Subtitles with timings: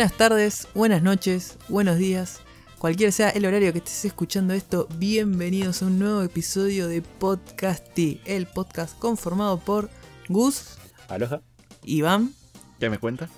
[0.00, 2.40] Buenas tardes, buenas noches, buenos días.
[2.78, 8.22] Cualquier sea el horario que estés escuchando esto, bienvenidos a un nuevo episodio de Podcasty,
[8.24, 9.90] el podcast conformado por
[10.30, 10.78] Gus,
[11.08, 11.42] Aloha.
[11.84, 12.32] Iván,
[12.78, 13.28] ¿Qué me cuenta?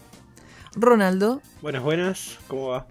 [0.76, 2.86] Ronaldo Buenas, buenas, ¿cómo va?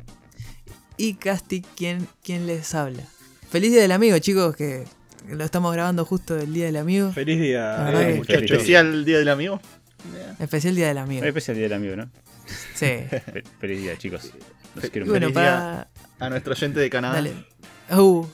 [0.98, 3.03] y Casti, quien, quien les habla.
[3.49, 4.84] Feliz Día del Amigo, chicos, que
[5.29, 7.13] lo estamos grabando justo el Día del Amigo.
[7.13, 8.51] Feliz día, eh, que- muchachos.
[8.51, 9.62] Especial Día del Amigo.
[10.40, 11.23] Especial Día del Amigo.
[11.23, 12.09] Especial día del amigo, ¿no?
[12.73, 12.86] Sí.
[13.10, 14.32] Fe- Feliz día, chicos.
[14.76, 15.88] Los quiero bueno, Feliz para...
[16.20, 17.16] A nuestro oyente de Canadá.
[17.16, 17.34] Dale.
[17.91, 18.26] Uh,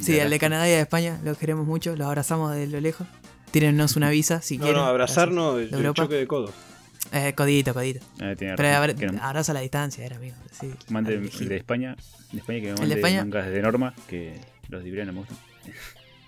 [0.00, 3.06] sí, al de Canadá y de España, los queremos mucho, los abrazamos de lo lejos.
[3.50, 4.80] Tírennos una visa si No, quieren.
[4.82, 6.52] no, abrazarnos, De el, choque de codos.
[7.12, 8.04] Eh, codito, codito.
[8.20, 10.36] Ah, tiene Pero abrazo a la distancia, era amigo.
[10.52, 11.96] Sí, mande el de España,
[12.30, 13.20] de España que me de mande España?
[13.24, 15.38] mangas de norma, que los librianos me gustan.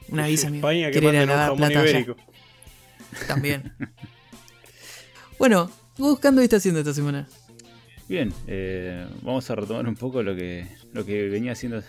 [0.08, 0.66] Una visa, amigo.
[0.68, 1.90] España que Quiere ir a manden un jamón plata allá.
[1.90, 2.16] ibérico.
[3.28, 3.72] También.
[5.38, 7.26] bueno, buscando qué está haciendo esta semana.
[8.08, 11.82] Bien, eh, vamos a retomar un poco lo que, lo que venía haciendo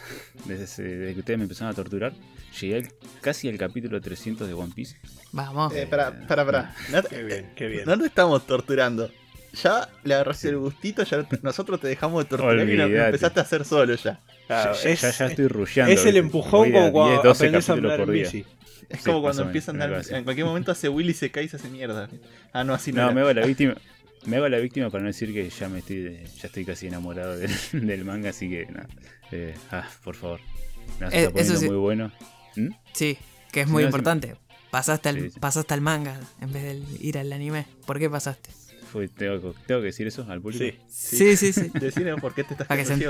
[0.45, 2.13] desde, ese- desde que ustedes me empezaron a torturar.
[2.61, 4.97] Llegué al- casi al capítulo 300 de One Piece.
[5.31, 5.73] Vamos.
[5.75, 6.75] Eh, para, para, para.
[6.91, 7.83] No, Qué bien, qué bien.
[7.85, 9.09] no te estamos torturando.
[9.61, 13.43] Ya le agarraste el gustito, ya nosotros te dejamos de torturar y lo empezaste a
[13.43, 14.19] hacer solo ya.
[14.47, 15.93] Claro, ya, es, ya, ya estoy rusheando.
[15.93, 18.23] es el empujón como cuando 10, 12 aprendes a andar en por día.
[18.23, 18.45] bici.
[18.89, 20.03] Es Sí, como cuando empiezan a andar.
[20.09, 22.09] En cualquier momento hace Willy y se cae y se hace mierda.
[22.51, 22.97] Ah, no, así no.
[23.01, 23.13] No, era.
[23.15, 23.75] me hago la víctima.
[24.25, 26.87] Me hago la víctima para no decir que ya me estoy de- ya estoy casi
[26.87, 28.87] enamorado del, del manga, así que nada.
[29.31, 30.39] Eh, ah, por favor.
[30.99, 31.67] Me Eh, está poniendo eso sí.
[31.67, 32.11] muy bueno.
[32.55, 32.69] ¿Mm?
[32.93, 33.17] Sí,
[33.51, 34.35] que es muy no, importante.
[34.71, 35.39] Pasaste al, Sí, sí.
[35.39, 37.65] pasaste al manga en vez de ir al anime.
[37.85, 38.49] ¿Por qué pasaste?
[39.15, 40.63] Tengo, tengo que decir eso al público.
[40.63, 40.79] Sí.
[40.87, 41.71] Sí, sí, sí.
[41.79, 43.07] Decime por qué te estás Para que se-.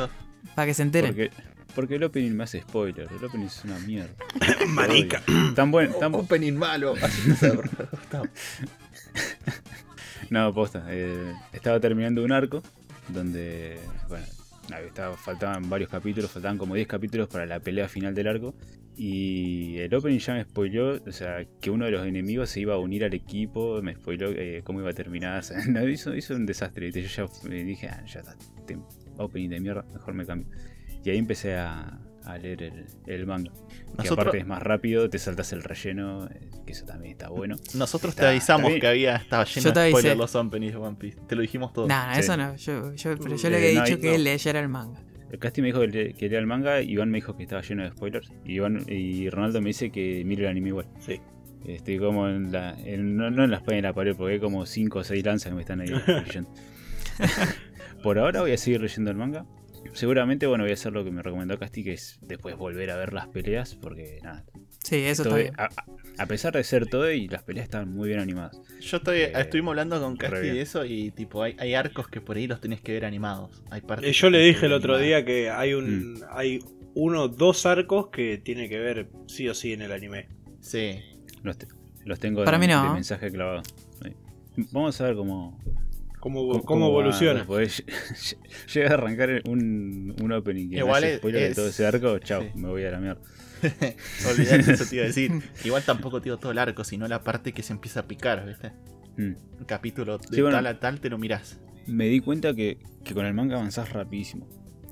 [0.56, 1.12] Para que se enteren.
[1.12, 1.32] Porque,
[1.76, 3.08] porque el opening me hace spoiler.
[3.18, 4.14] El opening es una mierda.
[4.68, 5.22] Marica.
[5.56, 6.96] Tan buen, tan Opening malo.
[10.30, 10.86] No posta.
[10.90, 12.64] eh, estaba terminando un arco
[13.10, 13.80] donde,
[14.10, 14.26] bueno,
[15.18, 18.56] faltaban varios capítulos, faltaban como 10 capítulos para la pelea final del arco.
[18.96, 22.76] Y el opening ya me spoiló, o sea, que uno de los enemigos se iba
[22.76, 25.40] a unir al equipo, me spoiló eh, cómo iba a terminar.
[25.40, 26.92] o sea, hizo, hizo un desastre.
[26.92, 28.36] Yo ya me dije, ah, ya está,
[29.18, 30.48] opening de mierda, mejor me cambio.
[31.04, 33.52] Y ahí empecé a, a leer el, el manga.
[34.02, 37.56] Que aparte es más rápido, te saltas el relleno, eh, que eso también está bueno.
[37.76, 40.00] Nosotros Está- te avisamos que había estaba lleno Yo te de avisé.
[40.00, 41.18] spoilers los openings de One Piece.
[41.28, 41.88] Te lo dijimos todo.
[41.88, 42.20] No, no, Sí.
[42.20, 42.56] eso no.
[42.56, 44.24] Yo, yo, pero yo Eh, le había no, dicho y- que no.
[44.24, 45.00] leyera el manga.
[45.32, 47.62] El casting me dijo que, le- que lea el manga, Iván me dijo que estaba
[47.62, 48.32] lleno de spoilers.
[48.46, 50.88] Y, Iván, y Ronaldo me dice que mire el anime igual.
[51.00, 51.20] Sí.
[51.66, 52.72] Estoy como en la.
[52.84, 55.24] en- no, no en la espalda de la pared, porque hay como 5 o 6
[55.26, 55.88] lanzas que me están ahí
[56.28, 56.50] leyendo.
[58.04, 59.46] Por ahora voy a seguir leyendo el manga.
[59.94, 62.98] Seguramente, bueno, voy a hacer lo que me recomendó Casti, que es después volver a
[62.98, 64.44] ver las peleas, porque nada.
[64.84, 65.56] Sí, eso está es- bien.
[66.18, 68.60] a, pesar de ser todo, y las peleas están muy bien animadas.
[68.82, 72.22] Yo estoy, Eh, estuvimos hablando con Casti de eso y tipo hay, hay arcos que
[72.22, 73.62] por ahí los tenés que ver animados.
[73.70, 75.26] Hay partes Eh, Yo le dije el otro animadas.
[75.26, 76.60] día que hay un hay
[76.96, 80.28] uno, dos arcos que tiene que ver sí o sí en el anime.
[80.62, 81.00] Sí.
[81.44, 81.68] Los, te-
[82.06, 82.84] los tengo Para de, mí no.
[82.84, 83.62] de mensaje clavado.
[84.72, 85.60] Vamos a ver cómo,
[86.24, 87.46] ¿Cómo, cómo, evoluciona?
[87.48, 88.38] lle-
[88.74, 92.44] llega a arrancar un, un opening que Igual es- spoiler de todo ese arco, chao,
[92.44, 92.48] sí.
[92.56, 93.22] me voy a la mierda.
[94.32, 95.32] Olvidate, eso te iba a decir.
[95.66, 98.46] Igual tampoco te digo todo el arco, sino la parte que se empieza a picar,
[98.46, 98.72] ¿viste?
[99.18, 99.34] Mm.
[99.60, 100.56] Un capítulo de Sí, bueno.
[100.58, 101.60] tal a tal te lo mirás.
[101.88, 104.48] Me di cuenta que, que con el manga avanzás rapidísimo.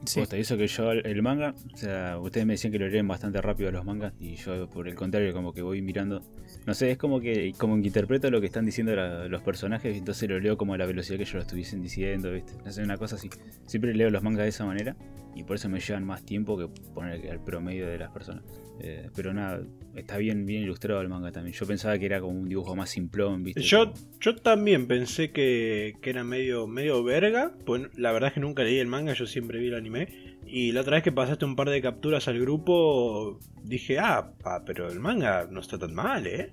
[0.06, 0.22] Sí.
[0.32, 3.40] Y eso que yo el manga, o sea, ustedes me decían que lo leen bastante
[3.42, 6.24] rápido los mangas y yo por el contrario como que voy mirando,
[6.66, 9.94] no sé, es como que como que interpreto lo que están diciendo la- los personajes
[9.96, 12.54] y entonces lo leo como a la velocidad que ellos lo estuviesen diciendo, ¿viste?
[12.66, 13.30] No sé, una cosa así.
[13.68, 14.96] Siempre leo los mangas de esa manera
[15.36, 18.44] y por eso me llevan más tiempo que poner al promedio de las personas.
[18.84, 19.62] Eh, pero nada,
[19.96, 21.56] está bien bien ilustrado el manga también.
[21.56, 23.62] Yo pensaba que era como un dibujo más simplón, ¿viste?
[23.62, 27.54] Yo, yo también pensé que, que era medio, medio verga.
[27.66, 30.38] Pues la verdad es que nunca leí el manga, yo siempre vi el anime.
[30.48, 34.64] Y la otra vez que pasaste un par de capturas al grupo, dije, ah, pa,
[34.66, 36.52] pero el manga no está tan mal, ¿eh?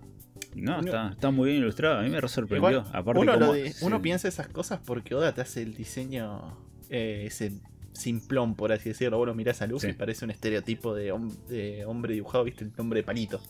[0.54, 1.98] No, está, está muy bien ilustrado.
[1.98, 2.70] A mí me re sorprendió.
[2.80, 3.84] Igual, Aparte, uno, lo como- de- sí.
[3.84, 6.58] uno piensa esas cosas porque Oda te hace el diseño
[6.90, 7.52] eh, ese
[7.98, 9.18] simplón, por así decirlo.
[9.18, 9.88] Vos lo mirás a luz Sí.
[9.88, 13.40] y parece un estereotipo de, hom- de hombre dibujado, viste, el hombre de palito.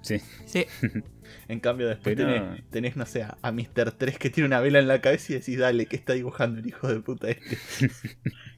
[0.00, 0.18] Sí.
[0.46, 0.66] Sí,
[1.48, 3.92] En cambio, después Pero- tenés, tenés, no sé, a, a Mr.
[3.92, 6.66] 3 que tiene una vela en la cabeza y decís, dale, ¿qué está dibujando el
[6.66, 7.56] hijo de puta este?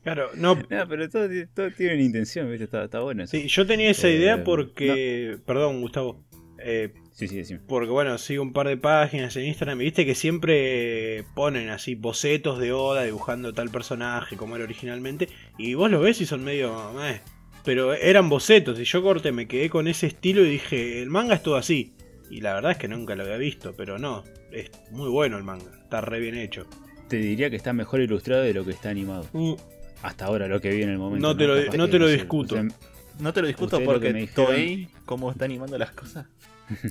[0.03, 0.55] Claro, no.
[0.57, 2.65] No, pero todo, todo tiene una intención, ¿viste?
[2.65, 3.31] Está, está bueno eso.
[3.31, 5.39] Sí, yo tenía esa Eh, idea porque.
[5.47, 6.23] Perdón, Gustavo.
[6.67, 7.61] Eh, Sí, sí, decime.
[7.69, 11.95] Porque bueno, sigo un par de páginas en Instagram y viste que siempre ponen así
[11.95, 15.29] bocetos de Oda dibujando tal personaje como era originalmente.
[15.57, 16.75] Y vos lo ves y son medio...
[17.05, 17.21] eh,
[17.65, 21.35] pero eran bocetos y yo corte me quedé con ese estilo y dije, el manga
[21.37, 21.93] es todo así.
[22.31, 25.45] Y la verdad es que nunca lo había visto, pero no, es muy bueno el
[25.45, 26.67] manga, está re bien hecho.
[27.09, 29.27] te diría que está mejor ilustrado de lo que está animado.
[29.33, 29.53] Mm,
[30.03, 31.27] Hasta ahora, lo que vi en el momento.
[31.29, 32.57] No te lo- no te discuto.
[32.57, 32.69] o sea,
[33.21, 35.93] No te lo discuto Ustedes lo que porque me dijeron- Toei, cómo está animando las
[35.93, 36.27] cosas.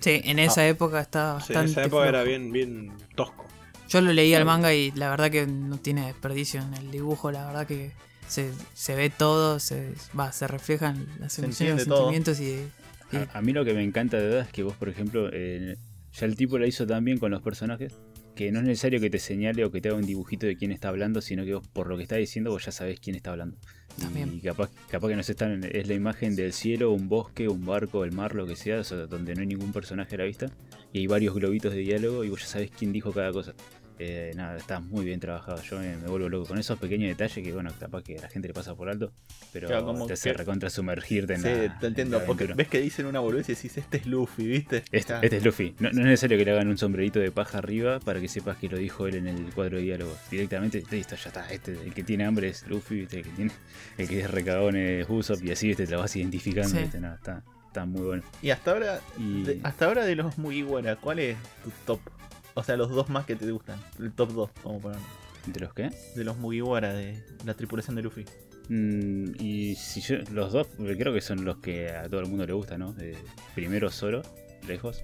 [0.01, 1.71] Sí, en esa época estaba sí, en bastante.
[1.71, 3.45] esa época era bien, bien tosco.
[3.89, 7.31] Yo lo leí al manga y la verdad que no tiene desperdicio en el dibujo,
[7.31, 7.91] la verdad que
[8.27, 12.67] se, se ve todo, se, va, se reflejan las Se emociones, los sentimientos y,
[13.11, 15.29] y- A, a mí lo que me encanta de verdad es que vos, por ejemplo,
[15.31, 15.75] eh,
[16.13, 17.93] ya el tipo lo hizo tan bien con los personajes
[18.35, 20.71] que no es necesario que te señale o que te haga un dibujito de quién
[20.71, 23.31] está hablando, sino que vos por lo que está diciendo vos ya sabés quién está
[23.31, 23.57] hablando.
[23.99, 24.33] También.
[24.33, 27.65] Y capaz, capaz que no se están, es la imagen del cielo, un bosque, un
[27.65, 30.23] barco, el mar, lo que sea, o sea, donde no hay ningún personaje a la
[30.23, 30.47] vista.
[30.91, 33.53] Y hay varios globitos de diálogo y vos ya sabés quién dijo cada cosa.
[33.99, 35.61] Eh, nada, está muy bien trabajado.
[35.61, 38.27] Yo me, me vuelvo loco con esos pequeños detalles que, bueno, capaz que a la
[38.29, 39.11] gente le pasa por alto,
[39.51, 41.53] pero Claro, como te hace que- recontra sumergirte en Sí, la.
[41.79, 42.19] te en entiendo.
[42.19, 44.83] la Porque ves que dicen una boludez y decís, este es Luffy, ¿viste?
[44.91, 45.75] Este, este es Luffy.
[45.79, 48.57] No, no es necesario que le hagan un sombrerito de paja arriba para que sepas
[48.57, 50.15] que lo dijo él en el cuadro de diálogo.
[50.31, 51.51] Directamente, listo, ya está.
[51.51, 53.17] Este, el que tiene hambre es Luffy, ¿viste?
[53.19, 53.51] el que tiene,
[53.97, 55.85] el que es recagón es Usopp y así ¿viste?
[55.85, 56.69] te lo vas identificando.
[56.69, 56.79] Sí.
[56.79, 56.99] ¿viste?
[56.99, 58.23] No, está, está muy bueno.
[58.41, 61.99] Y hasta ahora, Y de, hasta ahora de los Mugiwara, ¿cuál es tu top?
[62.55, 63.79] O sea, los dos más que te gustan.
[63.99, 65.05] El top 2, vamos a ponerlo.
[65.47, 65.89] ¿de los qué?
[66.15, 68.23] De los Mugiwara, de la tripulación de Luffy.
[68.69, 72.45] Mm, y si yo, los dos, creo que son los que a todo el mundo
[72.45, 72.95] le gusta, ¿no?
[72.99, 73.17] Eh,
[73.53, 74.21] primero Zoro,
[74.67, 75.03] lejos.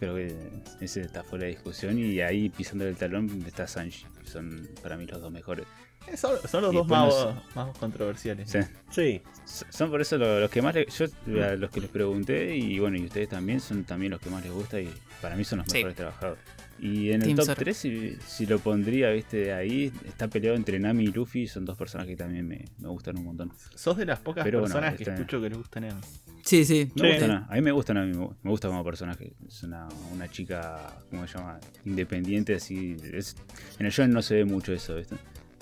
[0.00, 0.34] Creo que
[0.80, 1.98] ese está fuera de discusión.
[1.98, 4.04] Y ahí pisando el talón está Sanji.
[4.22, 5.66] que Son para mí los dos mejores.
[6.08, 8.50] Eh, Son, son los Y dos más, no más controversiales.
[8.50, 8.58] Sí.
[8.90, 9.22] Sí,
[9.70, 11.06] Son por eso lo- los que más le- yo
[11.44, 14.42] a los que les pregunté y bueno y ustedes también son también los que más
[14.44, 14.92] les gusta y
[15.22, 15.78] para mí son los Sí.
[15.78, 16.38] mejores trabajados.
[16.78, 17.58] Y en el Team top Zoro.
[17.58, 21.76] 3 si, si lo pondría, viste, ahí está peleado entre Nami y Luffy, son dos
[21.76, 23.52] personas que también me, me gustan un montón.
[23.74, 26.00] Sos de las pocas Pero bueno, personas que este- escucho que les gustan a mí.
[26.44, 26.90] sí, sí.
[26.94, 27.08] Me Sí.
[27.12, 29.32] gusta Nami, a mí me gusta Nami, me gu- me gusta como personaje.
[29.48, 31.58] Es una, una chica, ¿cómo se llama?
[31.86, 32.96] Independiente, así.
[33.12, 33.36] Es,
[33.78, 35.16] en el show no se ve mucho eso, ¿viste?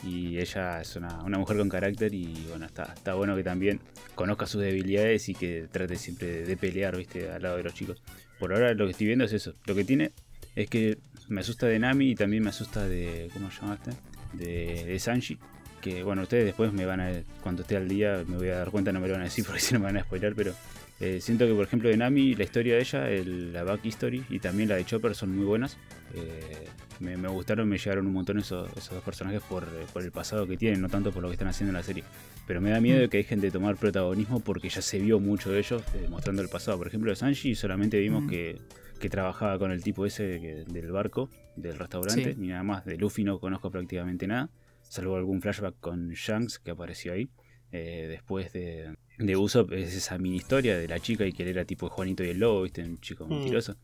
[0.05, 3.81] Y ella es una, una mujer con carácter y bueno, está, está bueno que también
[4.17, 7.31] conozca sus debilidades y que trate siempre de, de pelear, ¿viste?
[7.31, 8.03] Al lado de los chicos.
[8.39, 9.55] Por ahora lo que estoy viendo es eso.
[9.67, 10.11] Lo que tiene
[10.57, 10.99] es que
[11.29, 13.91] me asusta de Nami y también me asusta de, ¿cómo se llamaste?
[14.35, 15.39] De, de Sanji.
[15.81, 17.11] Que bueno, ustedes después me van a,
[17.43, 19.45] cuando esté al día, me voy a dar cuenta, no me lo van a decir
[19.47, 20.55] porque si no me van a spoiler, pero
[21.01, 24.25] eh, siento que por ejemplo de Nami, la historia de ella, el- la back history
[24.31, 25.77] y también la de Chopper son muy buenas.
[26.15, 26.67] Eh,
[27.01, 30.13] me, me gustaron, me llegaron un montón esos, esos dos personajes por, eh, por el
[30.13, 32.05] pasado que tienen, no tanto por lo que están haciendo en la serie.
[32.47, 35.51] Pero me da miedo de que dejen de tomar protagonismo porque ya se vio mucho
[35.51, 36.79] de ellos eh, mostrando el pasado.
[36.79, 38.29] Por ejemplo, de Sanji solamente vimos Mm.
[38.29, 38.59] que,
[39.01, 42.41] que trabajaba con el tipo ese que- del barco, del restaurante, Sí.
[42.41, 42.85] ni nada más.
[42.85, 44.51] De Luffy no conozco prácticamente nada,
[44.83, 47.29] salvo algún flashback con Shanks que apareció ahí.
[47.73, 51.49] Eh, después de, de Usopp es esa mini historia de la chica y que él
[51.51, 52.83] era tipo Juanito y el Lobo, ¿viste?
[52.85, 53.31] Un chico Mm.
[53.31, 53.77] mentiroso.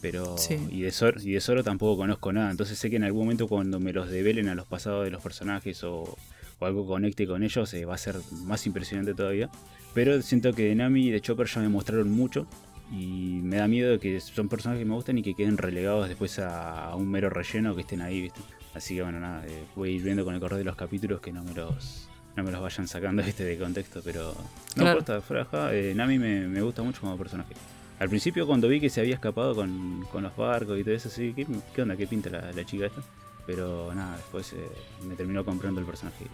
[0.00, 0.36] Pero.
[0.38, 0.56] Sí.
[0.70, 2.50] Y, de Zoro, y de Zoro tampoco conozco nada.
[2.50, 5.22] Entonces sé que en algún momento cuando me los develen a los pasados de los
[5.22, 6.16] personajes o,
[6.58, 9.50] o algo conecte con ellos, eh, va a ser más impresionante todavía.
[9.94, 12.46] Pero siento que de Nami y de Chopper ya me mostraron mucho.
[12.92, 16.08] Y me da miedo de que son personajes que me gustan y que queden relegados
[16.08, 18.40] después a, un mero relleno que estén ahí, ¿viste?
[18.74, 21.20] Así que bueno, nada, eh, voy a ir viendo con el correr de los capítulos
[21.20, 23.42] que no me los, no me los vayan sacando ¿viste?
[23.44, 24.00] de contexto.
[24.04, 24.90] Pero no Claro.
[24.98, 27.54] importa, fuera de joda, eh, Nami me, me gusta mucho como personaje.
[27.98, 31.08] Al principio cuando vi que se había escapado con, con los barcos y todo eso,
[31.08, 31.96] sí, ¿qué, qué onda?
[31.96, 33.00] ¿Qué pinta la, la chica esta?
[33.46, 34.56] Pero nada, después eh,
[35.08, 36.26] me terminó comprando el personaje.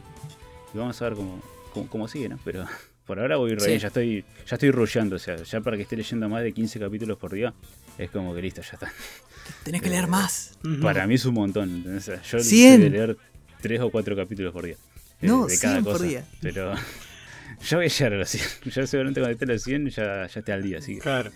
[0.74, 1.40] Y vamos a ver cómo,
[1.72, 2.38] cómo, cómo sigue, ¿no?
[2.44, 2.64] Pero
[3.06, 3.66] por ahora voy re Sí.
[3.68, 6.52] bien, ya estoy, ya estoy rusheando, o sea, ya para que esté leyendo más de
[6.52, 7.52] 15 capítulos por día,
[7.98, 8.92] es como que listo, ya está.
[9.64, 10.56] Tenés que leer más.
[10.80, 12.08] Para mí es un montón, ¿entendés?
[12.08, 13.16] O sea, yo de leer
[13.60, 14.74] 3 o 4 capítulos por día.
[15.20, 16.04] eh, No, de cada 100 por cosa.
[16.04, 16.24] día.
[16.40, 16.74] Pero
[17.68, 18.44] ya voy a llegar a los 100.
[18.74, 21.00] Ya seguramente cuando esté a los 100 ya, ya esté al día, así que.
[21.00, 21.30] Claro.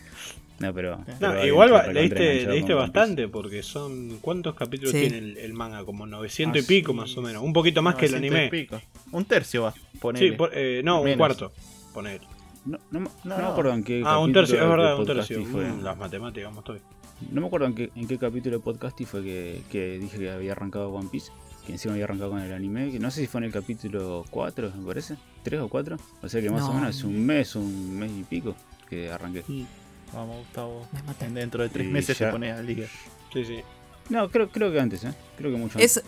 [0.59, 0.97] No, pero.
[0.99, 4.19] No, pero igual va- leíste, leíste bastante porque son...
[4.23, 5.01] ¿Cuántos capítulos Sí.
[5.01, 5.85] tiene el, el manga?
[5.85, 6.99] Como 900 Ah, y pico sí.
[6.99, 7.43] más o menos.
[7.43, 8.51] Un poquito más que el 900 y anime.
[8.65, 8.81] pico.
[9.13, 10.33] Un tercio va, Sí, ponele.
[10.33, 11.53] por- eh, no, un cuarto.
[11.93, 12.21] Poner.
[12.65, 13.49] No, no, me- No, no me no.
[13.49, 15.45] acuerdo en qué Ah, un tercio, es verdad, un tercio.
[15.45, 15.65] fue.
[15.71, 16.81] Mm, las matemáticas, vamos estoy.
[17.31, 20.31] No me acuerdo en qué, en qué capítulo de podcast fue que, que dije que
[20.31, 21.31] había arrancado One Piece.
[21.67, 22.91] Que encima había arrancado con el anime.
[22.93, 25.17] Que no sé si fue en el capítulo 4, me parece.
[25.43, 25.97] 3 o 4.
[26.23, 26.71] O sea que más No.
[26.71, 28.55] o menos es un mes, un mes y pico
[28.89, 29.43] que arranqué.
[30.13, 30.87] Vamos, Gustavo.
[31.21, 31.29] Me.
[31.41, 32.87] Dentro de tres Y meses ya- te pones al día.
[33.33, 33.61] Sí, sí.
[34.09, 35.13] No, creo, creo que antes, ¿eh?
[35.37, 35.97] Creo que mucho antes.
[35.99, 36.05] Es,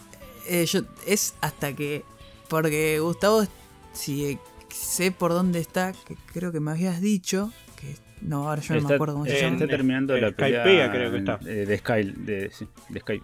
[0.48, 2.04] eh, yo- es hasta que.
[2.48, 3.46] Porque Gustavo,
[3.92, 4.38] si eh,
[4.70, 7.52] sé por dónde está, que creo que me habías dicho.
[7.80, 9.54] que No, ahora yo no Está- me acuerdo cómo se eh, llama.
[9.56, 11.38] Está terminando en la pelea creo que está.
[11.46, 13.22] eh, de Sky, de, sí, de Sky.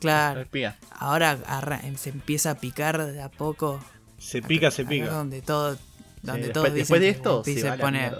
[0.00, 0.44] Claro,
[0.98, 3.80] ahora arra- se empieza a picar de a poco.
[4.18, 5.06] Se pica, se pica.
[5.10, 5.74] Donde todo.
[5.76, 5.80] Sí,
[6.22, 8.10] Donde después, todos después dicen de esto se pone.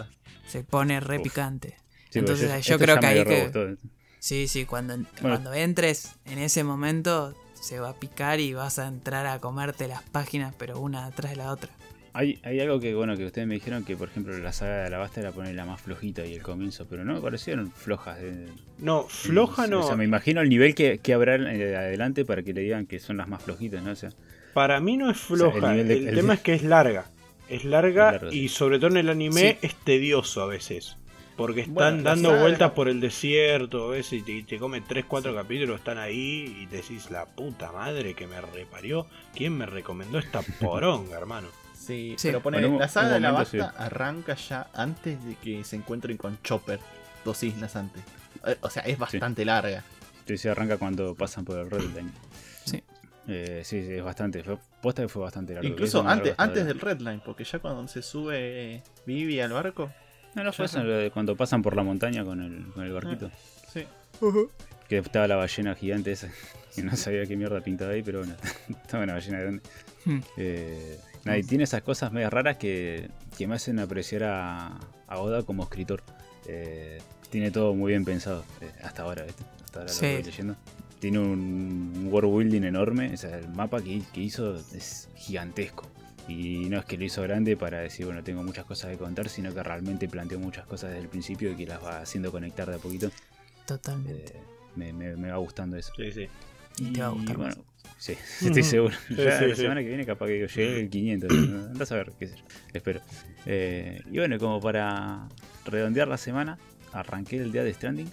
[0.54, 1.24] Se pone re Uf.
[1.24, 1.76] picante.
[2.10, 3.76] Sí, Entonces, yo esto creo que ahí que-.
[4.20, 5.06] Sí, sí, cuando, Bueno.
[5.20, 9.88] cuando entres en ese momento se va a picar y vas a entrar a comerte
[9.88, 11.70] las páginas, pero una atrás de la otra.
[12.12, 14.86] Hay, hay algo que bueno que ustedes me dijeron que por ejemplo la saga de
[14.86, 18.18] Alabasta era poner la más flojita y el comienzo, pero no me parecieron flojas.
[18.20, 18.46] eh.
[18.78, 19.80] No, floja no.
[19.80, 22.86] O sea, me imagino el nivel que, que habrá eh, adelante para que le digan
[22.86, 23.90] que son las más flojitas, ¿no?
[23.90, 24.10] O sea,
[24.52, 25.58] Para mí no es floja.
[25.58, 27.06] el el nivel de- el- tema es que es larga.
[27.48, 29.66] Es larga, Es larga, y sobre todo en el anime Sí.
[29.66, 30.96] es tedioso a veces.
[31.36, 35.34] Porque están Bueno, dando vueltas por el desierto a veces y te, te come 3-4
[35.34, 39.08] capítulos, están ahí y te decís, la puta madre que me reparió.
[39.34, 41.48] ¿Quién me recomendó esta poronga, hermano?
[41.76, 42.28] Sí, Sí.
[42.28, 46.16] pero pone, Bueno, la saga de la basta arranca ya antes de que se encuentren
[46.16, 46.78] con Chopper,
[47.24, 48.02] dos islas antes.
[48.46, 49.82] Eh, O sea, es bastante larga.
[50.26, 52.10] sí, se arranca cuando pasan por el Red Line.
[53.26, 53.32] Sí.
[53.32, 54.42] Eh, sí, sí, es bastante.
[54.42, 55.68] Fue, posta que fue bastante largo.
[55.68, 59.90] Incluso antes, antes del Redline, porque ya cuando se sube Vivi al barco.
[60.34, 60.80] No, no fue eso,
[61.12, 63.30] cuando pasan por la montaña con el, con el barquito.
[63.72, 63.86] Sí.
[64.88, 66.28] Que estaba la ballena gigante esa.
[66.74, 68.34] Que no sabía qué mierda pintaba ahí, pero bueno,
[68.82, 69.62] estaba una ballena grande.
[70.04, 70.18] Hmm.
[70.36, 74.76] Eh, nada, y tiene esas cosas medias raras que, que me hacen apreciar a,
[75.06, 76.02] a Oda como escritor.
[76.48, 77.00] Eh,
[77.30, 79.44] tiene todo muy bien pensado eh, hasta ahora, ¿viste?
[79.64, 80.06] Hasta ahora Sí.
[80.06, 80.56] lo voy leyendo.
[81.04, 83.12] Tiene un, world building enorme.
[83.12, 85.86] O sea, el mapa que, que hizo es gigantesco.
[86.28, 89.28] Y no es que lo hizo grande para decir, bueno, tengo muchas cosas que contar,
[89.28, 92.70] sino que realmente planteó muchas cosas desde el principio y que las va haciendo conectar
[92.70, 93.10] de a poquito.
[93.66, 94.32] Totalmente.
[94.34, 94.40] Eh,
[94.76, 95.92] me, me- me va gustando eso.
[95.94, 96.26] Sí, sí.
[96.78, 97.54] Y te va a gustar más.
[97.56, 98.94] bueno, sí, estoy seguro.
[99.08, 99.60] Sí, ya sí, la sí.
[99.60, 101.30] semana que viene capaz que llegue el 500.
[101.34, 101.64] ¿no?
[101.66, 102.44] Andás a ver, qué sé yo.
[102.72, 103.02] Espero.
[103.44, 105.28] Eh, y bueno, como para
[105.66, 106.56] redondear la semana,
[106.94, 108.10] arranqué el día de Stranding.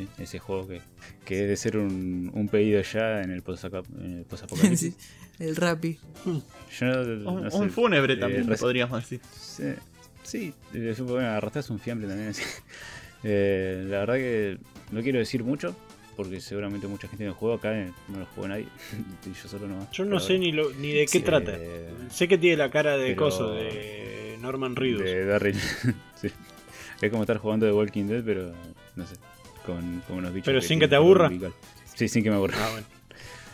[0.00, 0.80] Sí, ese juego que,
[1.24, 4.94] que debe ser un, un pedido ya en el post-aca- en el post-apocalipsis.
[5.40, 5.98] Sí, el Rappi.
[6.78, 9.20] Yo no, Un, no sé, un fúnebre eh, también, podríamos decir.
[9.32, 9.64] Sí,
[10.22, 12.28] sí eh, bueno, arrastras un fiambre también.
[12.30, 12.42] así.
[13.24, 14.58] Eh, la verdad que
[14.92, 15.74] no quiero decir mucho,
[16.16, 18.66] porque seguramente mucha gente no juega acá, eh, no lo juega nadie.
[19.26, 19.90] y yo solo no.
[19.92, 21.52] Yo no sé ni, lo, ni de qué Sí, trata.
[21.56, 25.02] eh, Sé que tiene la cara de pero- coso, de Norman Reedus.
[25.04, 25.56] De Darryl.
[26.20, 26.28] sí.
[27.00, 28.52] Es como estar jugando de Walking Dead, pero
[28.94, 29.14] no sé.
[29.72, 30.46] Con, con unos bichos.
[30.46, 31.30] Pero sin que te aburra.
[31.94, 32.56] Sí, sin que me aburra.
[32.58, 32.86] Ah, bueno.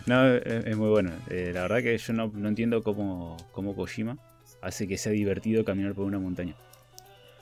[0.06, 1.11] No, es, es muy bueno.
[1.30, 4.16] Eh, la verdad que yo no, no entiendo cómo, cómo Kojima
[4.62, 6.54] hace que sea divertido caminar por una montaña.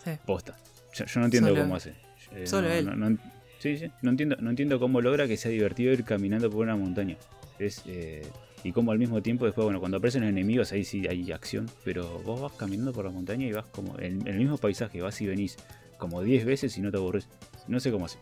[0.02, 0.12] Sí.
[0.25, 0.57] Posta.
[0.95, 1.93] Yo, yo no entiendo Solo- cómo hace.
[2.33, 2.87] Eh, solo no- él.
[2.87, 3.19] no- no-
[3.59, 3.90] sí, sí.
[4.00, 7.16] No entiendo, no entiendo cómo logra que sea divertido ir caminando por una montaña.
[7.59, 8.26] Es, eh,
[8.62, 11.69] y como al mismo tiempo, después, bueno, cuando aparecen los enemigos, ahí sí hay acción.
[11.85, 15.21] Pero vos vas caminando por la montaña y vas como en el mismo paisaje, vas
[15.21, 15.59] y venís
[15.99, 17.28] como 10 veces y no te aburres.
[17.69, 18.16] No sé cómo hace.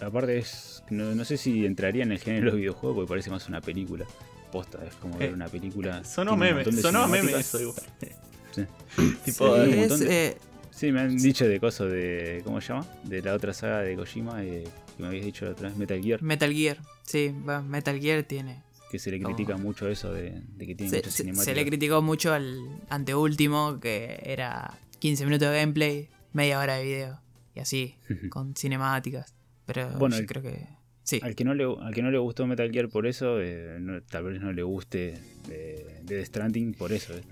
[0.00, 3.30] Aparte, es no, no sé si entraría en el género de los videojuegos porque parece
[3.30, 4.04] más una película.
[4.50, 6.02] Posta, es como ver Eh, una película.
[6.02, 7.76] Sonó meme, sonó meme eso igual.
[8.52, 8.62] Sí.
[9.24, 10.36] Tipo, Sí, un es, montón de- eh,
[10.72, 12.40] Sí, me han dicho de cosas de.
[12.42, 12.86] ¿Cómo se llama?
[13.04, 14.64] De la otra saga de Kojima eh,
[14.96, 16.22] que me habías dicho la otra vez, Metal Gear.
[16.22, 16.78] Metal Gear.
[17.04, 18.62] Sí, va, Metal Gear tiene.
[18.90, 21.44] Que se le critica mucho eso de, de que tiene Se, muchas se- cinemáticas.
[21.44, 22.58] se le criticó mucho al
[22.88, 27.20] anteúltimo, que era 15 minutos de gameplay, media hora de video.
[27.54, 27.94] Y así,
[28.30, 29.34] con cinemáticas.
[29.72, 30.66] Pero Bueno, yo el- creo que.
[31.02, 33.78] Sí, Al que, no le, al que no le gustó Metal Gear por eso, eh,
[33.80, 35.14] no- tal vez no le guste
[35.48, 37.14] eh, Death Stranding por eso.
[37.14, 37.22] ¿eh?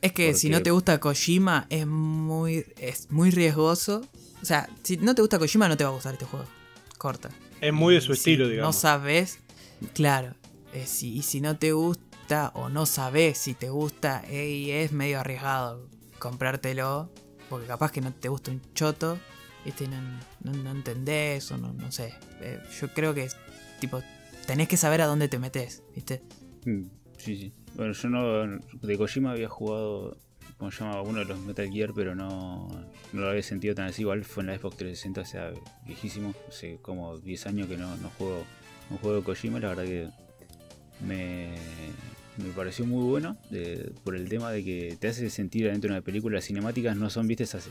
[0.00, 4.04] es que si no te gusta Kojima, es muy, es muy riesgoso.
[4.42, 6.46] O sea, si no te gusta Kojima, no te va a gustar este juego.
[6.96, 7.30] Corta.
[7.60, 8.76] Es muy de su Si estilo, No digamos.
[8.76, 9.38] sabes,
[9.94, 10.34] claro.
[10.72, 14.70] eh, si, y si no te gusta o no sabes si te gusta, eh, y
[14.70, 15.88] es medio arriesgado
[16.18, 17.10] comprártelo.
[17.48, 19.18] Porque capaz que no te gusta un choto,
[19.64, 19.88] ¿viste?
[19.88, 19.96] No,
[20.42, 22.14] no, no entendés o no, no sé.
[22.40, 23.28] Eh, yo creo que,
[23.80, 24.02] tipo,
[24.46, 26.22] tenés que saber a dónde te metes, ¿viste?
[26.64, 26.82] Mm,
[27.18, 27.52] Sí, sí.
[27.74, 28.58] Bueno, yo no.
[28.80, 30.16] De Kojima había jugado.
[30.56, 31.02] Como se llama?
[31.02, 32.68] Uno de los Metal Gear, pero no,
[33.12, 34.02] no lo había sentido tan así.
[34.02, 35.52] Igual fue en la Xbox 360, o sea,
[35.86, 36.32] viejísimo.
[36.48, 38.44] Hace como 10 años que no, no juego
[38.90, 39.58] un juego de Kojima.
[39.60, 40.08] La verdad que
[41.04, 41.54] me,
[42.36, 45.96] me pareció muy bueno de- por el tema de que te hace sentir adentro de
[45.98, 46.36] una película.
[46.36, 47.70] Las cinemáticas no son vistas así.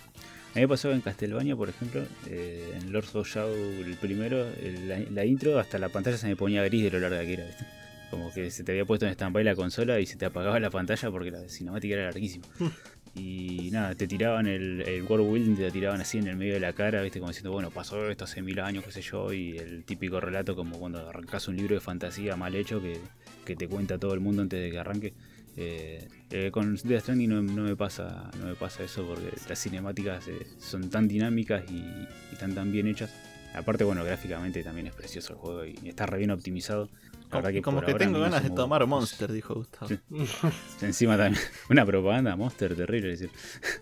[0.54, 4.44] A mí me pasó en Castlevania, por ejemplo, eh, en Lords of Shadow, el primero,
[4.64, 7.34] el- la, la intro, hasta la pantalla se me ponía gris de lo larga que
[7.34, 7.46] era.
[7.46, 7.66] ¿viste?
[8.10, 10.70] Como que se te había puesto en stand-by la consola y se te apagaba la
[10.72, 12.46] pantalla porque la cinemática era larguísima.
[13.20, 16.54] Y nada, te tiraban el, el world building, te lo tiraban así en el medio
[16.54, 19.34] de la cara, viste, como diciendo, bueno, pasó esto hace mil años, qué sé yo,
[19.34, 23.00] y el típico relato como cuando arrancas un libro de fantasía mal hecho que,
[23.44, 25.14] que te cuenta todo el mundo antes de que arranque.
[25.60, 29.60] Eh, eh, con Death Stranding no, no me pasa no me pasa eso porque las
[29.60, 33.12] cinemáticas eh, son tan dinámicas y, y están tan bien hechas.
[33.56, 36.90] Aparte, bueno, gráficamente también es precioso el juego y está re bien optimizado.
[37.32, 38.86] La como, que tengo ganas de tomar.
[38.86, 39.88] Monster, dijo Gustavo.
[39.88, 40.00] Sí.
[40.86, 43.10] Encima también, una propaganda Monster terrible.
[43.10, 43.30] decir,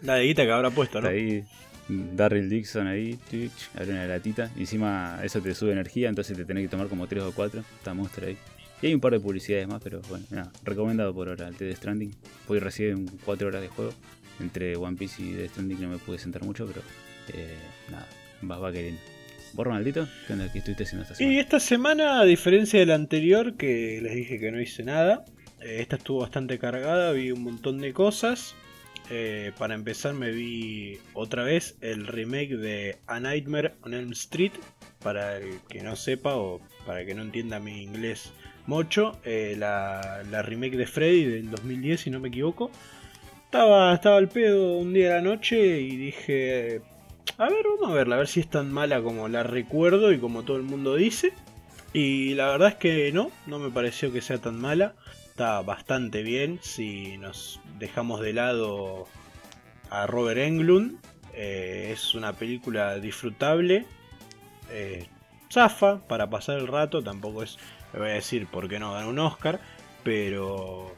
[0.01, 1.10] La de guita que habrá puesto, ¿no?
[1.10, 1.46] Ahí
[1.88, 4.50] Darryl Dixon ahí, tic, abre una latita.
[4.55, 7.63] Y encima eso te sube energía, entonces te tenés que tomar como 3 o 4.
[7.77, 8.38] Está Monster ahí.
[8.82, 11.77] Y hay un par de publicidades más, pero bueno, nada, recomendado por ahora el Death
[11.77, 12.13] Stranding.
[12.48, 13.94] Hoy recién 4 horas de juego.
[14.39, 16.82] Entre One Piece y Death Stranding no me pude sentar mucho, pero
[17.34, 17.55] eh,
[17.89, 18.08] nada,
[18.50, 19.00] va, va queriendo.
[19.53, 20.08] ¿Vos, Ronaldito?
[20.27, 20.51] ¿Qué onda?
[20.51, 21.39] ¿Qué estuviste haciendo esta Y semana?
[21.39, 25.24] esta semana, a diferencia de la anterior, que les dije que no hice nada,
[25.62, 28.55] eh, esta estuvo bastante cargada, vi un montón de cosas.
[29.12, 34.51] Eh, para empezar me vi otra vez el remake de A Nightmare on Elm Street.
[35.01, 38.34] Para el que no sepa o para el que no entienda mi inglés
[38.67, 42.72] mucho, eh, la, la remake de Freddy del 2010 si no me equivoco.
[43.45, 46.81] Estaba, estaba al pedo un día de la noche y dije,
[47.38, 50.19] a ver, vamos a verla, a ver si es tan mala como la recuerdo y
[50.19, 51.34] como todo el mundo dice.
[51.93, 54.95] Y la verdad es que no, no me pareció que sea tan mala.
[55.27, 59.07] Está bastante bien si nos dejamos de lado
[59.89, 60.98] a Robert Englund.
[61.34, 63.86] Eh, es una película disfrutable.
[64.72, 65.07] Eh,
[65.51, 67.01] zafa para pasar el rato.
[67.03, 67.57] Tampoco es,
[67.94, 69.60] me voy a decir por qué no gana un Oscar.
[70.04, 70.94] Pero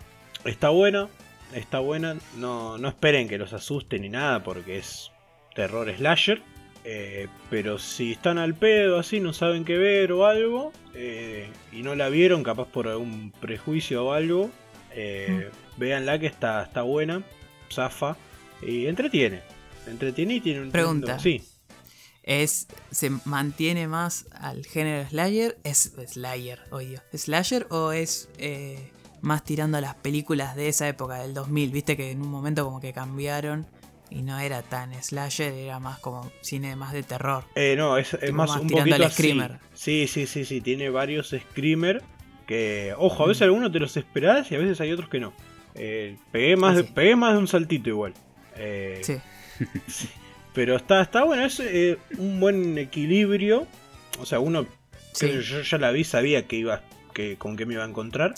[0.46, 1.08] está buena.
[1.54, 2.16] Está buena.
[2.38, 5.12] No, no esperen que los asuste ni nada porque es
[5.56, 6.42] terror slasher.
[6.90, 11.82] Eh, pero si están al pedo así, no saben qué ver o algo, eh, y
[11.82, 14.50] no la vieron, capaz por algún prejuicio o algo,
[14.94, 17.24] eh, véanla que está, está buena,
[17.70, 18.16] zafa,
[18.62, 19.42] y entretiene.
[19.86, 20.72] Entretiene y tiene un...
[20.72, 21.20] Pregunta.
[21.20, 21.44] Sí.
[22.30, 25.58] Es, ¿Se mantiene más al género Slayer?
[25.64, 27.02] ¿Es Slayer, odio?
[27.14, 28.92] ¿Slasher o es eh,
[29.22, 31.72] más tirando a las películas de esa época, del 2000?
[31.72, 33.66] Viste que en un momento como que cambiaron
[34.10, 37.46] y no era tan Slasher, era más como cine más de terror.
[37.56, 39.16] Eh, no, es, es más, más un tirando poquito al así.
[39.24, 39.60] screamer.
[39.74, 42.04] Sí, sí, sí, sí, tiene varios screamer
[42.46, 45.32] que, ojo, a veces algunos te los esperás y a veces hay otros que no.
[45.76, 46.94] Eh, pegué, más Sí, de, sí.
[46.94, 48.14] pegué más de un saltito igual.
[48.58, 49.18] Eh, Sí.
[50.58, 53.68] Pero está, está bueno, es eh, un buen equilibrio.
[54.20, 54.66] O sea, uno,
[55.14, 55.30] Sí.
[55.42, 56.82] yo, ya la vi, sabía que iba,
[57.14, 58.34] que, con qué me iba a encontrar.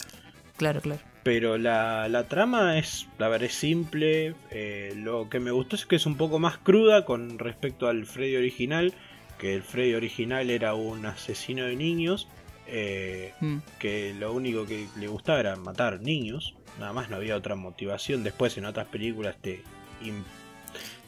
[0.58, 1.00] Claro, claro.
[1.22, 4.34] Pero la, la trama es, la verdad, es simple.
[4.50, 8.04] eh, lo que me gustó es que es un poco más cruda con respecto al
[8.04, 8.92] Freddy original.
[9.38, 12.28] Que el Freddy original era un asesino de niños.
[12.66, 13.58] eh, Mm.
[13.78, 16.54] que lo único que le gustaba era matar niños.
[16.78, 18.22] Nada más no había otra motivación.
[18.24, 19.62] Después en otras películas te,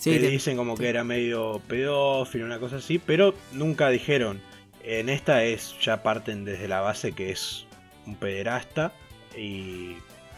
[0.02, 2.98] Sí, te- dicen como te- que era medio pedófilo, una cosa así.
[2.98, 4.40] Pero nunca dijeron.
[4.84, 7.66] En esta es ya parten desde la base que es
[8.06, 8.92] un pederasta.
[9.38, 9.92] Y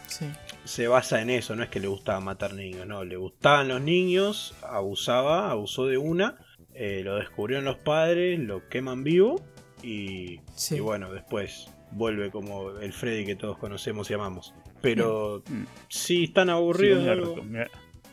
[0.07, 0.25] sí.
[0.65, 3.81] se basa en eso, no es que le gustaba matar niños, no, le gustaban los
[3.81, 6.37] niños, abusaba, abusó de una,
[6.75, 9.41] eh, lo descubrieron los padres, lo queman vivo
[9.83, 10.75] y, Sí.
[10.75, 14.53] y bueno, después vuelve como el Freddy que todos conocemos y amamos.
[14.81, 15.63] Pero Mm.
[15.89, 17.03] sí, están aburridos.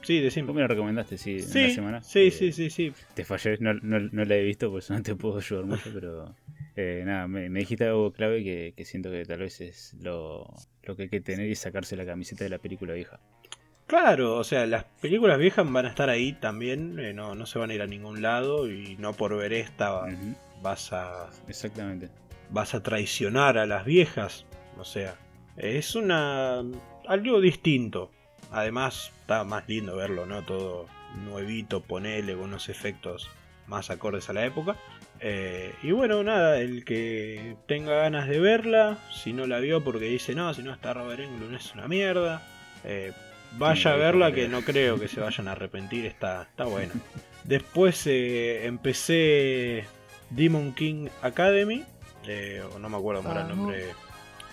[0.02, 0.52] Sí, vos decime.
[0.52, 2.00] me la recomendaste, sí, en Sí, la semana.
[2.02, 2.92] sí, Eh, sí, sí, sí.
[3.14, 5.90] Te fallé, no, no, no la he visto, por eso no te puedo ayudar mucho,
[5.94, 6.34] pero
[6.76, 10.46] eh, nada, me, me dijiste algo clave que, que siento que tal vez es lo,
[10.82, 13.20] lo que hay que tener y sacarse la camiseta de la película vieja.
[13.86, 17.58] Claro, o sea, las películas viejas van a estar ahí también, eh, no, no se
[17.58, 20.06] van a ir a ningún lado y no por ver esta
[20.62, 22.08] vas a Exactamente.
[22.50, 24.46] vas a traicionar a las viejas.
[24.78, 25.16] O sea,
[25.58, 26.62] es una
[27.06, 28.10] algo distinto.
[28.52, 30.42] Además, está más lindo verlo, ¿no?
[30.42, 30.86] Todo
[31.24, 33.30] nuevito, ponele, con unos efectos
[33.66, 34.76] más acordes a la época.
[35.20, 40.06] Eh, y bueno, nada, el que tenga ganas de verla, si no la vio porque
[40.06, 42.42] dice, no, si no está Robert Englund es una mierda,
[42.84, 43.12] eh,
[43.56, 46.92] vaya a verla que no creo que se vayan a arrepentir, está, está buena.
[47.44, 49.84] Después eh, empecé
[50.30, 51.84] Demon King Academy,
[52.26, 53.66] eh, o no me acuerdo cómo era el Vamos.
[53.66, 53.86] nombre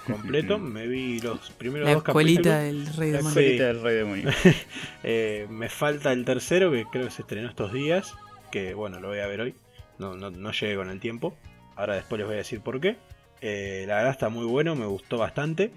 [0.05, 2.43] completo, me vi los primeros La dos capítulos.
[2.45, 3.19] del Rey La.
[3.19, 4.29] Escuelita del Rey Demonio.
[5.03, 8.13] Eh, me falta el tercero, que creo que se estrenó estos días,
[8.51, 9.55] que bueno, lo voy a ver hoy,
[9.97, 11.37] no, no, no llegué con el tiempo,
[11.75, 12.97] ahora después les voy a decir por qué.
[13.41, 15.71] Eh, la verdad está muy bueno, me gustó bastante.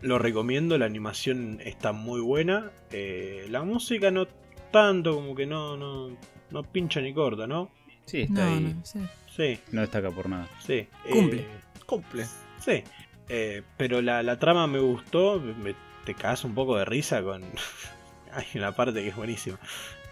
[0.00, 2.70] Lo recomiendo, la animación está muy buena.
[2.90, 4.26] eh, la música no
[4.72, 6.16] tanto, como que no, no,
[6.50, 7.70] no pincha ni corta, ¿no?
[8.06, 8.60] Sí, está No, ahí.
[8.74, 8.98] no, sí.
[9.36, 10.48] Sí, No destaca por nada.
[10.66, 10.86] sí.
[11.10, 11.42] Cumple.
[11.42, 11.46] eh,
[11.86, 12.24] Cumple.
[12.58, 12.82] Sí,
[13.28, 17.42] eh, pero la, la trama me gustó, me- te cagas un poco de risa con...
[18.32, 19.58] Hay una parte que es buenísima,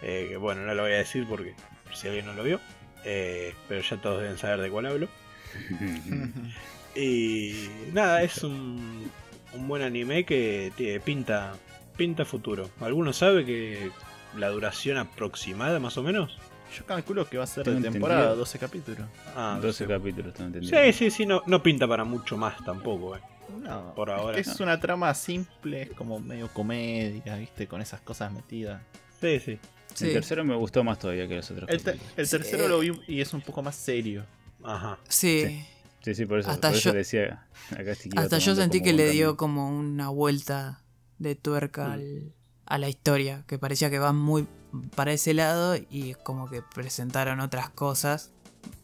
[0.03, 1.55] eh, que bueno, no lo voy a decir porque
[1.95, 2.61] si alguien no lo vio,
[3.05, 5.09] eh, pero ya todos deben saber de cuál hablo.
[6.95, 9.11] Y nada, es un,
[9.53, 11.55] un buen anime que tiene, pinta,
[11.97, 12.69] pinta futuro.
[12.81, 13.91] ¿Alguno sabe que
[14.37, 16.37] la duración aproximada más o menos?
[16.77, 18.37] Yo calculo que va a ser de temporada, entendido.
[18.37, 19.09] 12 capítulos.
[19.37, 19.89] Ah, 12 sí.
[19.89, 20.79] capítulos, tengo entendido.
[20.85, 23.21] Sí, sí, sí, no, no pinta para mucho más tampoco, eh.
[23.63, 24.39] No, Por ahora.
[24.39, 27.67] Es, que es una trama simple, es como medio comedia, ¿viste?
[27.67, 28.81] Con esas cosas metidas.
[29.21, 29.59] Sí, sí.
[29.95, 30.07] Sí.
[30.07, 31.69] El tercero me gustó más todavía que los otros.
[31.69, 32.31] El, te- Sí.
[32.31, 34.25] tercero lo vi y es un poco más serio.
[34.63, 34.99] Ajá.
[35.09, 35.45] Sí.
[35.47, 35.67] Sí.
[36.03, 37.47] Sí, sí, por eso, Hasta por eso yo- decía.
[37.73, 40.83] Acá iba Hasta yo sentí que le dio como una vuelta
[41.19, 42.33] de tuerca al-
[42.71, 44.47] a la historia, que parecía que va muy
[44.95, 48.31] para ese lado y es como que presentaron otras cosas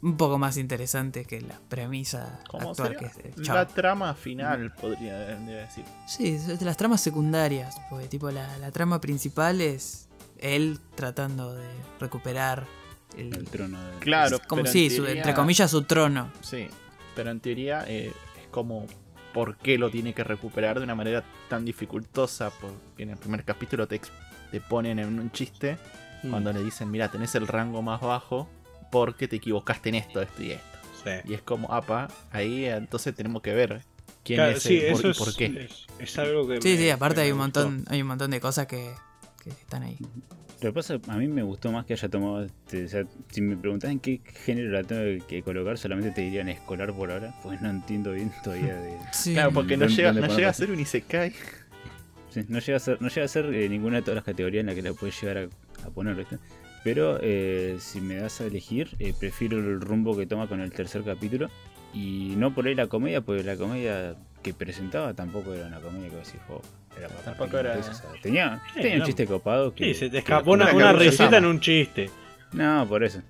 [0.02, 4.14] un poco más interesantes que la premisa Como actual sería que es el la trama
[4.14, 5.84] final, podría decir.
[6.06, 11.68] Sí, las tramas secundarias, porque tipo la, la trama principal es él tratando de
[12.00, 12.66] recuperar
[13.16, 13.98] el, El trono de.
[14.00, 16.30] Claro, como pero en sí, su- teoría- entre comillas su trono.
[16.42, 16.68] Sí,
[17.14, 18.86] pero en teoría eh, es como
[19.36, 23.44] por qué lo tiene que recuperar de una manera tan dificultosa, porque en el primer
[23.44, 24.00] capítulo te,
[24.50, 25.76] te ponen en un chiste
[26.22, 26.30] Mm.
[26.30, 28.48] cuando le dicen, mira, tenés el rango más bajo
[28.90, 30.78] porque te equivocaste en esto, esto y esto.
[31.04, 31.10] Sí.
[31.30, 33.82] Y es como, apa, ahí eh, entonces tenemos que ver
[34.24, 35.68] quién Claro, es sí, el por, es, qué.
[35.68, 36.62] es, es algo que.
[36.62, 37.68] Sí, me- sí, aparte que hay un gustó.
[37.68, 38.90] montón, hay un montón de cosas que,
[39.44, 39.98] que están ahí.
[40.62, 42.44] Lo que pasa, a mí me gustó más que haya tomado.
[42.44, 46.22] Este, o sea, si me preguntas en qué género la tengo que colocar, solamente te
[46.22, 47.34] dirían escolar por ahora.
[47.42, 48.96] Pues no entiendo bien todavía de.
[49.12, 49.34] Sí.
[49.34, 51.32] Claro, porque no ¿Dónde- llega, no llega a ser un Isekai.
[52.30, 54.60] Sí, no llega a ser, no llega a ser eh, ninguna de todas las categorías
[54.60, 56.38] en la que la puedes llegar a, a poner, ¿viste?
[56.84, 60.70] Pero eh, si me das a elegir, eh, prefiero el rumbo que toma con el
[60.72, 61.50] tercer capítulo.
[61.92, 64.16] Y no por ahí la comedia, porque la comedia
[64.46, 66.62] que presentaba tampoco era una comedia que decís, oh,
[66.96, 69.74] era para Tampoco era- en tres", o sea, tenía, tenía un chiste copado.
[69.74, 71.36] Que, Sí, se te escapó una, Una Sama.
[71.38, 72.10] en un chiste.
[72.52, 73.20] No, por eso.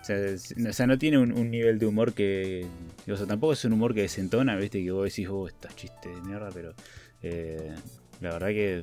[0.00, 2.66] O sea, es- o sea, no tiene un, un nivel de humor que.
[3.08, 6.14] O sea, tampoco es un humor que desentona, viste, que vos decís, oh, estos chistes
[6.14, 6.74] de mierda, pero.
[7.22, 7.72] eh,
[8.20, 8.82] la verdad que,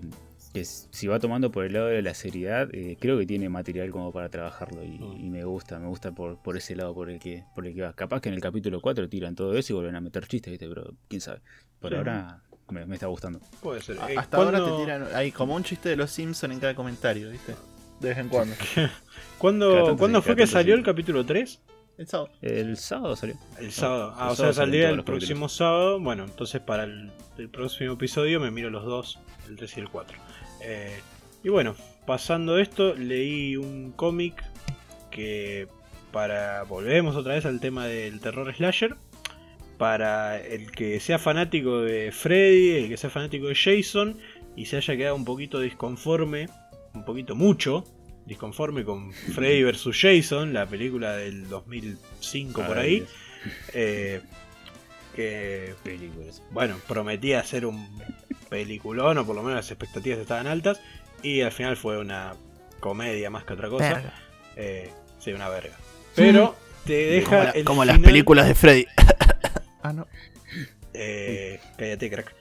[0.60, 3.92] que si va tomando por el lado de la seriedad, eh, creo que tiene material
[3.92, 4.84] como para trabajarlo.
[4.84, 5.26] Y, Mm.
[5.26, 7.82] y me gusta, me gusta por, por ese lado por el que por el que
[7.82, 7.94] va.
[7.94, 10.68] Capaz que en el capítulo 4 tiran todo eso y vuelven a meter chistes, viste,
[10.68, 11.42] pero quién sabe.
[11.80, 11.98] Por Sí.
[11.98, 13.40] ahora me, me está gustando.
[13.62, 13.98] Puede ser.
[14.10, 16.76] Eh, Hasta ahora te ¿cuándo- tiran, hay como un chiste de los Simpsons en cada
[16.76, 17.56] comentario, ¿viste?
[18.00, 18.56] De vez en cuando.
[19.38, 20.80] ¿Cuándo, ¿cuándo sí, fue que salió sí.
[20.80, 21.62] el capítulo 3?
[21.98, 22.30] El sábado.
[22.44, 23.36] El sábado salió.
[23.60, 24.14] El sábado.
[24.16, 26.00] Ah, el o sea, sábado saldría el próximo sábado.
[26.00, 29.90] Bueno, entonces para el, el próximo episodio me miro los dos, el 3 y el
[29.90, 30.16] 4.
[30.62, 31.00] Eh,
[31.44, 34.44] y bueno, pasando esto, leí un cómic
[35.12, 35.68] que
[36.12, 36.64] para...
[36.64, 38.96] Volvemos otra vez al tema del terror slasher.
[39.78, 44.18] Para el que sea fanático de Freddy, el que sea fanático de Jason
[44.56, 46.50] y se haya quedado un poquito disconforme,
[46.96, 47.84] un poquito mucho,
[48.26, 49.90] disconforme con Freddy vs.
[49.94, 53.06] Jason, la película del 2005 por ahí.
[53.74, 54.22] Eh,
[55.16, 56.44] que Películas.
[56.52, 57.88] bueno, prometía ser un
[58.50, 60.80] peliculón, o por lo menos las expectativas estaban altas,
[61.24, 62.34] y al final fue una
[62.80, 64.14] comedia más que otra cosa.
[64.56, 65.76] Eh, sí, una verga.
[66.16, 66.56] Pero
[66.86, 68.86] te deja el como las final- películas de Freddy.
[69.84, 70.08] ah, no.
[70.94, 72.36] Eh, cállate, crack.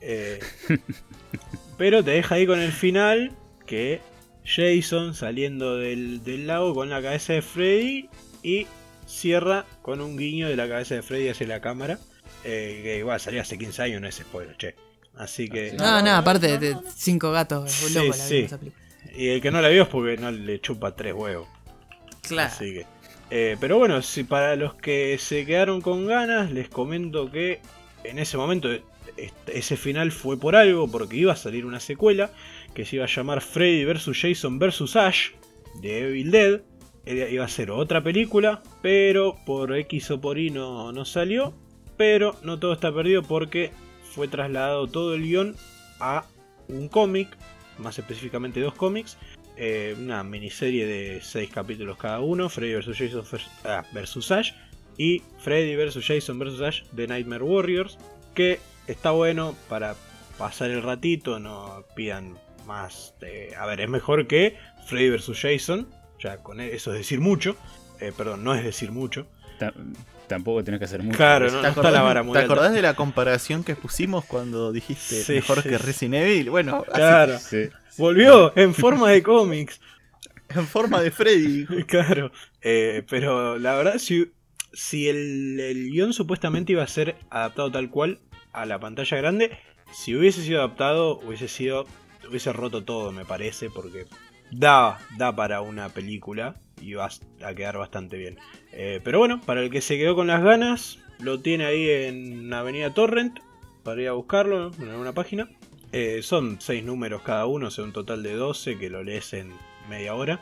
[0.00, 0.40] Eh,
[1.78, 3.32] pero te deja ahí con el final
[3.66, 4.00] que
[4.44, 8.08] Jason saliendo del, del lago con la cabeza de Freddy
[8.42, 8.66] y
[9.06, 11.98] cierra con un guiño de la cabeza de Freddy hacia la cámara.
[12.44, 14.74] Eh, que igual salió hace 15 años, no es spoiler, che.
[15.16, 15.68] Así que.
[15.68, 15.76] Ah, sí.
[15.76, 18.32] No, no, aparte de cinco gatos, Sí, loco la sí.
[18.34, 18.84] vi en esa película.
[19.16, 21.46] Y el que no la vio es porque no le chupa tres huevos.
[22.22, 22.50] Claro.
[22.52, 22.86] Así que.
[23.30, 27.60] eh, pero bueno, si para los que se quedaron con ganas, les comento que
[28.02, 28.68] en ese momento
[29.46, 32.30] ese final fue por algo, porque iba a salir una secuela
[32.74, 34.10] que se iba a llamar Freddy vs.
[34.20, 34.96] Jason vs.
[34.96, 35.28] Ash
[35.80, 36.60] de Evil Dead.
[37.06, 41.54] Iba a ser otra película, pero por X o por Y no, no salió.
[41.96, 43.70] Pero no todo está perdido porque
[44.14, 45.56] fue trasladado todo el guion
[46.00, 46.24] a
[46.68, 47.36] un cómic,
[47.78, 49.18] más específicamente dos cómics,
[49.56, 52.96] eh, una miniserie de 6 capítulos cada uno, Freddy vs.
[52.96, 53.24] Jason
[53.64, 53.84] ah,
[54.30, 54.52] Ash
[54.96, 56.04] y Freddy vs.
[56.04, 56.60] Jason vs.
[56.60, 57.98] Ash de Nightmare Warriors,
[58.34, 59.96] que está bueno para
[60.38, 63.14] pasar el ratito, no pidan más.
[63.58, 65.40] a ver, es mejor que Freddy vs.
[65.40, 65.88] Jason,
[66.20, 67.56] ya con eso es decir mucho,
[68.00, 69.26] eh, perdón, no es decir mucho.
[70.24, 71.16] Ta- tampoco tenés que hacer mucho.
[71.16, 72.52] Claro, no, ¿Te está la vara acordás, muy ¿te alta.
[72.52, 75.78] acordás de la comparación que pusimos cuando dijiste Sí, mejor sí, que.
[75.78, 76.50] Resident Evil?
[76.50, 77.68] Bueno, así, Claro, Sí.
[77.98, 79.80] volvió en forma de cómics.
[80.50, 81.66] en forma de Freddy.
[81.86, 82.30] Claro,
[82.62, 84.32] eh, pero la verdad, si,
[84.72, 88.20] si el, el guion supuestamente iba a ser adaptado tal cual
[88.52, 89.50] a la pantalla grande,
[89.92, 91.86] si hubiese sido adaptado, hubiese sido.
[92.28, 94.06] hubiese roto todo, me parece, porque
[94.50, 97.08] da, da para una película y va
[97.42, 98.38] a quedar bastante bien.
[98.72, 102.52] Eh, pero bueno, para el que se quedó con las ganas, lo tiene ahí en
[102.52, 103.40] Avenida Torrent,
[103.82, 105.48] para ir a buscarlo en alguna página.
[105.92, 109.32] Eh, son 6 números cada uno, o sea, un total de 12 que lo lees
[109.32, 109.52] en
[109.88, 110.40] media hora,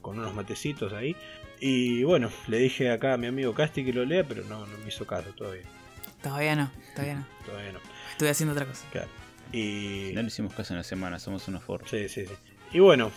[0.00, 1.14] con unos matecitos ahí.
[1.60, 4.78] Y bueno, le dije acá a mi amigo Casti que lo lea, pero no, no
[4.78, 5.62] me hizo caso todavía.
[6.22, 7.26] Todavía no, todavía no.
[7.46, 7.78] Todavía no.
[8.12, 8.86] Estoy haciendo otra cosa.
[8.90, 9.08] Claro.
[9.52, 10.10] Y.
[10.14, 11.88] No le hicimos caso en la semana, somos unos forros.
[11.90, 12.34] Sí, sí, sí.
[12.72, 13.10] Y bueno,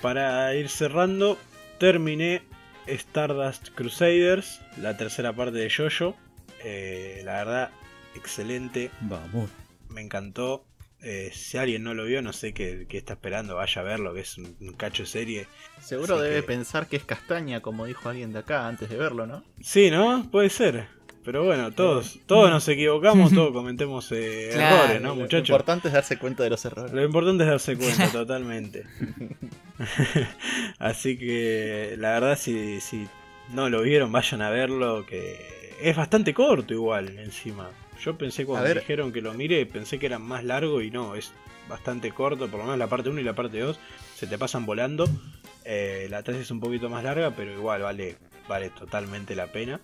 [0.00, 1.38] para ir cerrando,
[1.78, 2.42] terminé
[2.86, 6.16] Stardust Crusaders, la tercera parte de Jojo.
[6.64, 7.70] Eh, la verdad,
[8.14, 8.90] excelente.
[9.02, 9.50] Vamos.
[9.88, 10.64] Me encantó.
[11.02, 13.54] Eh, si alguien no lo vio, no sé qué, qué está esperando.
[13.54, 15.46] Vaya a verlo, que es un, un cacho de serie.
[15.80, 18.96] Seguro Así debe que- pensar que es castaña, como dijo alguien de acá antes de
[18.96, 19.44] verlo, ¿no?
[19.60, 20.28] Sí, ¿no?
[20.30, 20.88] Puede ser.
[21.26, 25.48] Pero bueno, todos, todos nos equivocamos, todos cometemos eh, Claro, errores, ¿no, Lo muchachos?
[25.48, 26.92] importante es darse cuenta de los errores.
[26.92, 28.84] Lo importante es darse cuenta, totalmente.
[30.78, 33.08] Así que la verdad, si, si
[33.52, 37.70] no lo vieron, vayan a verlo, que es bastante corto igual encima.
[38.00, 41.16] Yo pensé cuando me dijeron que lo mire, pensé que era más largo y no,
[41.16, 41.32] es
[41.68, 43.76] bastante corto, por lo menos la parte 1 y la parte 2
[44.14, 45.08] se te pasan volando.
[45.64, 49.80] Eh, la 3 es un poquito más larga, pero igual vale, vale totalmente la pena.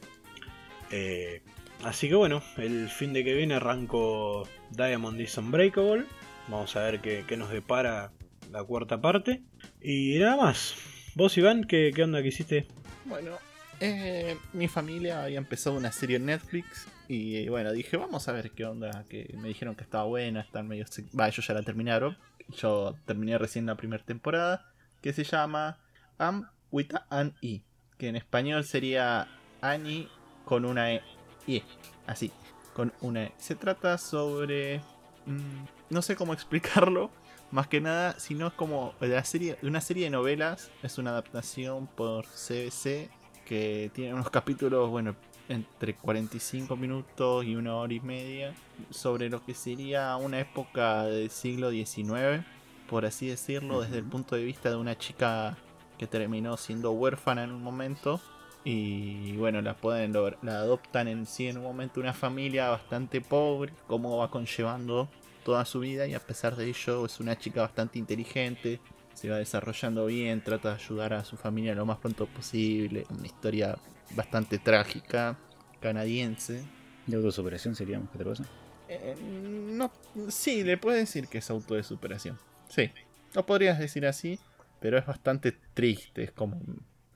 [0.93, 1.43] Eh,
[1.85, 6.05] así que bueno, el fin de que viene arranco Diamond is Unbreakable.
[6.49, 8.13] Vamos a ver qué, nos depara
[8.51, 9.43] la cuarta parte.
[9.81, 10.75] Y nada más.
[11.15, 12.67] Vos, Iván, ¿qué, qué onda que hiciste?
[13.05, 13.39] Bueno,
[13.81, 18.53] eh, mi familia había empezado una serie en Netflix y bueno, dije, vamos a ver
[18.53, 20.87] qué onda, que me dijeron que estaba buena, están medio...
[21.19, 22.17] Va, ellos ya la terminaron,
[22.57, 25.79] yo terminé recién la primera temporada, que se llama
[26.17, 27.63] Am with an E,
[27.99, 29.27] que en español sería
[29.61, 30.09] Annie
[30.45, 31.03] con una E,
[31.47, 31.63] y
[32.07, 32.31] así,
[32.75, 33.33] con una E.
[33.39, 34.81] Se trata sobre...
[35.27, 37.11] mm, no sé cómo explicarlo,
[37.53, 40.71] más que nada, sino es como la serie, de una serie de novelas.
[40.83, 43.11] Es una adaptación por CBC
[43.45, 45.15] que tiene unos capítulos, bueno,
[45.51, 48.55] entre 45 minutos y una hora y media.
[48.91, 52.43] Sobre lo que sería una época del siglo XIX,
[52.89, 55.57] por así decirlo, desde el punto de vista de una chica
[55.99, 58.19] que terminó siendo huérfana en un momento.
[58.65, 63.21] Y bueno, la pueden lo- la adoptan en sí en un momento una familia bastante
[63.21, 65.09] pobre, cómo va conllevando
[65.45, 68.79] toda su vida y a pesar de ello es una chica bastante inteligente,
[69.15, 73.27] se va desarrollando bien, trata de ayudar a su familia lo más pronto posible, una
[73.27, 73.77] historia
[74.15, 75.37] bastante trágica,
[75.81, 76.63] canadiense.
[77.07, 78.45] De autosuperación sería más que otra cosa.
[78.89, 79.91] Eh, no,
[80.29, 82.39] sí, le puedes decir que es auto de superación.
[82.69, 82.93] Sí,
[83.35, 84.39] lo podrías decir así,
[84.81, 86.61] pero es bastante triste, es como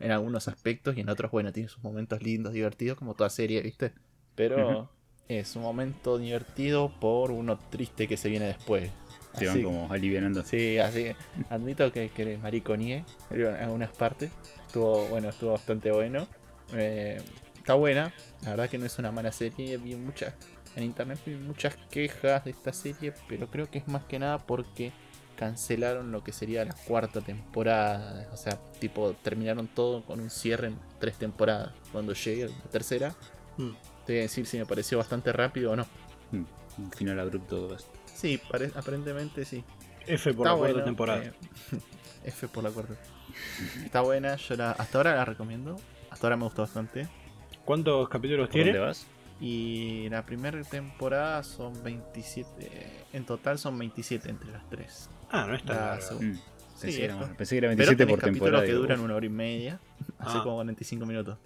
[0.00, 3.62] en algunos aspectos y en otros, bueno, tiene sus momentos lindos, divertidos, como toda serie,
[3.62, 3.92] ¿viste?
[4.34, 4.90] Pero
[5.28, 8.90] es un momento divertido por uno triste que se viene después.
[9.38, 10.42] Te van como alivianando.
[10.42, 11.08] Sí, así
[11.50, 14.30] admito que, que mariconié en algunas partes.
[14.66, 16.26] Estuvo, bueno, estuvo bastante bueno.
[16.72, 17.20] Eh,
[17.56, 19.76] está buena, la verdad que no es una mala serie.
[19.76, 20.34] Vi muchas,
[20.74, 24.38] en internet vi muchas quejas de esta serie, pero creo que es más que nada
[24.38, 24.92] porque
[25.36, 28.28] cancelaron lo que sería la cuarta temporada.
[28.32, 31.72] O sea, tipo, terminaron todo con un cierre en tres temporadas.
[31.92, 33.14] Cuando llegue a la tercera,
[33.58, 33.70] Mm.
[34.06, 35.86] te voy a decir si me pareció bastante rápido o no.
[36.32, 36.44] Mm,
[36.78, 37.76] Un final abrupto.
[38.14, 39.64] Sí, pare- aparentemente sí.
[40.06, 41.24] F por Está la cuarta bueno, temporada.
[41.24, 41.32] eh,
[42.24, 42.94] F por la cuarta.
[43.84, 45.76] Está buena, yo la, hasta ahora la recomiendo.
[46.10, 47.06] Hasta ahora me gustó bastante.
[47.64, 48.86] ¿Cuántos capítulos ¿Por dónde tiene?
[48.86, 49.06] vas?
[49.40, 53.06] Y la primera temporada son 27.
[53.12, 55.10] En total son 27 entre las tres.
[55.30, 56.00] Ah, no es tan La larga.
[56.00, 56.38] segunda.
[56.38, 56.40] Mm,
[56.80, 58.66] Pensé, Sí, que era, pensé que era Pero 27 tenés por capítulos temporada.
[58.66, 59.80] que duran una hora y media.
[60.18, 60.42] Hace Ah.
[60.42, 61.38] como 45 minutos.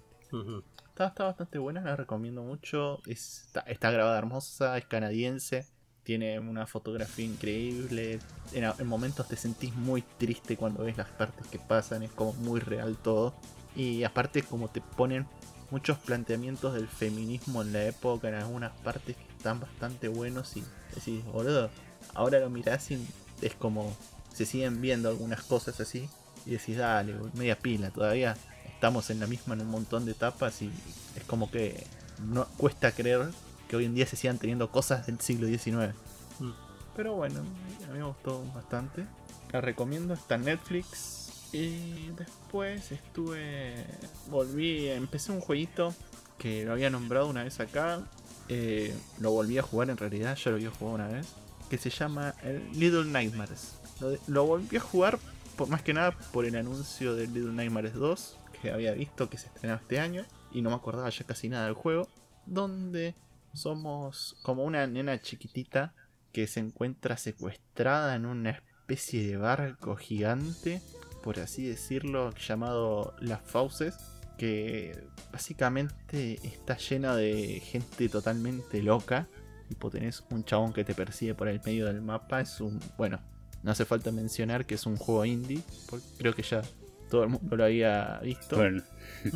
[0.89, 2.99] Está, está bastante buena, la recomiendo mucho.
[3.05, 5.65] Es- está, está grabada hermosa, es canadiense.
[6.03, 8.19] Tiene una fotografía increíble.
[8.53, 12.03] En, en momentos te sentís muy triste cuando ves las partes que pasan.
[12.03, 13.33] Es como muy real todo.
[13.75, 15.27] Y aparte como te ponen
[15.71, 18.29] muchos planteamientos del feminismo en la época.
[18.29, 20.55] En algunas partes que están bastante buenos.
[20.57, 21.69] Y decís, boludo,
[22.13, 23.05] ahora lo mirás y
[23.41, 23.95] es como...
[24.33, 26.09] Se siguen viendo algunas cosas así.
[26.45, 27.89] Y decís, dale, media pila.
[27.89, 28.37] Todavía
[28.73, 30.61] estamos en la misma en un montón de etapas.
[30.61, 30.71] Y
[31.15, 31.83] es como que
[32.19, 33.29] no cuesta creer
[33.67, 35.93] que hoy en día se sigan teniendo cosas del siglo XIX.
[36.39, 36.51] Mm.
[36.95, 39.05] Pero bueno, a mí me gustó bastante.
[39.51, 41.20] La recomiendo, está en Netflix.
[41.51, 43.85] Y después estuve.
[44.29, 45.93] Volví, empecé un jueguito
[46.37, 48.01] que lo había nombrado una vez acá.
[48.47, 51.27] Eh, lo volví a jugar en realidad, ya lo había jugado una vez.
[51.69, 53.75] Que se llama el Little Nightmares.
[53.99, 55.19] Lo, lo volví a jugar
[55.55, 59.37] por, más que nada por el anuncio de Little Nightmares 2 que había visto que
[59.37, 60.25] se estrenaba este año.
[60.51, 62.07] Y no me acordaba ya casi nada del juego.
[62.45, 63.15] Donde
[63.53, 65.93] somos como una nena chiquitita
[66.31, 70.81] que se encuentra secuestrada en una especie de barco gigante,
[71.23, 73.95] por así decirlo, llamado Las Fauces,
[74.37, 79.27] que básicamente está llena de gente totalmente loca.
[79.69, 82.41] Tipo, tenés un chabón que te persigue por el medio del mapa.
[82.41, 82.79] Es un.
[82.97, 83.19] Bueno,
[83.63, 86.61] no hace falta mencionar que es un juego indie, porque creo que ya
[87.09, 88.55] todo el mundo lo había visto.
[88.57, 88.81] Bueno,
[89.23, 89.31] sí,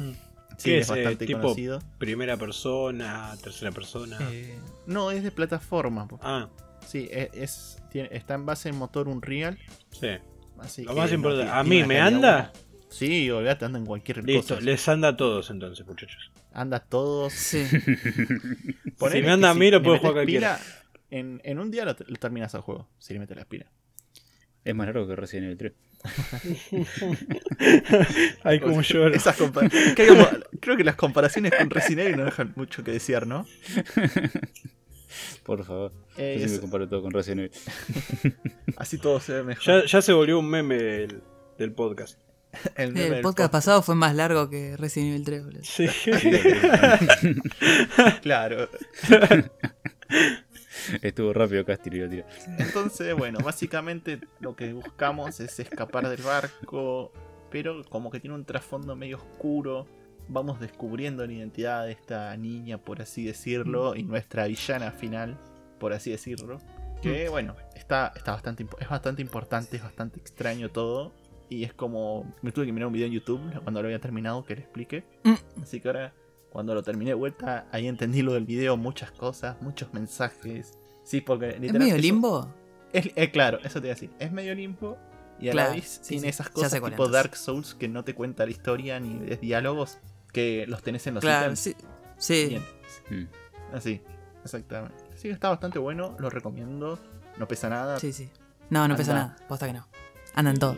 [0.64, 1.80] ¿qué es, es, eh, bastante tipo- conocido.
[1.98, 4.18] Primera persona, tercera persona.
[4.32, 6.08] Eh, no, es de plataforma.
[6.22, 6.50] Ah,
[6.88, 9.58] Sí, e- es, tiene- está en base en motor Unreal.
[9.92, 10.10] sí.
[10.60, 12.52] Así Lo que más importante, ¿a mí me anda?
[12.54, 12.66] buena.
[12.90, 14.66] Sí, olvídate, anda en cualquier Listo, cosa.
[14.66, 16.32] les anda a todos entonces, muchachos.
[16.54, 17.34] Anda todos.
[17.34, 17.66] Sí.
[18.98, 20.60] Ponele me anda a mí, lo puedo jugar cualquiera.
[21.12, 23.68] En, en un día lo, lo terminas al juego, si le metes las pilas.
[24.64, 25.74] Es más largo que Resident Evil 3.
[28.44, 29.14] Ay, como lloro.
[29.14, 29.54] Esas como-
[30.60, 33.46] creo que las comparaciones con Resident Evil no dejan mucho que desear, ¿no?
[35.44, 35.92] Por favor.
[36.18, 37.54] Eh, Yo es- comparo todo con Resident
[38.24, 38.36] Evil.
[38.78, 39.64] así todo se ve mejor.
[39.64, 41.22] Ya, ya se volvió un meme del,
[41.58, 42.20] del podcast.
[42.78, 45.64] El, podcast pasado fue más largo que Resident Evil 3, boludo.
[45.64, 45.88] Sí.
[48.22, 48.70] Claro.
[51.02, 52.28] Estuvo rápido Casti, lo iba a tirar.
[52.60, 57.12] Entonces, bueno, básicamente lo que buscamos es escapar del barco,
[57.50, 59.88] pero como que tiene un trasfondo medio oscuro.
[60.28, 65.38] Vamos descubriendo la identidad de esta niña, por así decirlo, y nuestra villana final,
[65.80, 66.60] por así decirlo.
[67.02, 71.14] Que bueno, está, está bastante, es bastante importante, es bastante extraño todo.
[71.48, 72.34] Y es como.
[72.42, 75.04] Me tuve que mirar un video en YouTube cuando lo había terminado que le explique.
[75.24, 75.62] Mm.
[75.62, 76.14] Así que ahora,
[76.50, 80.74] cuando lo terminé de vuelta, ahí entendí lo del video, muchas cosas, muchos mensajes.
[81.04, 82.52] Sí, porque ¿Es medio limbo?
[82.92, 84.10] es, eh, claro, eso te iba a decir.
[84.18, 84.98] Es medio limpo
[85.40, 87.08] y a Claro, la vez sí, tiene sí, esas cosas tipo.
[87.10, 90.00] Dark Souls que no te cuenta la historia ni es diálogos
[90.36, 91.60] que los tenés en los Claro, ítems.
[91.60, 91.76] sí.
[92.18, 92.46] Sí.
[92.50, 92.64] Bien,
[93.10, 93.76] Mm.
[93.76, 94.02] así,
[94.44, 94.96] exactamente.
[95.16, 97.00] Sí, está bastante bueno, lo recomiendo.
[97.38, 98.00] No pesa nada.
[98.00, 98.30] Sí, sí.
[98.70, 99.36] No, no pesa nada.
[99.48, 99.88] Posta que no.
[100.34, 100.76] Andan todo.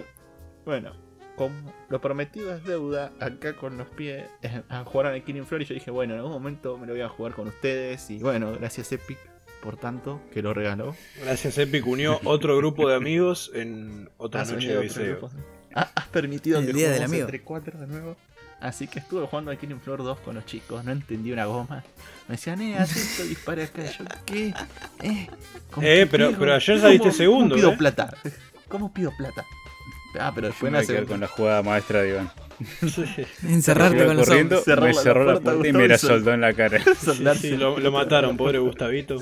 [0.66, 0.92] Bueno,
[1.36, 5.62] como lo prometido es deuda, acá con los pies eh, a jugar al Killing Floor
[5.64, 8.20] y yo dije, bueno, en algún momento me lo voy a jugar con ustedes y
[8.20, 9.18] bueno, gracias Epic
[9.64, 10.96] por tanto que lo regaló.
[11.24, 15.30] Gracias, Epic unió otro grupo de amigos en otra Has noche de otro viseo.
[15.96, 17.22] Has permitido El que día del amigo.
[17.26, 18.16] entre cuatro de nuevo.
[18.60, 21.84] Así que estuve jugando al Killing Floor 2 con los chicos, no entendí una goma.
[22.28, 23.84] Me decían, eh, haz esto, dispara acá.
[23.86, 24.54] Yo, ¿qué?
[25.04, 25.28] Eh,
[25.70, 27.78] ¿con Eh, qué pero- pero ayer saliste ¿Cómo- segundo, ¿Cómo pido eh?
[27.78, 28.14] plata?
[28.68, 29.46] ¿Cómo pido plata?
[30.20, 32.32] Ah, pero después me a hace con la jugada maestra de Iván.
[32.82, 33.06] Sí,
[33.48, 34.26] Encerrarte con los.
[34.26, 36.80] Cerró me la cerró la puerta, y me la soltó en la cara.
[36.84, 37.50] sí, soldarse.
[37.50, 39.20] sí, lo, lo mataron, pobre Gustavito.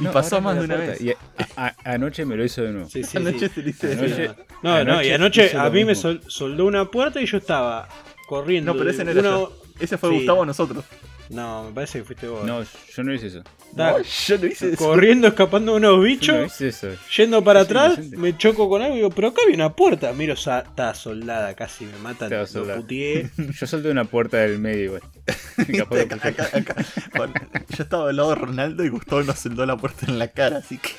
[0.00, 1.00] Y No, pasó más de una vez.
[1.00, 1.16] Y a-
[1.56, 2.88] a- anoche me lo hizo de nuevo.
[2.88, 3.54] Sí, sí, Anoche sí.
[3.54, 4.34] se le hice Anoche- decir.
[4.62, 7.88] No, no, y Anoche a lo mí me soldó una puerta y yo estaba
[8.26, 8.72] corriendo.
[8.72, 9.58] No, pero de ese no era una- yo.
[9.80, 10.16] Ese fue Sí.
[10.16, 10.84] Gustavo a nosotros.
[11.32, 12.44] No, me parece que fuiste vos.
[12.44, 13.42] No, yo no hice eso.
[13.74, 14.76] No, yo no hice eso.
[14.84, 16.88] corriendo, escapando de unos Yo no bichos, hice eso.
[17.16, 18.16] yendo para atrás, inocente.
[18.18, 20.12] me choco con algo y digo, pero acá había una puerta.
[20.12, 22.26] Miro, está soldada, casi me matan.
[22.26, 22.80] Estaba Lo soldada.
[22.80, 23.30] puteé.
[23.58, 25.02] Yo solté una puerta del medio igual.
[25.78, 26.74] Capaz que Acá- acá- acá.
[27.16, 27.34] Bueno,
[27.70, 30.58] yo estaba del lado de Ronaldo y Gustavo nos soldó la puerta en la cara,
[30.58, 30.90] así que.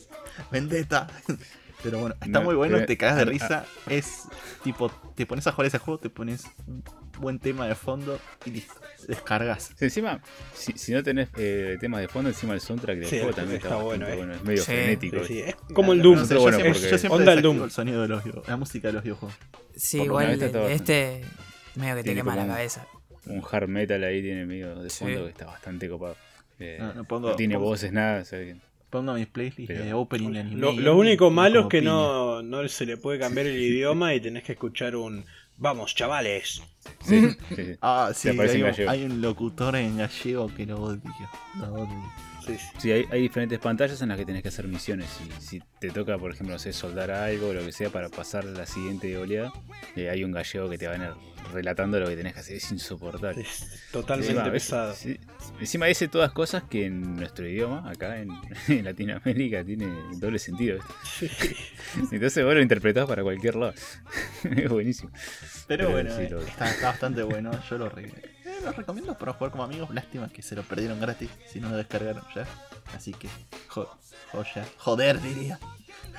[0.52, 1.08] Vendetta.
[1.82, 3.64] Pero bueno, está No, muy bueno, pero- te cagas de ah, risa.
[3.88, 4.24] Es
[4.62, 6.82] tipo, te pones a jugar ese juego, te pones un
[7.18, 8.74] buen tema de fondo y listo.
[9.08, 9.72] Descargas.
[9.76, 10.20] Sí, encima,
[10.54, 13.56] si, si no tenés eh, temas de fondo, encima el soundtrack del Sí, juego también
[13.60, 14.16] está, bueno, eh.
[14.16, 14.32] bueno.
[14.34, 14.66] Es medio Sí.
[14.66, 15.18] frenético.
[15.20, 15.50] Sí, sí, ¿viste?
[15.50, 16.18] Es como el No Doom.
[16.20, 17.62] sé, Pero yo bueno, siempre, porque- yo siempre Onda el Doom.
[17.64, 19.36] el sonido de los, la música de los videojuegos.
[19.74, 21.22] Sí, igual todo este
[21.74, 22.86] medio que te quema la cabeza.
[23.26, 25.04] Un hard metal ahí tiene medio de Sí.
[25.04, 26.16] fondo que está bastante copado.
[26.60, 28.22] Eh, No, no pongo- no tiene pongo- voces, nada.
[28.22, 28.56] o sea que-
[28.92, 30.82] Pongo mis playlists de opening de anime.
[30.82, 31.90] Lo, único malo es que piña.
[31.90, 35.24] no, no se le puede cambiar el idioma y tenés que escuchar un
[35.62, 36.62] Vamos, chavales.
[37.04, 37.76] Sí, sí, sí.
[37.80, 41.00] Ah, sí, un, hay un locutor en gallego que lo odio.
[41.58, 42.12] Lo odio.
[42.46, 42.66] Sí, sí.
[42.78, 45.08] Sí, hay, hay diferentes pantallas en las que tenés que hacer misiones.
[45.38, 48.08] Y si te toca, por ejemplo, no sé, soldar algo o lo que sea para
[48.08, 49.52] pasar la siguiente oleada,
[49.96, 51.10] eh, hay un gallego que te va a ir
[51.52, 52.56] relatando lo que tenés que hacer.
[52.56, 53.42] Es insoportable.
[53.42, 54.94] Es totalmente pesado.
[55.60, 58.30] Encima dice todas cosas que en nuestro idioma, acá en,
[58.68, 60.80] en Latinoamérica, tiene doble sentido.
[62.10, 63.74] Entonces vos lo interpretás para cualquier lado.
[64.56, 65.10] es buenísimo.
[65.66, 67.50] Pero, Pero bueno, sí, eh, lo- está, está bastante bueno.
[67.68, 68.12] Yo lo, re-
[68.52, 69.90] eh, lo recomiendo para jugar como amigos.
[69.90, 72.46] Lástima que se lo perdieron gratis si no lo descargaron ya.
[72.96, 73.28] Así que,
[73.68, 73.90] jo-
[74.32, 74.64] joya.
[74.78, 75.58] Joder, diría.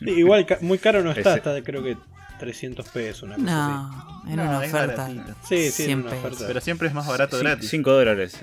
[0.00, 1.96] Sí, Igual ca- muy caro no está, Ese- está de creo que
[2.38, 3.22] 300 pesos.
[3.24, 5.06] Una cosa No, en No, una oferta.
[5.06, 5.20] así.
[5.48, 6.44] Sí, sí, en una oferta.
[6.46, 7.68] Pero siempre es más barato gratis.
[7.70, 8.38] 5 dólares.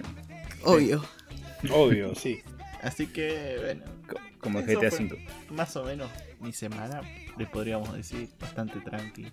[0.63, 1.03] Obvio.
[1.71, 2.41] Obvio, sí.
[2.81, 5.15] Así que, bueno, co- Como GTA 5.
[5.49, 6.09] más o menos
[6.39, 7.01] mi semana,
[7.37, 9.23] le podríamos decir, bastante tranqui.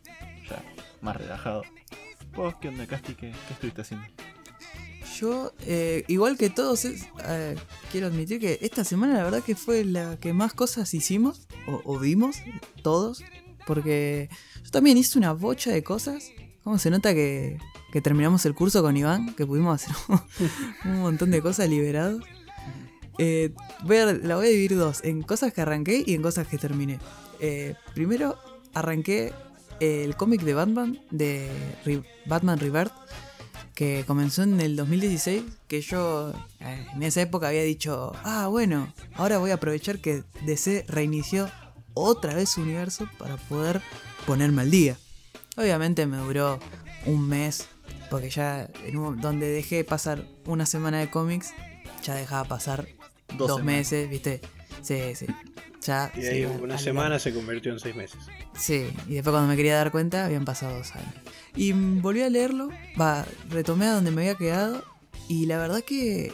[0.50, 0.60] Ya,
[1.00, 1.62] más relajado.
[2.36, 3.14] ¿Vos qué onda, Casti?
[3.14, 4.06] ¿Qué, qué estuviste haciendo?
[5.18, 6.86] Yo, eh, igual que todos,
[7.90, 11.98] quiero admitir que esta semana la verdad que fue la que más cosas hicimos, o,
[11.98, 12.36] vimos,
[12.82, 13.24] todos,
[13.66, 14.28] porque
[14.62, 16.30] yo también hice una bocha de cosas.
[16.62, 17.58] ¿Cómo se nota que,
[17.92, 19.34] que terminamos el curso con Iván?
[19.34, 19.96] Que pudimos hacer
[20.84, 22.22] un montón de cosas liberados.
[23.18, 23.54] Eh,
[24.22, 26.98] la voy a dividir dos, en cosas que arranqué y en cosas que terminé.
[27.40, 28.36] Eh, primero,
[28.74, 29.32] arranqué
[29.80, 31.50] el cómic de Batman, de
[31.84, 32.92] Re- Batman Rebirth,
[33.74, 38.92] que comenzó en el 2016, que yo eh, en esa época había dicho, ah, bueno,
[39.14, 41.50] ahora voy a aprovechar que DC reinició
[41.94, 43.82] otra vez su universo para poder
[44.26, 44.96] ponerme al día.
[45.56, 46.58] Obviamente me duró
[47.06, 47.66] un mes,
[48.10, 51.52] porque ya en un- donde dejé pasar una semana de cómics,
[52.02, 52.88] ya dejaba pasar
[53.36, 53.64] dos, semanas.
[53.64, 54.40] meses, ¿viste?
[54.86, 55.26] Sí, sí.
[55.82, 58.18] Ya, Y se ahí una al semana se convirtió en seis meses.
[58.56, 61.12] Sí, y después cuando me quería dar cuenta habían pasado dos años.
[61.56, 62.70] Y mm, volví a leerlo,
[63.00, 64.84] va, retomé a donde me había quedado
[65.28, 66.32] y la verdad que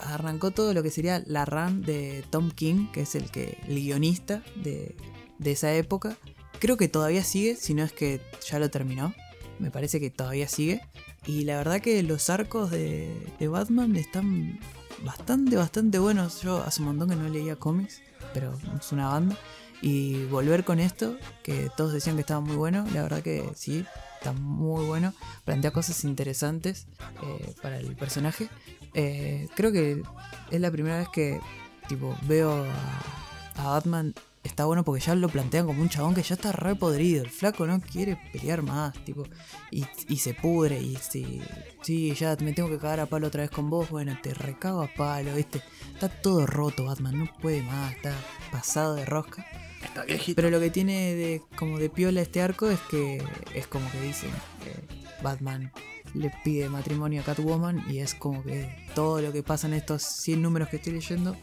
[0.00, 3.76] arrancó todo lo que sería la run de Tom King, que es el que el
[3.76, 4.96] guionista de,
[5.38, 6.16] de esa época.
[6.58, 9.14] Creo que todavía sigue, si no es que ya lo terminó.
[9.58, 10.80] Me parece que todavía sigue.
[11.24, 14.58] Y la verdad que los arcos de, de Batman están
[15.04, 16.42] bastante, bastante buenos.
[16.42, 18.00] Yo hace un montón que no leía cómics,
[18.32, 19.36] pero es una banda.
[19.80, 23.84] Y volver con esto, que todos decían que estaba muy bueno, la verdad que sí,
[24.18, 25.12] está muy bueno.
[25.44, 26.86] Plantea cosas interesantes
[27.22, 28.48] eh, para el personaje.
[28.94, 30.02] Eh, creo que
[30.50, 31.40] es la primera vez que
[31.88, 34.14] tipo veo a, a Batman.
[34.42, 37.22] Está bueno porque ya lo plantean como un chabón que ya está re podrido.
[37.22, 39.24] El flaco no quiere pelear más, tipo.
[39.70, 40.80] Y, y se pudre.
[40.80, 41.40] Y si,
[41.82, 43.88] sí, ya me tengo que cagar a palo otra vez con vos.
[43.90, 45.62] Bueno, te recago a palo, ¿viste?
[45.94, 47.18] Está todo roto, Batman.
[47.18, 47.92] No puede más.
[47.92, 48.14] Está
[48.50, 49.46] pasado de rosca.
[49.82, 50.36] Está viejito.
[50.36, 53.22] Pero lo que tiene de como de piola este arco es que
[53.54, 54.30] es como que dicen
[54.64, 55.72] que Batman
[56.14, 60.02] le pide matrimonio a Catwoman y es como que todo lo que pasa en estos
[60.02, 61.36] 100 números que estoy leyendo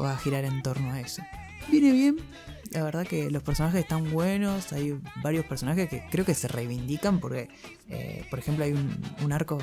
[0.00, 1.22] va a girar en torno a eso.
[1.68, 2.16] Viene bien,
[2.76, 7.18] la verdad que los personajes están buenos, hay varios personajes que creo que se reivindican
[7.20, 7.48] porque,
[7.88, 9.58] eh, por ejemplo, hay un, un arco,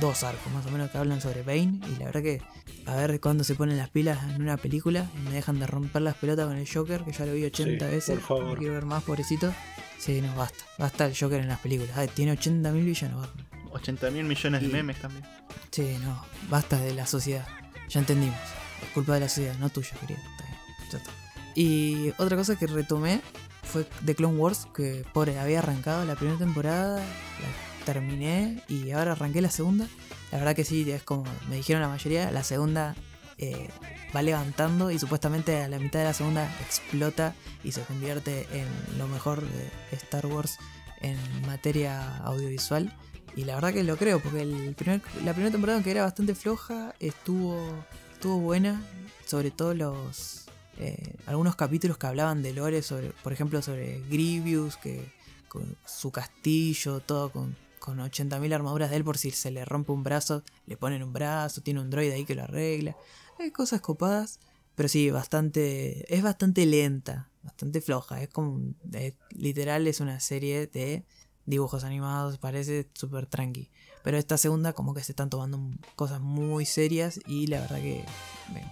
[0.00, 2.42] dos arcos más o menos que hablan sobre Bane y la verdad que
[2.86, 6.02] a ver cuándo se ponen las pilas en una película y me dejan de romper
[6.02, 8.44] las pelotas con el Joker, que ya lo vi 80 Sí, veces, por favor.
[8.54, 9.52] no quiero ver más, pobrecito.
[9.98, 13.46] Sí, no, basta, basta el Joker en las películas, Ay, tiene 80.000 villanos, Batman.
[13.72, 15.24] 80 mil millones de memes también.
[15.70, 17.46] Sí, no, basta de la sociedad.
[17.88, 18.34] Ya entendimos.
[18.82, 20.18] Es culpa de la sociedad, no tuya, querido.
[20.20, 20.58] Está bien,
[20.90, 21.10] ya está.
[21.54, 23.20] Y otra cosa que retomé
[23.62, 29.12] fue The Clone Wars, que pobre, había arrancado la primera temporada, la terminé y ahora
[29.12, 29.86] arranqué la segunda.
[30.32, 32.94] La verdad que sí, es como me dijeron la mayoría, la segunda
[33.38, 33.68] eh,
[34.14, 37.34] va levantando y supuestamente a la mitad de la segunda explota
[37.64, 38.66] y se convierte en
[38.98, 40.58] lo mejor de Star Wars
[41.00, 42.94] en materia audiovisual.
[43.36, 46.34] Y la verdad que lo creo, porque el primer, la primera temporada, aunque era bastante
[46.34, 48.82] floja, estuvo, estuvo buena.
[49.24, 50.49] Sobre todo los
[50.80, 55.12] eh, algunos capítulos que hablaban de lore, sobre, por ejemplo, sobre Grievous, que
[55.48, 59.92] con su castillo, todo con, con 80.000 armaduras de él por si se le rompe
[59.92, 62.96] un brazo, le ponen un brazo, tiene un droide ahí que lo arregla.
[63.38, 64.38] Hay cosas copadas,
[64.74, 68.22] pero sí, bastante, es bastante lenta, bastante floja.
[68.22, 68.60] Es como,
[68.92, 71.04] es- literal, es una serie de
[71.46, 73.70] dibujos animados, parece súper tranqui.
[74.04, 75.60] Pero esta segunda como que se están tomando
[75.96, 78.04] cosas muy serias y la verdad que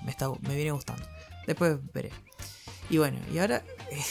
[0.04, 1.04] me está, me viene gustando.
[1.48, 2.10] Después veré.
[2.90, 3.64] Y bueno, y ahora,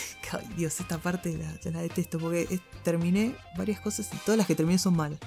[0.58, 4.56] Dios, esta parte la, yo la detesto porque terminé varias cosas y todas las que
[4.56, 5.20] terminé son malas.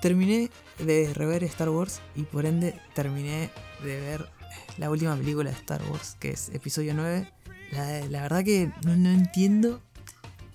[0.00, 3.50] Terminé de rever Star Wars y por ende terminé
[3.82, 4.28] de ver
[4.78, 7.28] la última película de Star Wars, que es episodio 9.
[7.72, 9.82] La, verdad que no entiendo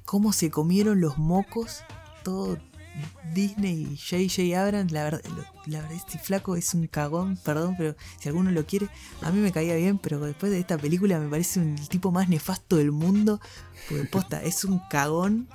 [0.05, 1.83] cómo se comieron los mocos
[2.23, 2.57] todo
[3.33, 4.61] Disney y J.J.
[4.61, 4.91] Abrams.
[4.91, 5.21] La verdad,
[5.67, 8.89] la verdad, este flaco es un cagón, perdón, pero si alguno lo quiere,
[9.21, 12.11] a mí me caía bien, pero después de esta película me parece un el tipo
[12.11, 13.39] más nefasto del mundo.
[13.89, 15.47] Porque posta, es un cagón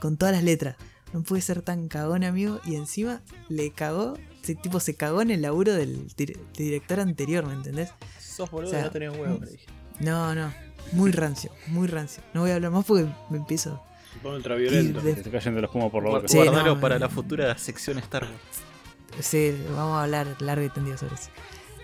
[0.00, 0.76] con todas las letras.
[1.12, 2.60] No puede ser tan cagón, amigo.
[2.64, 7.44] Y encima le cagó, ese tipo se cagó en el laburo del dir- director anterior,
[7.46, 7.90] ¿me entendés?
[8.18, 9.66] Sos boludo, O sea, no tenés huevos, dije.
[9.98, 10.52] No, no.
[10.92, 12.22] Muy rancio, muy rancio.
[12.32, 13.82] No voy a hablar más porque me empiezo.
[14.20, 15.00] Se pone ultraviolento.
[15.00, 16.28] De- Te está cayendo los humos por la boca.
[16.28, 17.00] Sí, Guardalo no, para no.
[17.06, 19.24] la futura sección Star Wars.
[19.26, 21.30] Sí, vamos a hablar largo y tendido sobre eso.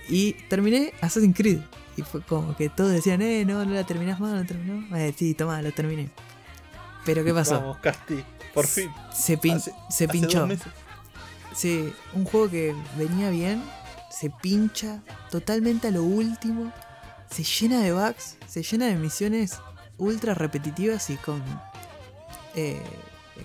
[0.09, 1.61] Y terminé Assassin's Creed.
[1.97, 4.97] Y fue como que todos decían, eh, no, no la terminás más, no la terminó.
[4.97, 6.11] Eh, sí, toma, lo terminé.
[7.07, 7.59] Pero ¿qué pasó?
[7.61, 8.23] Vamos, Casti,
[8.53, 8.91] por fin.
[9.15, 10.41] Se, pin- Hace- se Hace pinchó.
[10.41, 10.67] dos meses.
[11.55, 13.63] Sí, un juego que venía bien,
[14.11, 16.71] se pincha totalmente a lo último,
[17.31, 19.59] se llena de bugs, se llena de misiones
[19.97, 21.43] ultra repetitivas y con...
[22.57, 22.83] eh,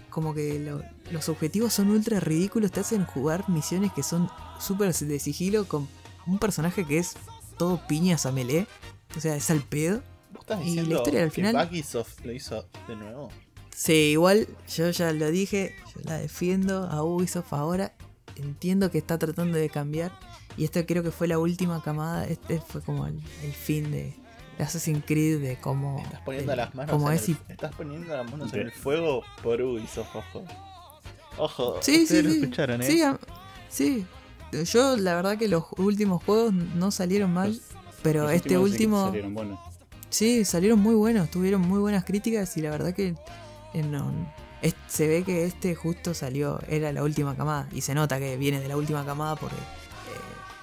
[0.10, 0.82] como que lo-
[1.12, 5.88] los objetivos son ultra ridículos, te hacen jugar misiones que son súper de sigilo con
[6.26, 7.14] un personaje que es
[7.58, 8.68] todo piñas a melee,
[9.16, 10.02] o sea, es al pedo.
[10.32, 13.30] ¿Vos estás Y la historia al final- Ubisoft lo hizo de nuevo?
[13.76, 17.94] Sí, igual yo ya lo dije, yo la defiendo a Ubisoft ahora.
[18.36, 20.12] Entiendo que está tratando de cambiar.
[20.58, 22.26] Y esta creo que fue la última camada.
[22.28, 24.14] Este fue como el, el fin de,
[24.62, 26.00] de Assassin's Creed, de cómo.
[26.04, 28.66] Estás poniendo las manos, en es el, y- estás poniendo las manos en Ok.
[28.68, 30.44] el fuego por Ubisoft, ojo.
[31.38, 32.40] Ojo, Sí, ustedes sí, lo sí.
[32.42, 32.86] escucharon, ¿eh?
[32.86, 33.20] Sí, a-
[33.70, 34.06] sí.
[34.72, 37.50] Yo la verdad que los últimos juegos no salieron mal.
[37.50, 37.62] Los-
[38.04, 39.06] Pero Los este último.
[39.06, 39.60] salieron buenos.
[40.10, 43.16] Sí, salieron muy buenos, tuvieron muy buenas críticas y la verdad que
[43.74, 44.12] eh, no,
[44.62, 47.68] es- se ve que este justo salió, era la última camada.
[47.72, 49.60] Y se nota que viene de la última camada porque eh,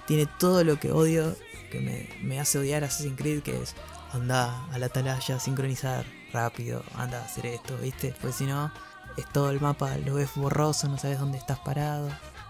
[0.05, 1.35] tiene todo lo que odio,
[1.69, 3.75] que me, me hace odiar Assassin's Creed, que es
[4.11, 8.13] anda a la atalaya, sincronizar rápido, anda a hacer esto, ¿viste?
[8.21, 8.71] Pues si no,
[9.17, 12.09] es todo el mapa, lo ves borroso, no sabes dónde estás parado.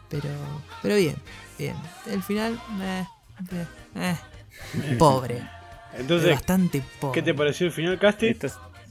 [0.09, 0.29] Pero,
[0.81, 1.15] pero bien,
[1.57, 1.75] bien.
[2.07, 3.05] El final, eh,
[3.95, 4.17] eh,
[4.75, 5.47] eh, pobre.
[5.93, 7.19] Entonces, bastante pobre.
[7.19, 8.35] ¿qué te pareció el final, Casti?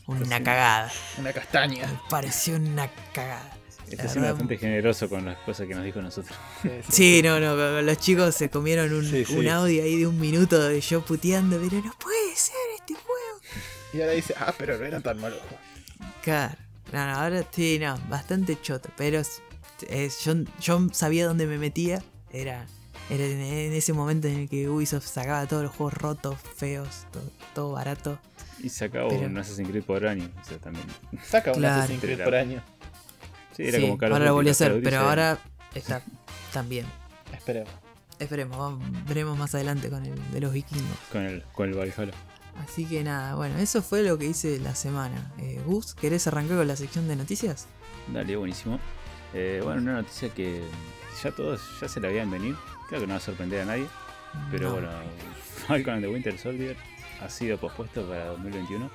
[0.06, 0.90] Una cagada.
[1.18, 1.86] Una castaña.
[1.86, 3.57] Me pareció una cagada.
[3.90, 6.36] Esta La es verdad, bastante generoso con las cosas que nos dijo nosotros.
[6.88, 9.34] Sí, no, no, los chicos se comieron un, Sí, sí.
[9.36, 13.40] un audio ahí de un minuto de yo puteando, pero no puede ser este juego.
[13.92, 15.36] Y ahora dice, ah, pero no era tan malo.
[16.22, 16.54] Claro,
[16.92, 22.02] no, no, ahora sí, no, bastante choto, pero es- yo, yo sabía dónde me metía,
[22.32, 22.66] era,
[23.10, 27.06] era en, en ese momento en el que Ubisoft sacaba todos los juegos rotos, feos,
[27.12, 28.18] todo, todo barato.
[28.60, 30.28] Y sacaba Pero- un Assassin's Creed por año.
[30.40, 30.84] O sea, también.
[31.24, 31.76] Saca un Claro.
[31.76, 32.60] Assassin's Creed por año.
[33.58, 35.38] Sí, era Sí, como Call of ahora lo volví a hacer, pero ahora
[35.74, 36.00] está
[36.52, 36.86] también.
[37.32, 37.68] Esperemos.
[38.18, 40.96] Esperemos, vamos- veremos más adelante con el de los vikingos.
[41.12, 42.12] Con el, con el Valhalla.
[42.64, 45.32] Así que nada, bueno, eso fue lo que hice la semana.
[45.38, 47.66] Eh, Gus, ¿querés arrancar con la sección de noticias?
[48.12, 48.80] Dale, buenísimo.
[49.34, 50.62] Eh, bueno, una noticia que
[51.22, 52.56] ya todos ya se la habían venir.
[52.88, 53.86] Creo que no va a sorprender a nadie.
[54.50, 54.72] Pero No.
[54.74, 54.88] bueno,
[55.68, 56.76] Falcon and the Winter Soldier
[57.20, 58.90] ha sido pospuesto para 2021.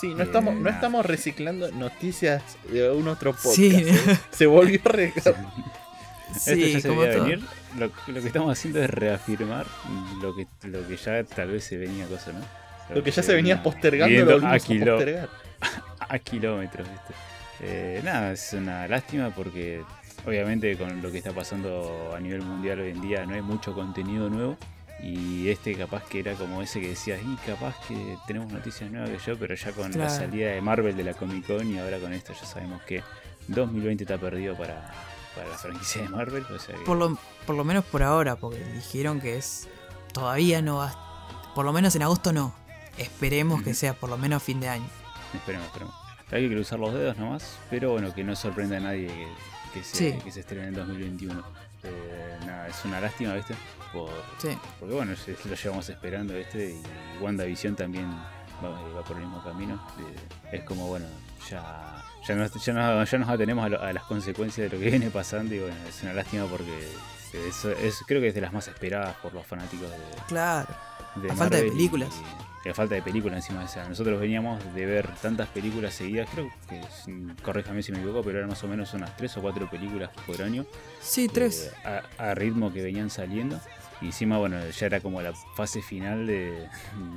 [0.00, 3.54] Sí, no Eh, estamos, no estamos reciclando noticias de un otro podcast.
[3.56, 3.74] Sí.
[3.86, 4.18] ¿eh?
[4.30, 5.34] Se volvió a re- Esto
[6.38, 7.24] Sí, ya se como veía todo.
[7.24, 7.40] venir.
[7.78, 9.66] Lo, lo que estamos haciendo es reafirmar
[10.20, 12.40] lo que, lo que ya tal vez se venía cosa, ¿no?
[12.94, 15.28] Lo que ya se venía postergando lo volvimos a, kilo- a postergar.
[16.08, 17.14] a kilómetros, ¿viste?
[17.60, 19.82] Eh, nada, es una lástima porque
[20.26, 23.72] obviamente con lo que está pasando a nivel mundial hoy en día no hay mucho
[23.72, 24.56] contenido nuevo.
[25.04, 29.10] Y este capaz que era como ese que decías, y capaz que tenemos noticias nuevas
[29.10, 31.98] que yo, pero ya con la salida de Marvel de la Comic Con y ahora
[31.98, 33.02] con esto ya sabemos que
[33.48, 34.90] 2020 está perdido para,
[35.34, 36.44] para la franquicia de Marvel.
[36.50, 39.68] O sea que Por lo, por lo menos por ahora, porque dijeron que es.
[40.14, 40.94] Todavía no va.
[41.54, 42.54] Por lo menos en agosto no.
[42.96, 44.86] Esperemos que sea por lo menos fin de año.
[45.34, 45.94] esperemos, esperemos.
[46.30, 49.26] Hay que cruzar los dedos nomás, pero bueno, que no sorprenda a nadie que,
[49.74, 50.18] que se, Sí.
[50.24, 51.42] que se estrene en 2021.
[51.82, 53.54] Eh, nada, es una lástima, ¿viste?
[53.94, 54.48] Por, Sí.
[54.80, 55.12] Porque bueno,
[55.48, 56.82] lo llevamos esperando este y
[57.22, 58.10] WandaVision también
[58.62, 59.74] va, va por el mismo camino.
[60.00, 61.06] Eh, es como, bueno,
[61.48, 64.82] ya, ya, nos, ya, nos, ya nos atenemos a, lo- a las consecuencias de lo
[64.82, 66.76] que viene pasando y bueno, es una lástima porque
[67.48, 69.96] es, es- creo que es de las más esperadas por los fanáticos de,
[70.28, 70.68] Claro.
[71.16, 72.10] de A falta de películas.
[72.20, 73.62] Y, y a falta de películas encima.
[73.64, 76.80] O sea, nosotros veníamos de ver tantas películas seguidas, creo que,
[77.42, 80.40] corríjame si me equivoco, pero eran más o menos unas 3 o 4 películas por
[80.40, 80.64] año.
[81.02, 81.70] Sí, tres.
[81.84, 83.60] eh, a, a ritmo que venían saliendo.
[84.04, 86.68] Y encima, bueno, ya era como la fase final de,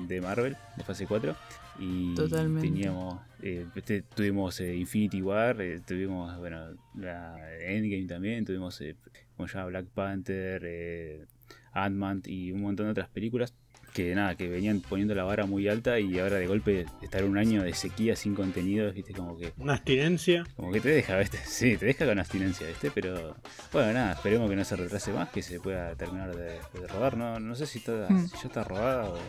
[0.07, 1.35] de Marvel, de fase 4.
[1.79, 2.65] Y Totalmente.
[2.65, 8.95] teníamos, eh, este, tuvimos eh, Infinity War, eh, tuvimos, bueno, la Endgame también, tuvimos, eh,
[9.35, 11.27] como llama, Black Panther,
[11.73, 13.53] Ant-Man y un montón de otras películas
[13.97, 17.35] que nada, que venían poniendo la vara muy alta y ahora de golpe estar un
[17.37, 20.45] año de sequía sin contenidos, viste, como que Una abstinencia.
[20.55, 21.39] como que te deja, ¿viste?
[21.47, 22.91] Sí, te deja con abstinencia, ¿viste?
[22.91, 23.35] Pero
[23.73, 27.17] bueno, nada, esperemos que no se retrase más, que se pueda terminar de, de rodar.
[27.17, 28.27] No, no sé si, está, Mm.
[28.27, 29.19] si ya está rodada o, o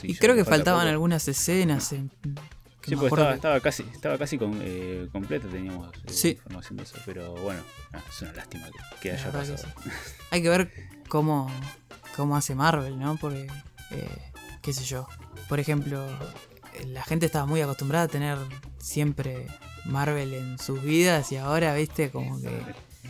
[0.00, 0.90] si y creo que falta faltaban poco.
[0.90, 1.92] algunas escenas.
[1.92, 2.10] en-
[2.80, 6.28] que Sí, pues estaba, casi, estaba casi con, eh, completa, teníamos eh, Sí.
[6.30, 6.96] información de eso.
[7.06, 7.60] Pero bueno,
[8.10, 8.68] es una lástima
[9.00, 9.68] que, haya que pasado.
[10.32, 10.72] Hay que ver
[11.08, 11.48] cómo,
[12.16, 13.16] cómo hace Marvel, ¿no?
[13.20, 13.46] Porque,
[13.92, 14.08] eh,
[14.62, 15.06] qué sé yo.
[15.48, 16.04] Por ejemplo,
[16.74, 18.38] eh, la gente estaba muy acostumbrada a tener
[18.78, 19.46] siempre
[19.84, 22.50] Marvel en sus vidas y ahora, viste, como que...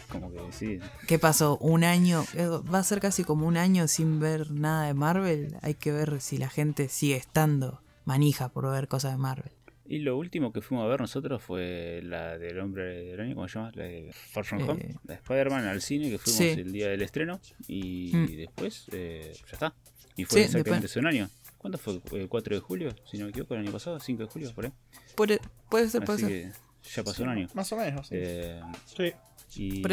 [0.08, 1.56] Como que sí, ¿Qué pasó?
[1.58, 2.24] ¿Un año?
[2.34, 5.56] Eh, Va a ser casi como un año sin ver nada de Marvel.
[5.62, 9.52] Hay que ver si la gente sigue estando manija por ver cosas de Marvel.
[9.86, 13.48] Y lo último que fuimos a ver nosotros fue la del hombre del año, ¿cómo
[13.48, 13.72] se llama?
[13.74, 16.48] La de Far From Eh, Home, la de Spider-Man al cine, que fuimos sí.
[16.60, 17.40] el día del estreno.
[17.68, 18.24] Y, Mm.
[18.30, 19.74] y después, eh, ya está.
[20.16, 21.30] Y Sí, fue exactamente después- hace un año.
[21.58, 22.00] ¿Cuándo fue?
[22.12, 22.94] ¿El 4 de julio?
[23.10, 24.72] Si no me equivoco, el año pasado, 5 de julio, por ahí.
[25.14, 25.40] Puede,
[25.70, 26.52] puede ser, puede Así ser.
[26.52, 27.48] que ya pasó un año.
[27.54, 28.08] Más o menos.
[28.08, 28.14] sí.
[28.18, 29.12] Eh, Sí.
[29.54, 29.92] y Por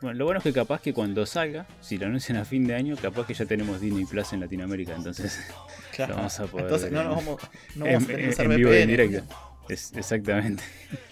[0.00, 2.74] bueno, lo bueno es que capaz que cuando salga, si lo anuncian a fin de
[2.74, 5.38] año, capaz que ya tenemos Disney Plus en Latinoamérica, entonces
[5.94, 6.12] Claro.
[6.12, 7.40] lo vamos a poder Entonces no nos vamos,
[7.76, 9.34] no en, vamos a tener en- vivo y en directo.
[9.68, 10.62] Es, exactamente.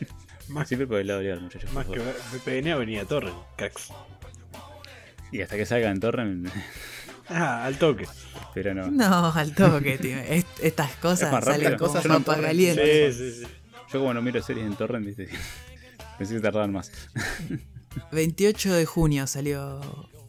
[0.49, 1.71] Más, Siempre por el lado legal, muchachos.
[1.71, 2.37] por más que.
[2.37, 3.89] VPN Avenida Torre, cax.
[5.33, 6.49] Y hasta que salga en torrent,
[7.29, 8.07] Ah, al toque.
[8.53, 8.91] pero no.
[8.91, 10.17] No, al toque, tío.
[10.19, 11.65] Est- estas cosas Es más rápido.
[11.65, 13.13] salen como Cosas papa caliente.
[13.13, 13.47] Sí, sí, sí.
[13.93, 15.29] Yo como no miro series en torrent, viste,
[16.19, 16.91] pensé que tardaban más.
[18.13, 19.81] 28 de junio salió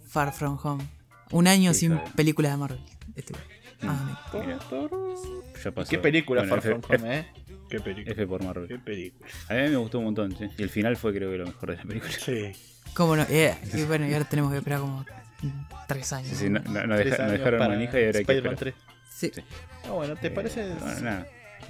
[0.07, 0.85] Far From Home.
[1.31, 2.03] Un año Sí, sin bien.
[2.15, 2.79] películas de Marvel.
[3.15, 3.33] Este-
[3.81, 4.17] ah,
[4.71, 4.89] no.
[5.63, 5.89] Ya pasó.
[5.89, 7.27] ¿Qué película Bueno, Far F- From Home, eh?
[7.69, 8.11] Qué película.
[8.13, 8.67] F por Marvel.
[8.67, 9.27] Qué película.
[9.49, 10.45] A mí me gustó un montón, sí.
[10.57, 12.11] Y el final fue creo que lo mejor de la película.
[12.13, 12.51] Sí.
[12.93, 13.23] ¿Cómo no?
[13.29, 15.03] Eh, y bueno, y ahora tenemos que esperar como
[15.87, 16.29] tres años.
[16.29, 18.75] Sí, sí, no, no- no deja- dejaron manija y ahora hay que Spider-Man esperar.
[18.75, 18.95] 3.
[19.09, 19.31] Sí.
[19.33, 19.41] Sí.
[19.85, 20.67] Ah, bueno, ¿te Eh, parece?
[20.73, 21.27] Bueno, nada.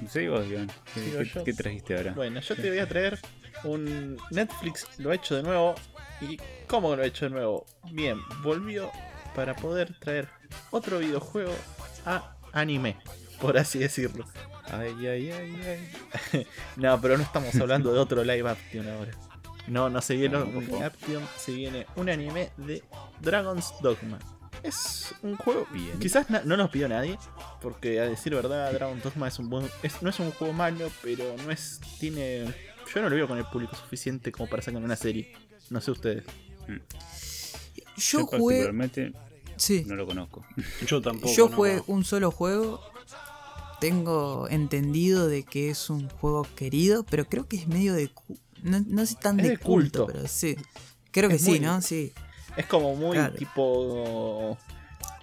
[0.09, 0.69] Sí, vos, Iván.
[0.93, 2.11] ¿Qué, qué trajiste ahora?
[2.13, 3.19] Bueno, yo te voy a traer
[3.63, 5.75] un Netflix, lo ha hecho de nuevo.
[6.21, 7.65] ¿Y cómo lo ha hecho de nuevo?
[7.91, 8.91] Bien, volvió
[9.35, 10.27] para poder traer
[10.71, 11.53] otro videojuego
[12.05, 12.97] a anime,
[13.39, 14.25] por así decirlo.
[14.71, 15.61] Ay, ay, ay,
[16.33, 16.47] ay.
[16.77, 19.11] no, pero no estamos hablando de otro live action ahora.
[19.67, 22.83] No, no se viene un action, se viene un anime de
[23.21, 24.19] Dragon's Dogma.
[24.63, 25.99] Es un juego, Bien.
[25.99, 27.17] quizás na- no nos pidió nadie,
[27.61, 30.89] porque a decir verdad, Dragon's Dogma es un buen, es- no es un juego malo,
[31.03, 32.45] pero no es, tiene,
[32.93, 35.33] yo no lo veo con el público suficiente como para sacar una serie.
[35.69, 36.23] No sé ustedes.
[36.67, 36.75] Yo
[38.19, 38.55] Yo jugué.
[38.65, 39.13] particularmente
[39.57, 39.83] Sí.
[39.87, 40.45] no lo conozco.
[40.87, 41.33] Yo tampoco.
[41.33, 41.55] Yo no.
[41.55, 42.81] jugué un solo juego.
[43.79, 48.09] Tengo entendido de que es un juego querido, pero creo que es medio de.
[48.65, 50.13] No, no sé tan Es de, de culto, culto.
[50.13, 50.55] pero sí.
[51.11, 51.81] Creo que sí, ¿no?
[51.81, 52.13] Sí.
[52.57, 53.35] Es como muy Claro.
[53.35, 54.57] tipo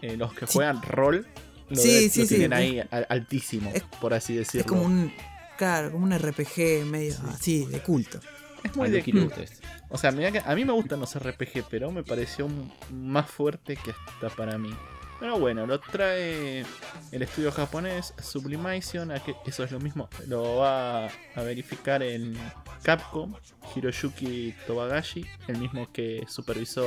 [0.01, 0.55] eh, los que Sí.
[0.55, 1.27] juegan rol.
[1.69, 2.35] Lo, Sí, de- sí, lo sí.
[2.37, 4.61] tienen ahí al- altísimo, Es- por así decirlo.
[4.63, 5.13] Es como un.
[5.57, 8.19] Claro, como un RPG medio así, de culto.
[8.65, 9.41] Es muy de culto.
[9.89, 12.49] O sea, mira que a mí me gustan los RPG, pero me pareció
[12.91, 14.75] más fuerte que hasta para mí.
[15.21, 16.65] Pero bueno, lo trae
[17.13, 22.37] el estudio japonés Sublimation, a que eso es lo mismo, lo va a verificar en
[22.83, 23.35] Capcom,
[23.75, 26.87] Hiroyuki Tobagashi, el mismo que supervisó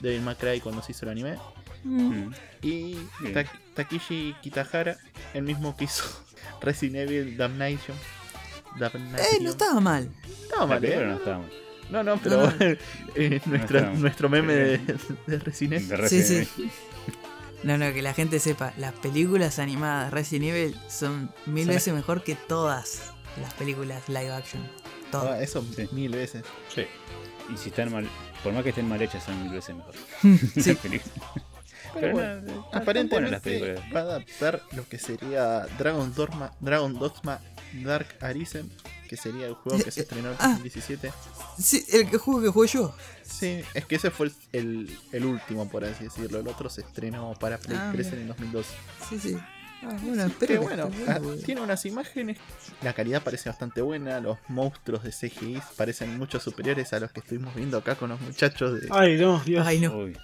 [0.00, 1.38] Devil May Cry cuando se hizo el anime,
[1.84, 2.32] Mm.
[2.62, 3.32] y Bien.
[3.34, 4.96] Tak- Takishi Kitahara,
[5.34, 6.02] el mismo que hizo
[6.60, 7.96] Resident Evil Damnation.
[8.78, 9.18] Damnation.
[9.18, 10.10] Eh, no estaba mal.
[10.42, 10.96] Estaba mal, ¿eh?
[11.06, 11.52] no estaba mal.
[11.90, 12.56] No, no, pero No, no.
[13.14, 14.78] eh, nuestra- nuestro meme de,
[15.28, 15.88] de Resident Evil.
[15.88, 16.70] De Sí, Resident sí.
[17.62, 21.94] No, no, que la gente sepa, las películas animadas Resident Evil son mil Son- veces
[21.94, 24.62] mejor que todas las películas live action.
[25.12, 25.88] Ah, eso Sí.
[25.92, 26.44] mil veces.
[26.74, 26.84] Sí.
[27.52, 28.08] Y si están mal,
[28.42, 29.94] por más que estén mal hechas, son mil veces mejor.
[30.60, 30.76] Sí.
[31.98, 37.40] Pero bueno, aparentemente va a adaptar lo que sería Dragon Dogma, Dragon Dogma
[37.82, 38.70] Dark Arisen,
[39.08, 40.48] que sería el juego que se estrenó en Ah.
[40.48, 41.10] 2017.
[41.58, 42.94] Sí, el que juego que jugué yo.
[43.22, 46.40] Sí, es que ese fue el, el- el último, por así decirlo.
[46.40, 48.16] El otro se estrenó para Play Ah, 3 mira.
[48.16, 48.74] en el 2012.
[49.08, 49.36] Sí, sí.
[49.82, 52.38] Ah, bueno, que bueno, bueno, tiene unas imágenes.
[52.82, 54.20] La calidad parece bastante buena.
[54.20, 58.20] Los monstruos de CGI parecen mucho superiores a los que estuvimos viendo acá con los
[58.20, 58.88] muchachos de.
[58.90, 59.66] Ay, no, Dios.
[59.66, 59.96] Ay, no.
[59.96, 60.16] Uy,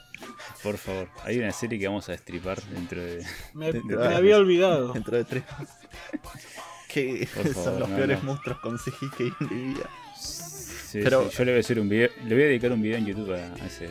[0.63, 3.25] por favor, hay una serie que vamos a destripar dentro de.
[3.55, 3.69] me,
[4.15, 4.93] había olvidado.
[4.95, 5.45] dentro de tres.
[6.89, 8.25] que son favor, los no, peores no.
[8.25, 9.91] monstruos con CGI que hay en mi vida.
[10.17, 12.83] Sí, Pero- sí, yo le voy a hacer un video, le voy a dedicar un
[12.83, 13.89] video en YouTube a, a ese,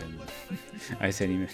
[1.00, 1.48] a ese anime.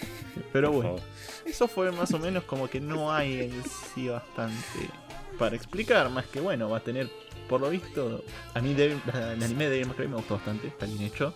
[0.52, 0.96] Pero bueno,
[1.44, 3.62] eso fue más o menos como que no hay en
[3.94, 4.88] sí bastante
[5.38, 6.08] para explicar.
[6.10, 7.10] Más que bueno, va a tener,
[7.48, 8.24] por lo visto,
[8.54, 11.34] a mí Devil- el anime de Devil May Cry me gustó bastante, está bien hecho.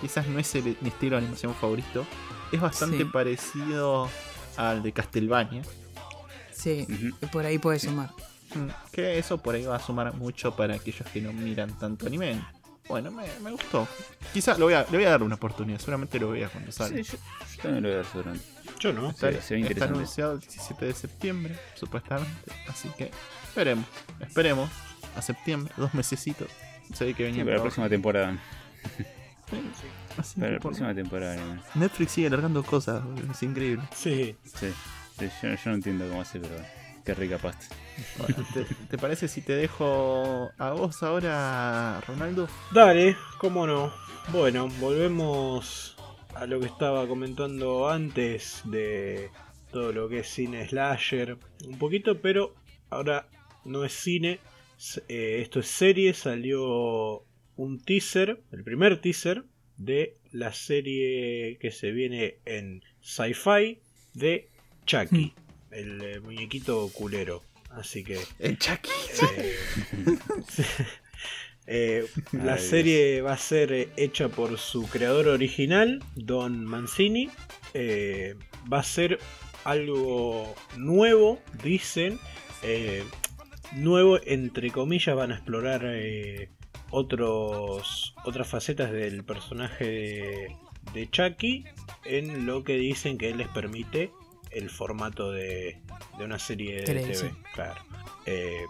[0.00, 2.06] Quizás no es el- mi estilo de animación favorito.
[2.52, 3.04] Es bastante Sí.
[3.04, 4.08] parecido
[4.56, 5.62] al de Castlevania.
[6.52, 6.86] Sí,
[7.32, 8.10] por ahí puede sumar.
[8.54, 12.06] Mm, Que eso por ahí va a sumar mucho para aquellos que no miran tanto
[12.06, 12.40] anime.
[12.90, 13.86] Bueno, me, me gustó.
[14.32, 15.78] Quizás lo voy a, le voy a dar una oportunidad.
[15.78, 16.96] Seguramente lo vea cuando salga.
[17.02, 17.18] Sí, yo,
[17.56, 18.46] yo también lo voy a ver seguramente.
[18.80, 19.10] Yo no.
[19.10, 22.52] Está, se ve está anunciado el 17 de septiembre, supuestamente.
[22.68, 23.10] Así que
[23.44, 23.84] esperemos,
[24.20, 24.70] esperemos.
[25.16, 26.48] A septiembre, dos mesecitos.
[26.94, 28.38] Se ve que Sí, venía para la próxima temporada.
[30.16, 31.34] Así que Para la por- próxima temporada.
[31.34, 31.60] anime.
[31.74, 33.82] Netflix sigue alargando cosas, es increíble.
[33.94, 34.36] Sí.
[34.44, 34.72] Sí,
[35.18, 36.54] sí, yo, yo no entiendo cómo hace, pero
[37.04, 37.74] qué rica pasta.
[38.18, 42.48] Bueno, ¿te, te parece si te dejo a vos ahora, Ronaldo?
[42.72, 43.92] Dale, cómo no.
[44.32, 45.96] Bueno, volvemos
[46.34, 49.30] a lo que estaba comentando antes de
[49.72, 51.36] todo lo que es cine slasher.
[51.66, 52.54] Un poquito, pero
[52.90, 53.28] ahora
[53.64, 54.38] no es cine.
[55.08, 56.14] eh, esto es serie.
[56.14, 57.24] Salió
[57.56, 59.44] un teaser, el primer teaser
[59.76, 63.80] de la serie que se viene en sci-fi
[64.14, 64.48] de
[64.86, 65.34] Chucky,
[65.70, 67.42] el eh, muñequito culero.
[67.70, 68.90] Así que El Chucky.
[69.36, 69.56] eh,
[71.66, 77.30] eh, la serie va a ser hecha por su creador original, Don Mancini.
[77.74, 78.34] Eh,
[78.72, 79.18] va a ser
[79.64, 82.18] algo nuevo, dicen.
[82.62, 83.04] eh,
[83.72, 85.84] nuevo, entre comillas, van a explorar
[86.90, 90.56] otros, otras facetas del personaje de,
[90.92, 91.64] de Chucky
[92.04, 94.10] en lo que dicen que les permite
[94.50, 95.78] el formato de,
[96.18, 97.30] de una serie de Televisión.
[97.30, 97.42] TV.
[97.54, 97.80] Claro.
[98.26, 98.62] Eh,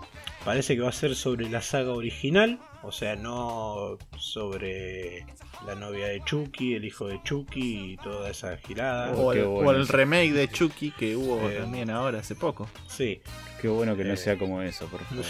[0.45, 5.27] parece que va a ser sobre la saga original, o sea, no sobre
[5.67, 9.13] la novia de Chucky, el hijo de Chucky y toda esa girada.
[9.15, 9.69] Oh, O, el, bueno.
[9.69, 11.57] o el remake de Chucky que hubo Eh.
[11.59, 12.69] también ahora hace poco.
[12.89, 13.21] Sí.
[13.61, 15.25] Qué bueno que no Eh, sea como eso, por favor.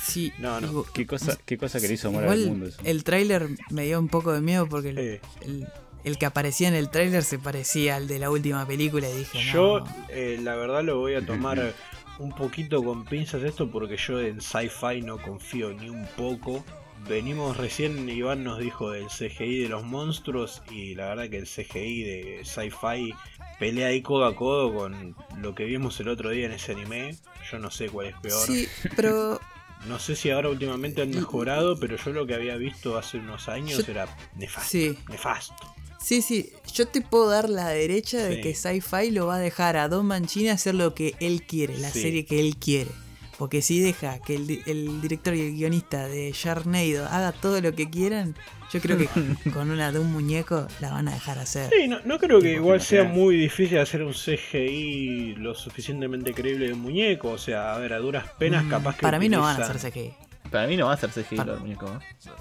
[0.00, 0.68] Sí, No, no.
[0.68, 2.80] digo, Qué cosa, qué cosa que le hizo mal al mundo eso.
[2.84, 4.98] el tráiler me dio un poco de miedo porque el,
[5.42, 5.68] el-
[6.04, 9.38] el que aparecía en el tráiler se parecía al de la última película y dije,
[9.52, 9.86] Yo, no.
[10.10, 11.74] eh, la verdad, lo voy a tomar
[12.18, 16.64] un poquito con pinzas esto porque yo en sci-fi no confío ni un poco.
[17.08, 21.46] Venimos recién, Iván nos dijo del CGI de los monstruos y la verdad que el
[21.46, 23.12] CGI de sci-fi
[23.58, 27.16] pelea ahí codo a codo con lo que vimos el otro día en ese anime.
[27.50, 28.46] Yo no sé cuál es peor.
[28.46, 29.38] Sí, pero
[29.86, 33.50] No sé si ahora últimamente han mejorado, pero yo lo que había visto hace unos
[33.50, 34.70] años Yo- era nefasto.
[34.70, 35.73] sí, Nefasto.
[36.04, 36.50] Sí, sí.
[36.72, 38.40] Yo te puedo dar la derecha de Sí.
[38.42, 41.90] que Sci-Fi lo va a dejar a Don Mancini hacer lo que él quiere, la
[41.90, 42.02] Sí.
[42.02, 42.90] serie que él quiere.
[43.38, 47.60] Porque si deja que el, di- el director y el guionista de Sharknado haga todo
[47.60, 48.36] lo que quieran,
[48.72, 49.08] yo creo que
[49.52, 51.68] con una de un muñeco la van a dejar hacer.
[51.76, 56.66] Sí, no, no creo que igual sea muy difícil hacer un CGI lo suficientemente creíble
[56.68, 57.30] de un muñeco.
[57.30, 59.02] O sea, a ver, a duras penas Mm, capaz que.
[59.02, 60.12] Para mí no van a hacer CGI.
[60.54, 61.86] Para mí no va a ser CGI Para- el muñeco.
[61.86, 62.00] ¿no?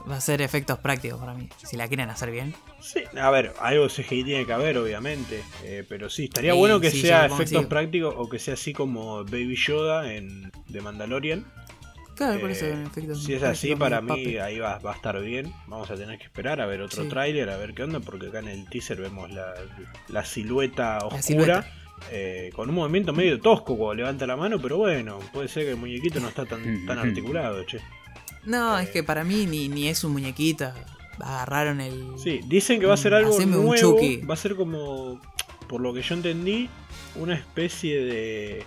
[0.10, 1.50] Va a ser efectos prácticos para mí.
[1.66, 2.54] Si la quieren hacer bien.
[2.80, 5.44] Sí, a ver, algo CGI tiene que haber, obviamente.
[5.64, 8.72] eh, pero sí, estaría Sí, bueno que sí, sea efectos prácticos o que sea así
[8.72, 11.46] como Baby Yoda en The Mandalorian.
[12.16, 14.96] Claro, por eso Eh, con efectos Si es así, para mí ahí va, va a
[14.96, 15.52] estar bien.
[15.66, 17.10] Vamos a tener que esperar a ver otro Sí.
[17.10, 19.56] tráiler, a ver qué onda, porque acá en el teaser vemos la,
[20.10, 21.22] la silueta oscura.
[21.24, 21.66] silueta.
[22.12, 25.72] eh, con un movimiento medio tosco cuando levanta la mano, pero bueno, puede ser que
[25.72, 27.80] el muñequito no está tan, tan articulado, che.
[28.46, 30.72] No, eh, es que para mí ni, ni es un muñequito.
[31.20, 32.04] Agarraron el.
[32.18, 33.76] Sí, dicen que va a ser algo un nuevo.
[33.76, 34.18] Chucky.
[34.18, 35.22] Va a ser como,
[35.70, 36.70] por lo que yo entendí,
[37.16, 38.64] una especie de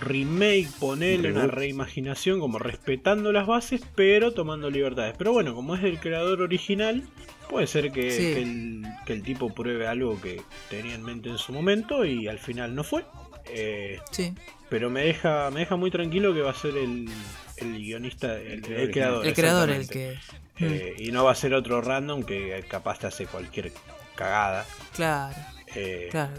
[0.00, 5.14] remake, ponerle una reimaginación, como respetando las bases, pero tomando libertades.
[5.18, 7.02] Pero bueno, como es del creador original,
[7.48, 8.18] puede ser que, Sí.
[8.34, 12.28] que el, que el tipo pruebe algo que tenía en mente en su momento y
[12.28, 13.04] al final no fue.
[13.52, 14.32] Eh, Sí.
[14.68, 17.08] pero me deja, me deja muy tranquilo que va a ser el,
[17.60, 19.26] el guionista, el, El el creador.
[19.26, 20.16] El creador, el que.
[20.58, 23.72] Mm, Eh, y no va a ser otro random que capaz te hace cualquier
[24.14, 24.66] cagada.
[24.94, 25.34] Claro,
[25.74, 26.32] Eh, claro.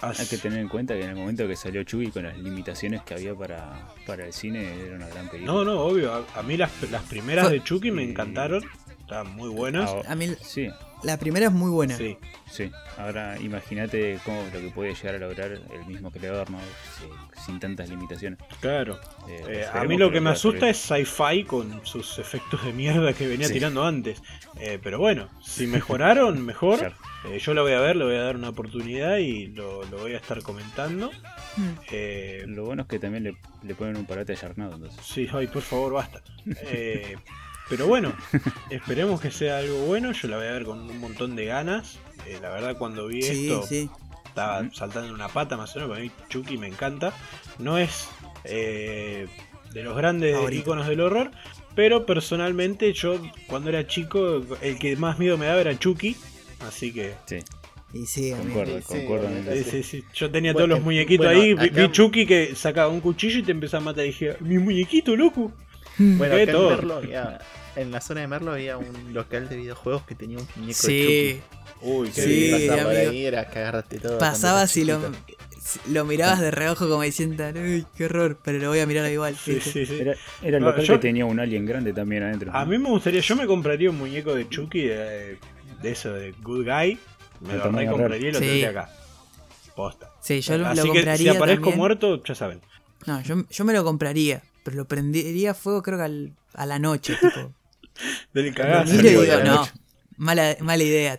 [0.00, 3.02] Hay que tener en cuenta que en el momento que salió Chucky con las limitaciones
[3.02, 3.72] que había para,
[4.04, 5.52] para el cine era una gran película.
[5.52, 6.12] No, no, obvio.
[6.12, 8.64] A, a mí las, las primeras Fue- de Chucky me encantaron.
[9.00, 9.88] Estaban muy buenas.
[9.88, 10.68] Ah, A mí Sí,
[11.02, 11.96] la primera es muy buena.
[11.96, 12.16] Sí.
[12.50, 12.70] sí.
[12.98, 16.58] Ahora imagínate cómo lo que puede llegar a lograr el mismo creador, ¿no?
[16.60, 17.06] Sí,
[17.46, 18.38] sin tantas limitaciones.
[18.60, 19.00] Claro.
[19.28, 23.12] Eh, Eh, a mí lo que me asusta es sci-fi con sus efectos de mierda
[23.12, 23.54] que venía Sí.
[23.54, 24.22] tirando antes.
[24.60, 26.78] Eh, pero bueno, si mejoraron, mejor.
[26.78, 26.94] Claro.
[27.30, 29.98] Eh, yo lo voy a ver, le voy a dar una oportunidad y lo, lo
[29.98, 31.10] voy a estar comentando.
[31.56, 31.68] Mm.
[31.90, 35.00] Eh, Lo bueno es que también le, le ponen un parate a Yarnado, entonces.
[35.04, 36.22] Sí, ay, por favor, basta.
[37.68, 38.12] Pero bueno,
[38.70, 40.12] esperemos que sea algo bueno.
[40.12, 41.98] Yo la voy a ver con un montón de ganas.
[42.26, 43.88] Eh, la verdad, cuando vi Sí, esto, sí.
[44.26, 45.90] estaba saltando una pata más o menos.
[45.90, 47.12] Para mí, Chucky me encanta.
[47.58, 48.08] No es
[48.44, 49.26] eh,
[49.72, 51.30] de los grandes iconos del horror.
[51.74, 56.14] Pero personalmente, yo cuando era chico, el que más miedo me daba era Chucky.
[56.68, 57.38] Así que, Sí,
[57.94, 59.28] Y sí, concuerdo, sí, concuerdo.
[59.28, 59.70] en sí, eso.
[59.70, 61.54] sí, sí, yo tenía Bueno, todos los muñequitos bueno, ahí.
[61.54, 64.04] Vi, acá- vi Chucky que sacaba un cuchillo y te empezaba a matar.
[64.04, 65.50] Y dije, mi muñequito, loco.
[65.98, 66.18] Mm.
[66.18, 66.68] Bueno, acá en.
[66.68, 67.38] Merlo había-
[67.76, 70.92] en la zona de Merlo había un local de videojuegos que tenía un muñeco de
[70.92, 71.40] Sí,
[71.80, 72.56] Uy, qué Sí, Chucky.
[72.58, 72.68] bien.
[72.68, 73.10] pasaba amigo.
[73.10, 74.18] ahí era cagarte todo.
[74.18, 78.86] pasaba si lo, mirabas de reojo como diciendo, uy, qué horror, pero lo voy a
[78.86, 79.36] mirar igual.
[79.36, 79.98] Sí, sí, sí.
[80.00, 82.54] Era, era el No, local yo- que tenía un alien grande también adentro.
[82.54, 85.38] A mí me gustaría, yo me compraría un muñeco de Chucky de,
[85.82, 86.98] de eso, de Good Guy.
[87.40, 88.76] Me lo tamaño recompraría y lo tendría Sí.
[88.76, 88.90] acá.
[89.74, 90.10] Posta.
[90.20, 91.32] Sí, yo lo, lo Así que si compraría.
[91.32, 91.78] aparezco también.
[91.78, 92.60] muerto, ya saben.
[93.06, 96.66] No, yo, yo me lo compraría, pero lo prendería a fuego creo que al- a
[96.66, 97.52] la noche, tipo.
[98.34, 98.92] Del cagazo.
[98.92, 99.72] miro y digo, no, noche.
[100.16, 101.16] mala, mala idea,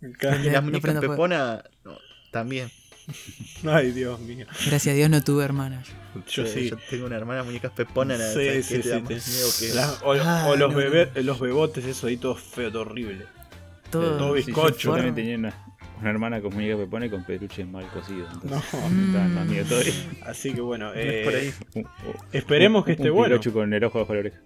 [0.00, 1.12] No las muñecas fuego.
[1.14, 1.98] Pepona no,
[2.30, 2.70] también.
[3.66, 4.46] Ay, Dios mío.
[4.66, 5.82] Gracias a Dios no tuve hermana.
[6.30, 6.70] Yo sí.
[6.70, 8.16] Yo tengo una hermana muñecas Pepona.
[8.16, 9.02] Sí, ¿sabes sí, sí, te-
[9.68, 12.82] que- La- o, Ah, o los, no, bebé- los bebotes, eso ahí todo feo, todo
[12.82, 13.26] horrible.
[13.90, 14.92] Todo, todo bizcocho.
[14.94, 18.28] También tenía una, una hermana con muñeca que pone con peluches mal cocidos.
[18.42, 19.64] Entonces, No.
[19.68, 19.92] todavía.
[20.26, 21.54] Así que bueno, No es por eh, ahí.
[21.74, 23.34] Un- un- esperemos que un esté bueno.
[23.36, 24.40] Pikachu con el ojo bajo la oreja.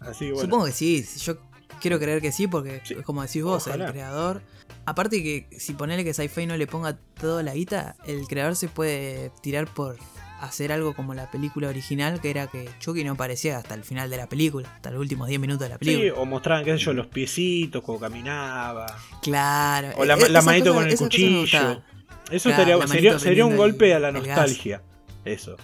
[0.00, 0.44] Así que bueno.
[0.44, 1.38] Supongo que sí, yo
[1.80, 3.86] quiero creer que sí, porque Sí, como decís vos, ojalá.
[3.86, 4.42] el creador.
[4.86, 8.68] Aparte que si ponele que Sci-Fi no le ponga toda la guita, el creador se
[8.68, 9.96] puede tirar por
[10.40, 14.08] hacer algo como la película original, que era que Chucky no aparecía hasta el final
[14.10, 16.20] de la película, hasta los últimos 10 minutos de la Sí, película.
[16.22, 18.86] o mostraban, qué sé yo, los piecitos, como caminaba.
[19.22, 19.88] Claro.
[19.96, 21.82] O la- la manito con el cuchillo.
[22.30, 24.82] Eso estaría, sería, sería un el- golpe a la nostalgia.
[25.24, 25.56] Eso.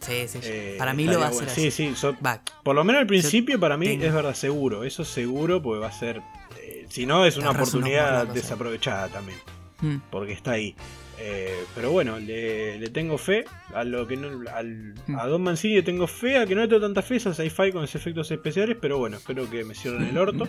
[0.00, 0.38] Sí, sí.
[0.42, 1.52] Eh, para mí lo va a estaría hacer bueno.
[1.52, 1.70] así.
[1.70, 1.94] Sí, sí.
[1.96, 2.16] so-
[2.64, 4.82] por lo menos al principio, para mí, tengo- es verdad, seguro.
[4.84, 6.20] Eso seguro, porque va a ser.
[6.60, 9.38] eh, si no, es una oportunidad desaprovechada también.
[9.80, 10.76] mm, Porque está ahí.
[11.18, 13.44] Eh, pero bueno, le, le tengo fe
[13.74, 15.16] a lo que no, al, Hmm.
[15.18, 17.70] a Don Mancini le tengo fe, a que no le tengo tanta fe a sci-fi
[17.70, 20.48] con los efectos especiales, pero bueno, espero que me cierren el orto.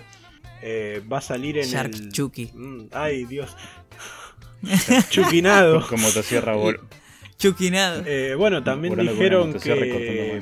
[0.62, 2.12] Eh, va a salir en Shark el.
[2.12, 2.50] Chucky.
[2.54, 3.56] Mm, ay, Dios.
[5.10, 5.86] Chuquinado.
[5.88, 6.80] Con motosierra vol-
[7.38, 8.04] Chuquinado.
[8.06, 10.42] Eh, bueno, también Volando dijeron que,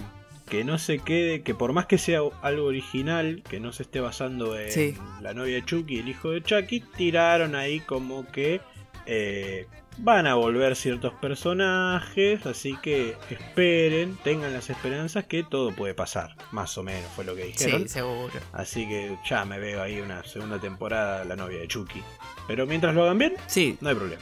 [0.50, 4.00] que no se quede, que por más que sea algo original, que no se esté
[4.00, 4.96] basando en Sí.
[5.22, 8.62] la novia de Chucky y el hijo de Chucky, tiraron ahí como que
[9.08, 9.66] eh,
[9.98, 16.36] van a volver ciertos personajes, así que esperen, tengan las esperanzas que todo puede pasar,
[16.52, 17.84] más o menos fue lo que dijeron.
[17.84, 18.34] Sí, seguro.
[18.54, 22.02] Así que ya me veo ahí una segunda temporada de la novia de Chucky.
[22.48, 24.22] Pero mientras lo hagan bien, Sí, no hay problema.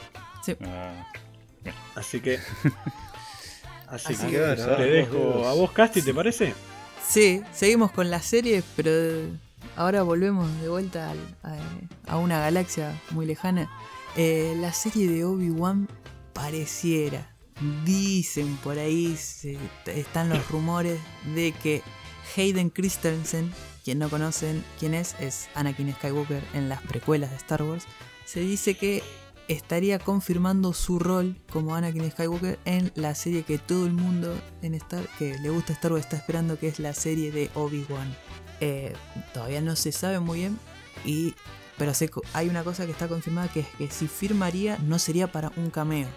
[0.66, 1.06] Ah,
[1.94, 2.38] Así que...
[3.88, 6.54] Así, Así que te dejo a vos, Casti, ¿te parece?
[7.08, 8.90] sí, seguimos con la serie, pero
[9.74, 13.68] ahora volvemos de vuelta al- a, a una galaxia muy lejana.
[14.16, 15.88] Eh, la serie de Obi-Wan
[16.32, 17.36] pareciera,
[17.84, 19.16] dicen por ahí,
[19.86, 20.98] están los rumores
[21.34, 21.82] de que
[22.36, 23.52] Hayden Christensen,
[23.84, 27.84] quien no conocen quién es, es Anakin Skywalker en las precuelas de Star Wars,
[28.24, 29.02] se dice que
[29.48, 34.74] estaría confirmando su rol como Anakin Skywalker en la serie que todo el mundo en
[34.74, 38.16] Star que le gusta Star Wars está esperando, que es la serie de Obi-Wan.
[38.60, 38.92] Eh,
[39.32, 40.58] todavía no se sabe muy bien,
[41.04, 41.34] y,
[41.80, 44.98] pero sé que hay una cosa que está confirmada que es que si firmaría no
[44.98, 46.08] sería para un cameo.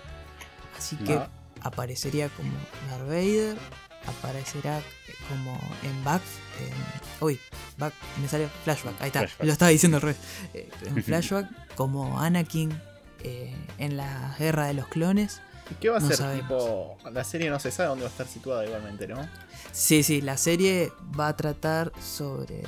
[0.77, 1.25] Así que No.
[1.61, 2.51] aparecería como
[2.89, 3.57] Darth Vader,
[4.05, 4.81] aparecerá
[5.29, 6.21] como en Back,
[6.59, 7.39] en- uy,
[7.77, 9.45] Back, me salió Flashback, ahí está, Flashback.
[9.47, 10.17] lo estaba diciendo al revés.
[10.53, 12.77] Eh, en Flashback como Anakin
[13.23, 15.39] eh, en la guerra de los clones.
[15.71, 16.17] ¿Y ¿Qué va a No ser?
[16.17, 16.41] sabemos.
[16.49, 19.29] Tipo, la serie no se sabe dónde va a estar situada igualmente, ¿no?
[19.71, 22.63] Sí, sí, la serie va a tratar sobre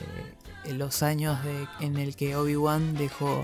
[0.74, 3.44] los años de, en el que Obi-Wan dejó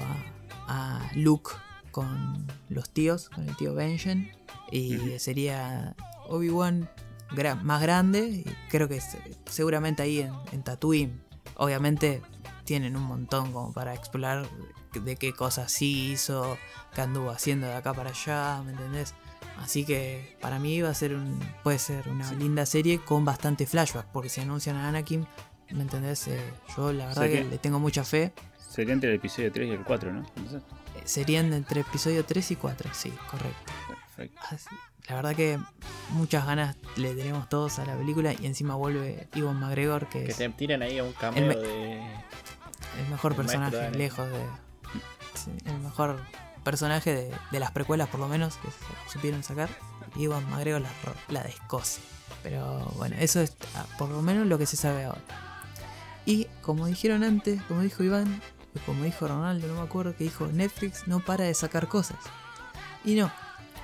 [0.68, 1.52] a, a Luke
[1.92, 4.32] con los tíos, con el tío Benjen.
[4.72, 5.96] Y sería
[6.30, 6.90] Obi-Wan
[7.32, 11.22] gra- más grande, y creo que se- seguramente ahí en, en Tatooine.
[11.58, 12.22] Obviamente
[12.64, 14.48] tienen un montón como para explorar
[14.94, 16.58] de qué cosas sí hizo,
[16.96, 19.14] qué anduvo haciendo de acá para allá, ¿me entendés?
[19.58, 23.66] Así que para mí va a ser un, puede ser una linda serie con bastante
[23.68, 25.28] flashback, porque si anuncian a Anakin,
[25.74, 26.28] ¿me entendés?
[26.28, 26.40] Eh,
[26.76, 28.34] yo la verdad Sería- que le tengo mucha fe.
[28.70, 30.20] Sería entre el episodio 3 y el 4, ¿no?
[30.38, 30.62] Entonces,
[30.96, 33.72] Eh, Serían entre episodio 3 y 4, sí, correcto.
[33.88, 34.40] perfecto.
[34.50, 34.76] Así-
[35.08, 35.58] La verdad que
[36.12, 40.32] muchas ganas le tenemos todos a la película y encima vuelve Iwan McGregor, que, Que
[40.32, 41.98] es te tiren ahí a un me- de.
[43.00, 44.46] el mejor el personaje, lejos de...
[45.34, 46.20] sí, el mejor
[46.64, 49.70] personaje de, de las precuelas por lo menos, que se supieron sacar.
[50.16, 50.90] Iwan McGregor la,
[51.30, 52.00] la descoce.
[52.44, 55.22] Pero bueno, eso es ah, por lo menos lo que se sabe ahora.
[56.26, 58.42] Y como dijeron antes, como dijo Iván,
[58.76, 62.18] y como dijo Ronaldo, no me acuerdo, que dijo Netflix no para de sacar cosas.
[63.04, 63.32] Y no,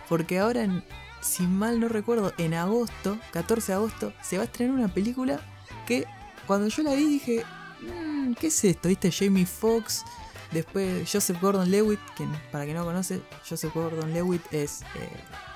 [0.07, 0.83] porque ahora, en-
[1.21, 5.41] si mal no recuerdo, en agosto, 14 de agosto, se va a estrenar una película
[5.88, 6.05] que
[6.45, 7.43] cuando yo la vi dije,
[7.81, 8.88] "Mm, ¿qué es esto?
[8.88, 9.11] ¿Viste?
[9.11, 10.05] Jamie Foxx,
[10.51, 15.09] después Joseph Gordon-Levitt, quien para quien no conoce, Joseph Gordon-Levitt es eh,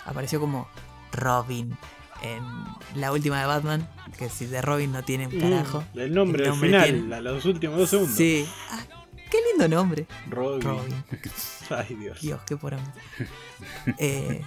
[0.05, 0.67] apareció como
[1.13, 1.77] Robin
[2.21, 2.43] en
[2.99, 5.83] la última de Batman, que si de Robin no tiene un carajo.
[5.93, 7.15] Mm, el nombre, El al final, tiene.
[7.15, 8.15] a los últimos dos segundos.
[8.15, 8.45] Sí.
[8.69, 8.83] Ah,
[9.29, 10.05] qué lindo nombre.
[10.29, 10.61] Robin.
[10.61, 11.03] Robin.
[11.69, 12.21] Ay, Dios.
[12.21, 12.91] Dios, qué por amor.
[13.97, 14.41] Eh,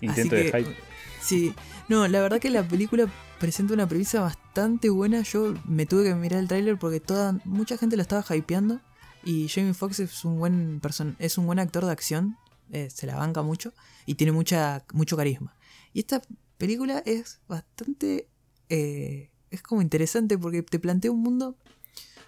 [0.00, 0.76] Intento Así de hype.
[1.20, 1.54] Sí,
[1.88, 3.06] no, la verdad que la película
[3.38, 5.22] presenta una premisa bastante buena.
[5.22, 8.80] Yo me tuve que mirar el tráiler porque toda mucha gente lo estaba hypeando
[9.24, 12.36] y Jamie Foxx es un buen person es un buen actor de acción,
[12.72, 13.72] eh, se la banca mucho
[14.06, 15.54] y tiene mucha mucho carisma.
[15.94, 16.20] Y esta
[16.58, 18.28] película es bastante
[18.68, 21.56] eh, es como interesante porque te plantea un mundo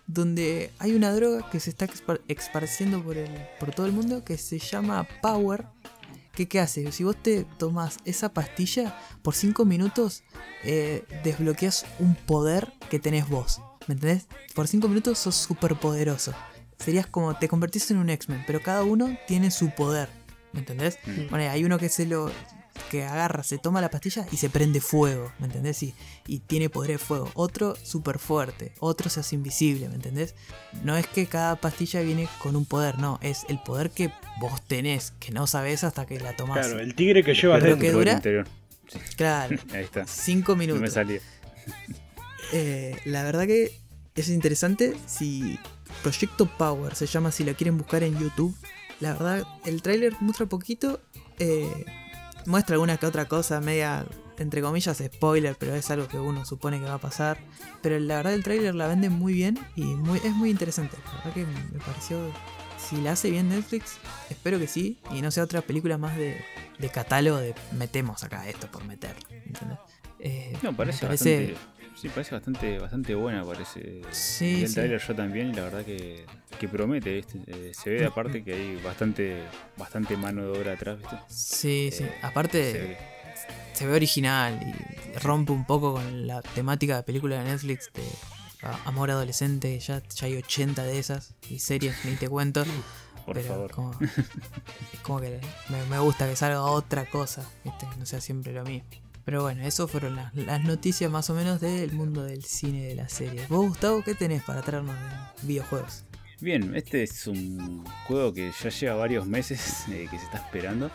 [0.07, 1.89] donde hay una droga que se está
[2.29, 5.67] esparciendo por, el, por todo el mundo que se llama Power.
[6.33, 6.93] ¿Qué, ¿Qué hace?
[6.93, 10.23] Si vos te tomás esa pastilla, por 5 minutos
[10.63, 13.61] eh, desbloqueas un poder que tenés vos.
[13.89, 14.29] ¿Me entendés?
[14.55, 16.33] Por 5 minutos sos súper poderoso.
[16.79, 20.09] Serías como te convertís en un X-Men, pero cada uno tiene su poder.
[20.53, 20.99] ¿Me entendés?
[21.07, 21.31] Mm.
[21.31, 22.31] Bueno, hay uno que se lo.
[22.91, 25.83] Que agarra, se toma la pastilla y se prende fuego, ¿me entendés?
[25.83, 25.95] Y,
[26.27, 27.31] y tiene poder de fuego.
[27.35, 30.35] Otro súper fuerte, otro se hace invisible, ¿me entendés?
[30.85, 34.61] No es que cada pastilla viene con un poder, no, es el poder que vos
[34.67, 36.67] tenés, que no sabés hasta que la tomás.
[36.67, 37.81] Claro, el tigre que llevas dentro.
[37.81, 38.47] que dura- interior.
[39.17, 40.07] Claro, Ahí está.
[40.07, 40.93] 5 No me minutos.
[40.93, 41.21] salía.
[42.53, 43.73] Eh, la verdad que
[44.15, 45.59] es interesante si
[46.03, 48.55] Proyecto Power se llama si la quieren buscar en YouTube.
[49.01, 51.01] la verdad, el tráiler muestra poquito.
[51.39, 51.69] eh,
[52.47, 54.07] muestra alguna que otra cosa, media,
[54.39, 57.39] entre comillas, spoiler, pero es algo que uno supone que va a pasar.
[57.83, 60.97] Pero la verdad, el tráiler la vende muy bien y muy, es muy interesante.
[61.07, 62.19] La verdad que me pareció.
[62.79, 63.97] Si la hace bien Netflix,
[64.31, 65.01] espero que sí.
[65.11, 66.37] Y no sea otra película más de,
[66.79, 69.17] de catálogo de metemos acá esto por meter.
[69.31, 69.79] ¿entendés?
[70.21, 71.76] Eh, No, parece, me parece- bastante.
[71.97, 74.03] Sí, parece bastante, bastante buena, parece.
[74.11, 74.75] Sí, el sí.
[74.75, 76.27] trailer yo también y la verdad que,
[76.61, 77.41] que promete, ¿viste?
[77.47, 79.43] Eh, se ve aparte que hay bastante,
[79.79, 81.17] bastante mano de obra atrás, ¿viste?
[81.29, 82.05] Sí, sí.
[82.05, 82.99] Eh, Aparte, se ve.
[83.73, 88.03] se ve original y rompe un poco con la temática de película de Netflix de
[88.85, 92.65] amor adolescente, ya, ya hay 80 de esas y series, ni te cuento.
[93.25, 93.71] Por pero favor.
[93.73, 93.93] Como,
[94.93, 97.87] es como que me, me gusta que salga otra cosa, ¿viste?
[97.99, 98.89] no sea siempre lo mismo.
[99.27, 102.87] Pero bueno, eso fueron las, las noticias más o menos del mundo del cine y
[102.87, 103.47] de las series.
[103.49, 104.95] ¿Vos, Gustavo, qué tenés para traernos
[105.43, 106.05] de videojuegos?
[106.41, 110.87] Bien, este es un juego que ya lleva varios meses eh, que se está esperando,
[110.87, 110.91] eh,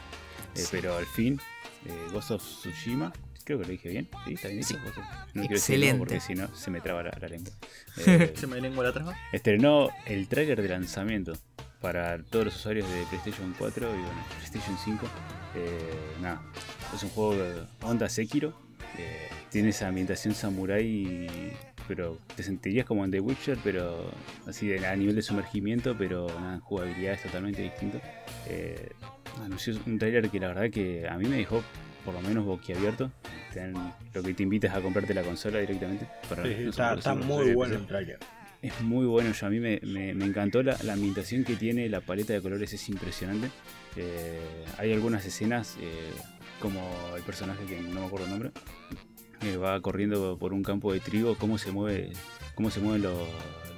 [0.56, 0.68] Sí.
[0.72, 1.40] pero al fin,
[1.86, 3.12] eh, Ghost of Tsushima,
[3.44, 4.34] creo que lo dije bien, ¿sí?
[4.34, 4.64] ¿Está bien?
[4.64, 4.76] Sí.
[4.76, 4.96] No quiero
[5.34, 5.98] decir Excelente.
[6.00, 7.52] porque si no se me traba la, la lengua.
[8.08, 9.14] Eh, Se me lengua la traba.
[9.34, 11.34] estrenó el tráiler de lanzamiento
[11.82, 15.06] para todos los usuarios de PlayStation 4 y bueno, PlayStation 5.
[15.56, 16.42] Eh, nada,
[16.96, 18.54] es un juego de onda Sekiro.
[18.98, 21.28] eh, tiene esa ambientación samurai,
[21.88, 24.12] pero te sentirías como en The Witcher, pero
[24.48, 28.00] así de- a nivel de sumergimiento, pero nada, en jugabilidad es totalmente distinto.
[28.48, 28.92] Eh,
[29.44, 31.64] anunció un tráiler que la verdad que a mí me dejó
[32.06, 33.12] por lo menos boquiabierto.
[34.14, 36.08] Lo que te invitas a comprarte la consola directamente.
[36.30, 38.20] Para, Sí, sí, no sé está, está muy bueno el trailer.
[38.62, 41.90] Es muy bueno, yo a mí me, me- me encantó la, la ambientación que tiene,
[41.90, 43.50] la paleta de colores es impresionante.
[43.96, 46.12] Eh, hay algunas escenas, eh,
[46.62, 46.82] como
[47.16, 48.52] el personaje que no me acuerdo el nombre,
[49.40, 52.12] que va corriendo por un campo de trigo, cómo se mueve,
[52.56, 53.18] cómo se mueven los,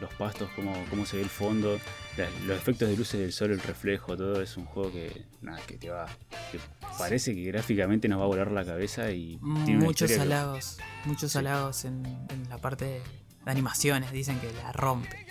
[0.01, 1.79] los pastos, cómo, cómo se ve el fondo,
[2.17, 5.61] la- los efectos de luces del sol, el reflejo, todo es un juego que nada,
[5.65, 6.05] que te va,
[6.51, 6.59] que
[6.97, 10.77] parece que gráficamente nos va a volar la cabeza y tiene Muchos historia que- halagos,
[11.05, 13.01] muchos halagos en, en la parte de
[13.46, 15.26] animaciones, dicen que la rompe.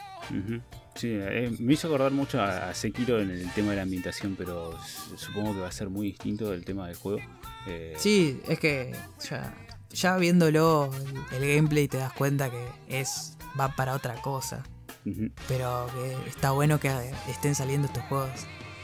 [0.95, 4.79] Sí, eh, me hizo acordar mucho a, Sekiro en el tema de la ambientación, pero
[5.17, 7.21] supongo que va a ser muy distinto del tema del juego.
[7.67, 8.95] Eh, Sí, es que
[9.29, 9.55] ya,
[9.91, 10.91] ya viéndolo
[11.33, 14.63] el, el gameplay te das cuenta que es va para otra cosa.
[15.49, 16.89] Pero que está bueno que
[17.29, 18.31] estén saliendo estos juegos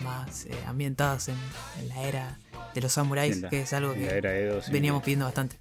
[0.02, 1.36] más eh, ambientados en,
[1.80, 2.38] en la era
[2.74, 4.72] de los samuráis, la- que es algo que era Edo, sí.
[4.72, 5.58] veníamos pidiendo bastante.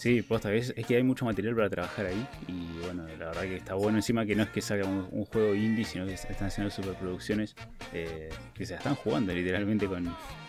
[0.00, 3.42] Sí, posta, es, es que hay mucho material para trabajar ahí y bueno, la verdad
[3.42, 6.14] que está bueno encima que no es que salga un, un juego indie, sino que
[6.14, 7.54] están haciendo superproducciones
[7.92, 10.06] eh, que se están jugando literalmente con,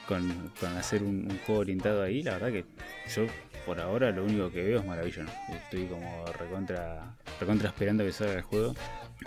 [0.07, 2.23] con, con hacer un, un juego orientado ahí.
[2.23, 2.65] La verdad que
[3.13, 3.25] yo
[3.65, 5.29] por ahora lo único que veo es maravilloso.
[5.53, 8.73] Estoy como recontra, recontra esperando que salga el juego.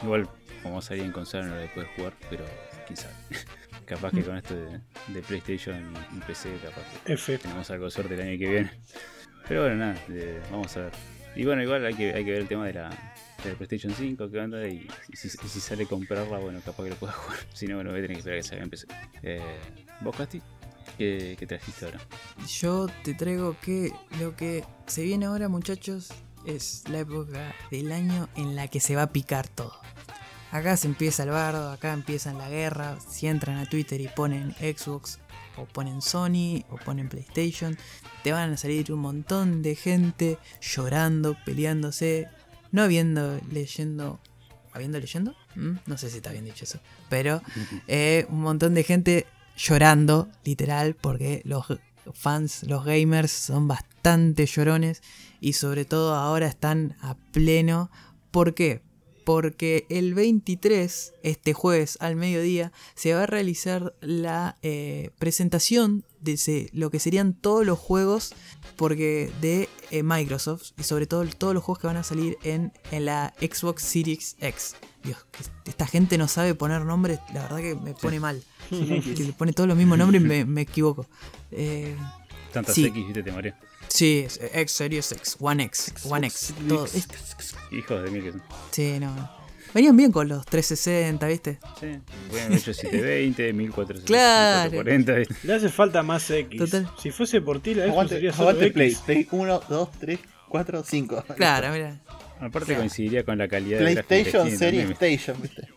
[0.02, 0.26] Igual
[0.62, 2.46] como salía en consola no lo puedes jugar, pero
[2.86, 3.12] quién sabe.
[3.84, 7.36] capaz que con esto de, de PlayStation y PC, capaz que F.
[7.36, 8.70] tenemos algo de suerte el año que viene.
[9.48, 9.96] Pero bueno, nada,
[10.50, 10.92] vamos a ver.
[11.36, 12.90] Y bueno, igual hay que, hay que ver el tema de la,
[13.42, 16.96] de la PlayStation 5, que onda, y, si, si sale comprarla, bueno, capaz que lo
[16.96, 17.38] pueda jugar.
[17.52, 18.86] Si no, bueno, voy a tener que esperar que salga en PC.
[19.22, 19.40] Eh,
[20.00, 20.40] ¿Vos, Casti?
[20.96, 22.00] ¿Qué, ¿Qué trajiste ahora?
[22.46, 26.12] Yo te traigo que lo que se viene ahora, muchachos,
[26.46, 29.72] es la época del año en la que se va a picar todo.
[30.52, 32.96] Acá se empieza el bardo, acá empiezan la guerra.
[33.00, 35.18] Si entran a Twitter y ponen Xbox,
[35.56, 37.76] o ponen Sony, o ponen PlayStation,
[38.22, 42.28] te van a salir un montón de gente llorando, peleándose,
[42.72, 44.20] no habiendo leyendo.
[44.72, 45.36] ¿Habiendo leyendo?
[45.54, 45.76] ¿Mm?
[45.86, 46.80] No sé si está bien dicho eso.
[47.08, 47.40] Pero
[47.86, 49.26] eh, un montón de gente
[49.56, 51.66] llorando, literal, porque los
[52.12, 55.02] fans, los gamers son bastante llorones
[55.40, 57.90] y sobre todo ahora están a pleno.
[58.30, 58.82] ¿Por qué?
[59.24, 66.36] Porque el 23, este jueves al mediodía, se va a realizar la eh, presentación de
[66.36, 68.34] se- lo que serían todos los juegos
[68.76, 72.72] porque de eh, Microsoft y sobre todo todos los juegos que van a salir en,
[72.90, 74.76] en la Xbox Series X.
[75.02, 75.18] Dios,
[75.64, 78.42] que esta gente no sabe poner nombres, la verdad que me pone mal.
[78.70, 81.06] que le pone todos los mismos nombres y me, me equivoco.
[81.50, 81.94] Eh,
[82.52, 82.86] Tantas Sí.
[82.86, 83.54] X, viste, te mareé.
[83.94, 86.84] Sí, es X Series X, One X, One X, todo.
[86.86, 87.06] es-
[87.72, 88.42] Hijos de mil que son.
[88.70, 89.44] sí, no.
[89.72, 91.58] Venían bien con los 360, ¿viste?
[91.80, 91.98] Sí,
[92.30, 94.70] pueden haber hecho 720, 1440, Claro.
[94.70, 95.34] 1440, ¿viste?
[95.48, 96.58] Le hace falta más X.
[96.60, 96.88] Total.
[97.02, 98.74] Si fuese por ti, la Xbox Aguante, sería solo aguante X.
[98.74, 98.96] Play.
[99.04, 101.24] Play 1, 2, 3, 4, 5.
[101.36, 102.00] Claro, mira.
[102.38, 102.80] Aparte Claro.
[102.82, 105.68] coincidiría con la calidad de gráfica que PlayStation Series Station, ¿viste?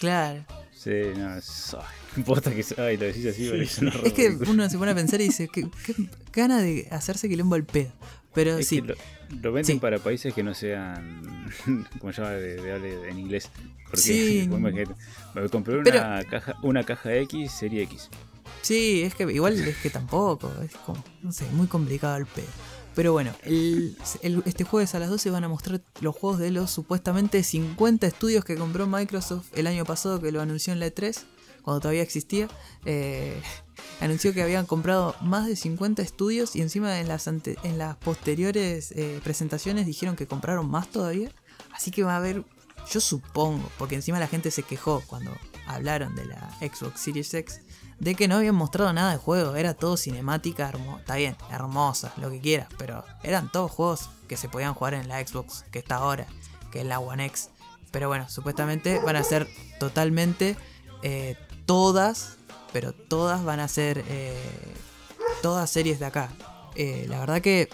[0.00, 0.44] Claro.
[0.72, 1.76] Sí, no, es...
[2.24, 2.64] Posta que...
[2.78, 3.86] Ay, lo decís así, Sí, pero sí.
[4.04, 5.94] Es que uno se pone a pensar y dice, qué, qué
[6.32, 7.90] gana de hacerse quilombo al pedo.
[8.34, 8.94] Pero Es sí, que lo,
[9.42, 9.80] lo venden Sí.
[9.80, 11.46] para países que no sean.
[12.00, 13.50] como se llama de, de hable en inglés.
[13.84, 14.48] Porque Sí.
[15.50, 18.08] compré una, Pero- caja, una caja X, serie X.
[18.62, 22.46] Sí, es que igual es que tampoco, es como, no sé, muy complicado el pedo.
[22.96, 26.50] Pero bueno, el- el- este jueves a las 12 van a mostrar los juegos de
[26.50, 30.86] los supuestamente 50 estudios que compró Microsoft el año pasado, que lo anunció en la
[30.86, 31.16] E3,
[31.66, 32.48] cuando todavía existía.
[32.84, 33.42] Eh,
[34.00, 38.92] anunció que habían comprado más de 50 estudios y encima en las, en las posteriores
[38.92, 41.30] eh, presentaciones dijeron que compraron más todavía.
[41.74, 42.44] Así que va a haber,
[42.90, 45.36] yo supongo, porque encima la gente se quejó cuando
[45.66, 47.60] hablaron de la Xbox Series X,
[47.98, 52.12] de que no habían mostrado nada de juego, era todo cinemática, hermo- está bien, hermosa,
[52.18, 55.80] lo que quieras, pero eran todos juegos que se podían jugar en la Xbox que
[55.80, 56.26] está ahora,
[56.70, 57.50] que es la One X.
[57.90, 59.48] Pero bueno, supuestamente van a ser
[59.80, 60.56] totalmente
[61.02, 61.36] eh,
[61.66, 62.36] todas,
[62.72, 64.36] pero todas van a ser eh,
[65.42, 66.30] todas series de acá.
[66.74, 67.68] Eh, la verdad que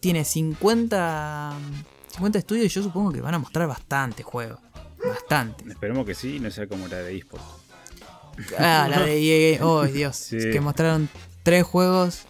[0.00, 1.52] tiene 50,
[2.12, 4.58] 50 estudios y yo supongo que van a mostrar bastante juego.
[5.06, 5.68] Bastante.
[5.68, 7.42] Esperemos que sí, no sea como la de eSport.
[8.58, 9.18] Ah, la de
[9.54, 9.64] EA.
[9.66, 10.16] Oh, Dios.
[10.16, 10.38] Sí.
[10.50, 11.08] Que mostraron
[11.42, 12.22] tres juegos,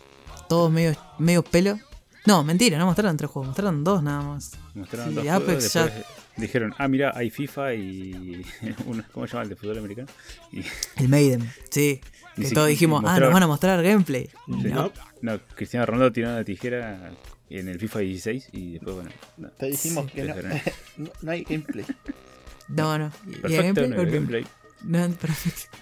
[0.48, 1.78] todos medio, medio pelo.
[2.26, 4.52] No, mentira, no mostraron tres juegos, mostraron dos nada más.
[4.74, 8.44] Mostraron Sí, dos Apex juegos, ya- después dijeron, ah, mira, hay FIFA y...
[9.12, 10.08] ¿Cómo se llama el de fútbol americano?
[10.52, 10.62] Y,
[11.02, 12.00] El Maiden, sí.
[12.36, 14.24] Que todos dijimos, ah, nos van a mostrar gameplay.
[14.46, 14.68] Sí.
[14.68, 14.92] No.
[15.22, 17.12] No, Cristiano Ronaldo tiró una tijera
[17.48, 19.10] en el FIFA 16 y después, bueno...
[19.36, 19.48] no.
[19.50, 20.12] Te dijimos Sí.
[20.12, 20.34] que no,
[21.22, 21.84] no, hay gameplay.
[22.68, 23.12] No, no.
[23.26, 23.88] ¿Y- y Perfecto, gameplay?
[23.90, 24.08] no, Ok.
[24.10, 24.46] gameplay.
[24.82, 25.76] No, perfecto.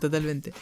[0.00, 0.52] Totalmente.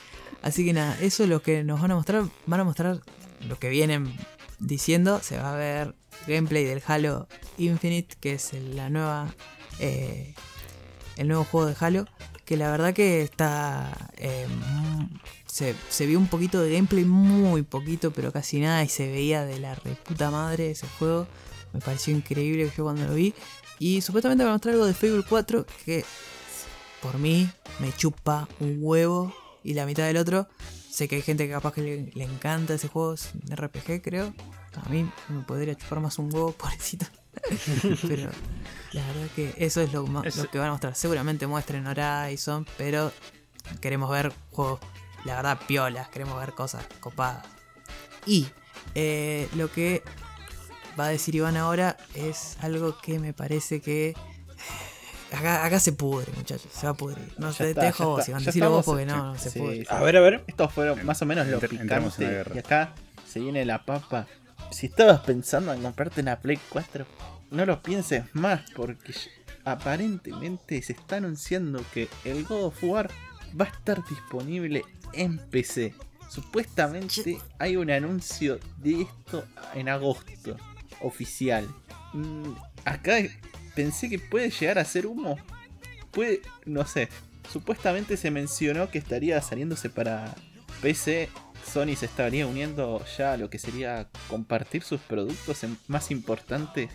[0.42, 2.24] Así que nada, eso es lo que nos van a mostrar.
[2.46, 3.00] Van a mostrar
[3.48, 4.12] lo que vienen
[4.58, 5.20] diciendo.
[5.22, 5.94] Se va a ver
[6.26, 9.34] gameplay del Halo Infinite, que es la nueva.
[9.78, 10.34] eh,
[11.16, 12.06] el nuevo juego de Halo.
[12.44, 14.10] Que la verdad que está.
[14.16, 14.46] eh,
[15.46, 18.82] se, se vio un poquito de gameplay, muy poquito, pero casi nada.
[18.82, 21.26] Y se veía de la reputa madre ese juego.
[21.72, 23.34] Me pareció increíble yo cuando lo vi.
[23.78, 26.04] Y supuestamente van a mostrar algo de Fable 4 que
[27.00, 27.50] por mí
[27.80, 29.34] me chupa un huevo
[29.64, 30.48] y la mitad del otro.
[30.90, 34.02] Sé que hay gente que capaz que le, le encanta ese juego, es un RPG
[34.02, 34.32] creo.
[34.76, 37.06] A mí me podría chupar más un huevo, pobrecito.
[38.08, 38.30] pero
[38.92, 40.94] la verdad que eso es lo, ma- Es- lo que van a mostrar.
[40.94, 43.12] Seguramente muestren Horizon, pero
[43.80, 44.80] queremos ver juegos,
[45.24, 46.08] la verdad, piolas.
[46.08, 47.44] Queremos ver cosas copadas.
[48.26, 48.48] Y
[48.94, 50.02] eh, lo que
[50.98, 54.14] va a decir Iván ahora es algo que me parece que
[55.32, 57.32] Acá, acá se pudre, muchachos, se va a pudrir.
[57.38, 58.44] No Ya sé, está, te dejo vos, Iván.
[58.44, 59.84] Decilo vos porque no, no se sí, sí.
[59.88, 60.44] A ver, a ver.
[60.46, 62.34] Estos fueron más o menos lo Entra- entramos en la picante.
[62.36, 62.52] guerra.
[62.54, 62.94] Y acá
[63.26, 64.26] se viene la papa.
[64.70, 67.06] Si estabas pensando en comprarte una Play 4,
[67.50, 69.14] no lo pienses más porque
[69.64, 73.10] aparentemente se está anunciando que el God of War
[73.58, 75.94] va a estar disponible en PC.
[76.28, 79.44] Supuestamente hay un anuncio de esto
[79.74, 80.56] en agosto,
[81.00, 81.68] oficial.
[82.14, 82.52] Mm,
[82.84, 83.18] acá
[83.74, 85.36] pensé que puede llegar a ser humo.
[86.10, 87.08] Puede, no sé.
[87.50, 90.34] Supuestamente se mencionó que estaría saliéndose para
[90.83, 91.30] PC.
[91.64, 96.91] Sony se estaría uniendo ya a lo que sería compartir sus productos más importantes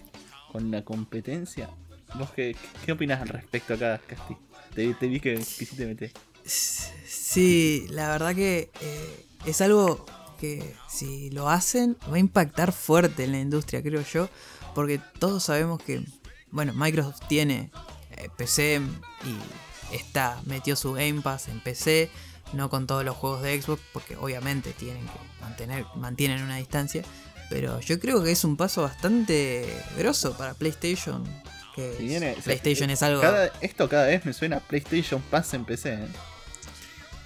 [0.52, 1.70] con la competencia.
[2.16, 4.36] ¿Vos qué, qué opinas al respecto acá, Casti?
[4.76, 6.12] Te, te vi que quisiste meter.
[6.46, 10.06] Sí, la verdad que eh, es algo
[10.40, 14.30] que si lo hacen va a impactar fuerte en la industria, creo yo,
[14.76, 16.04] porque todos sabemos que,
[16.52, 17.72] bueno, Microsoft tiene
[18.12, 18.82] eh, PC
[19.26, 22.10] y está, metió su Game Pass en PC,
[22.54, 27.04] no con todos los juegos de Xbox, porque obviamente tienen que mantener, mantienen una distancia,
[27.50, 29.68] pero yo creo que es un paso bastante
[29.98, 31.24] grosso para PlayStation.
[31.76, 33.22] Que Si viene- PlayStation es algo...
[33.22, 35.94] Cada- esto cada vez me suena a PlayStation Pass en PC.
[35.94, 36.08] ¿eh?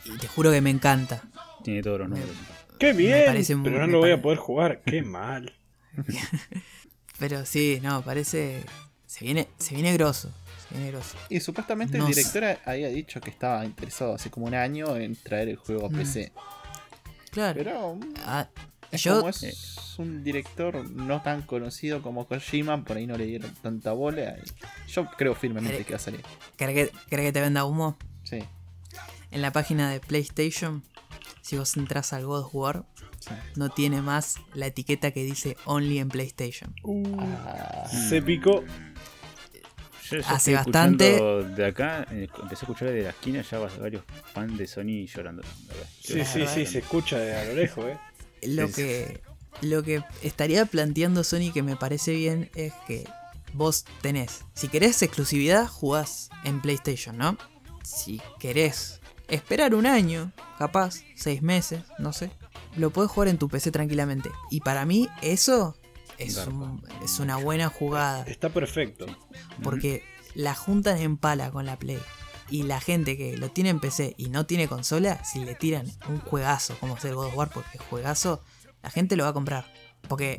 [0.06, 1.22] Y te juro que me encanta.
[1.64, 2.36] Tiene todos los números.
[2.80, 3.24] Qué bien.
[3.64, 4.82] pero no lo voy a poder jugar.
[4.86, 5.54] Qué mal.
[7.20, 8.64] Pero sí, no, parece.
[9.06, 10.32] Se viene, se viene grosso.
[11.30, 12.20] Y supuestamente No el sé.
[12.22, 15.90] director había dicho que estaba interesado hace como un año en traer el juego a
[15.90, 15.96] Mm.
[15.96, 16.32] PC.
[17.32, 17.58] Claro.
[17.58, 18.48] Pero Ah,
[18.92, 19.18] es yo.
[19.18, 23.92] como es un director no tan conocido como Kojima, por ahí no le dieron tanta
[23.94, 24.36] bola.
[24.44, 26.22] y yo creo firmemente que va a salir.
[26.58, 27.98] ¿Querés que, que te venda humo?
[28.24, 28.40] Sí,
[29.32, 30.84] En la página de PlayStation,
[31.42, 32.86] si vos entras al God of War,
[33.20, 33.32] sí.
[33.56, 36.74] no tiene más la etiqueta que dice Only en PlayStation.
[37.20, 38.64] Ah, Se picó.
[40.12, 41.22] Yo ya Hace bastante-
[41.56, 45.06] De acá, eh, empecé a escuchar de la esquina ya va- varios fans de Sony
[45.08, 45.42] llorando.
[46.04, 47.98] Sí, sí, sí, se escucha de a lo lejos, eh.
[48.44, 48.82] Lo Sí, sí.
[48.82, 49.22] que,
[49.62, 53.08] lo que estaría planteando Sony que me parece bien es que
[53.54, 57.38] vos tenés, si querés exclusividad, jugás en PlayStation, ¿no?
[57.84, 62.32] Si querés esperar un año, capaz, seis meses, no sé,
[62.76, 64.30] lo podés jugar en tu PC tranquilamente.
[64.50, 65.76] Y para mí eso
[66.24, 68.24] es, un- es una buena jugada.
[68.24, 69.06] Está perfecto.
[69.64, 70.04] Porque
[70.36, 72.00] la juntan en pala con la Play.
[72.50, 75.86] Y la gente que lo tiene en PC y no tiene consola, si le tiran
[76.10, 78.42] un juegazo como es el God of War, porque es juegazo,
[78.84, 79.66] la gente lo va a comprar.
[80.10, 80.36] Porque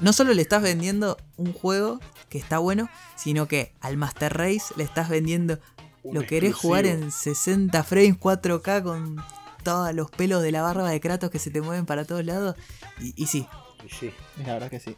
[0.00, 2.00] No, solo le estás vendiendo un juego
[2.30, 5.58] que está bueno, sino que al Master Race le estás vendiendo
[6.02, 9.22] Un lo querés jugar en 60 frames 4K con
[9.62, 12.56] todos los pelos de la barba de Kratos que se te mueven para todos lados.
[13.00, 13.46] Y, y sí,
[13.88, 14.10] sí.
[14.46, 14.96] La verdad que sí.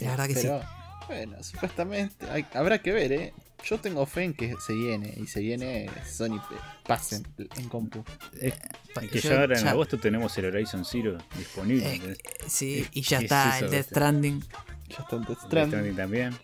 [0.00, 0.40] la verdad que sí.
[0.42, 0.62] Pero,
[1.08, 3.34] bueno, supuestamente hay- habrá que ver, ¿eh?
[3.64, 6.40] Yo tengo fe en que se viene, y se viene Sony
[6.86, 7.26] pasen
[7.56, 8.02] en compu.
[8.40, 8.54] Es
[8.94, 11.94] Pa- que yo ya ahora en ya- agosto tenemos el Horizon Zero disponible.
[11.94, 12.16] Eh.
[12.48, 13.86] Sí, ¿Qué- y ya es está el Death?
[13.88, 14.40] Stranding.
[14.88, 15.68] Ya está en Death Death Stranding.
[15.70, 16.38] Stranding también.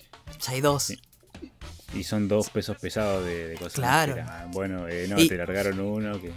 [0.47, 0.83] Ya hay dos.
[0.83, 1.01] Sí.
[1.95, 3.75] Y son dos pesos pesados de, de cosas.
[3.75, 4.15] Claro.
[4.15, 6.33] que era, bueno, eh, no, Y- te largaron uno que.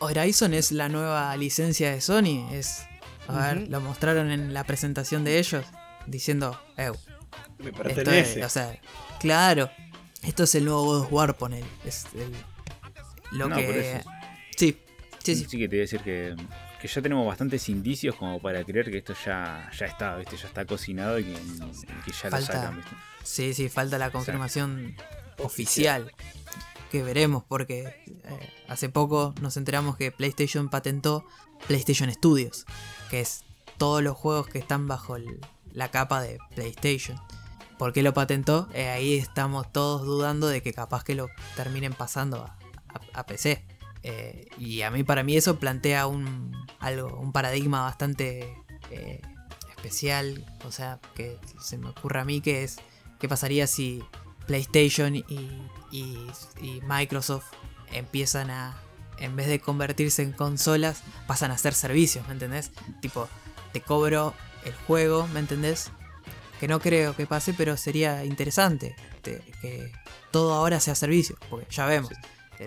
[0.00, 2.48] Horizon es la nueva licencia de Sony.
[2.52, 2.82] Es.
[3.28, 5.64] A ver, lo mostraron en la presentación de ellos.
[6.06, 6.96] Diciendo, "Ew,
[7.58, 8.40] Me pertenece.
[8.40, 8.78] es, o sea,
[9.20, 9.70] claro,
[10.22, 11.66] esto es el nuevo God of War, ponele.
[11.84, 12.32] Es el-
[13.38, 14.02] lo No, que.
[14.56, 14.78] Sí,
[15.22, 15.46] sí, sí.
[15.48, 16.34] Sí que te voy a decir que,
[16.80, 20.36] que ya tenemos bastantes indicios como para creer que esto ya, ya está, ¿viste?
[20.38, 22.96] Ya está cocinado y que, y que ya Falta- lo sacan, ¿viste?
[23.24, 24.96] Sí, sí, falta la confirmación
[25.38, 26.10] oficial.
[26.90, 31.24] Que veremos, porque eh, hace poco nos enteramos que PlayStation patentó
[31.66, 32.64] PlayStation Studios,
[33.10, 33.44] que es
[33.76, 35.16] todos los juegos que están bajo
[35.72, 37.20] la capa de PlayStation.
[37.78, 38.68] ¿Por qué lo patentó?
[38.72, 42.44] Eh, ahí estamos todos dudando de que capaz que lo terminen pasando
[43.12, 43.64] a, PC.
[44.02, 48.54] Eh, y a mí, para mí, eso plantea un, algo, un paradigma bastante
[49.76, 50.44] especial.
[50.64, 52.78] O sea, que se me ocurre a mí que es
[53.18, 54.02] qué pasaría si
[54.48, 55.24] PlayStation y,
[55.92, 56.26] y-
[56.60, 57.44] y Microsoft
[57.92, 58.76] empiezan a,
[59.18, 62.72] en vez de convertirse en consolas, pasan a hacer servicios, ¿me entendés?
[63.00, 63.28] Tipo,
[63.72, 64.34] te cobro
[64.64, 65.90] el juego, ¿me entendés?
[66.58, 69.92] Que no creo que pase, pero sería interesante te- que
[70.32, 72.10] todo ahora sea servicio, porque ya vemos.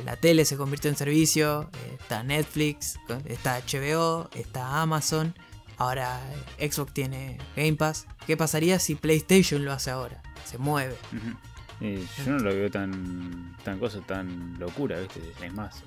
[0.06, 5.36] La tele se convirtió en servicio, está Netflix, está HBO, está Amazon,
[5.78, 6.22] ahora
[6.58, 8.06] Xbox tiene Game Pass.
[8.26, 10.22] ¿Qué pasaría si PlayStation lo hace ahora?
[10.45, 10.95] Se mueve.
[11.82, 15.20] Eh, yo no lo veo tan, tan cosa, tan locura, ¿viste?
[15.44, 15.84] Es más,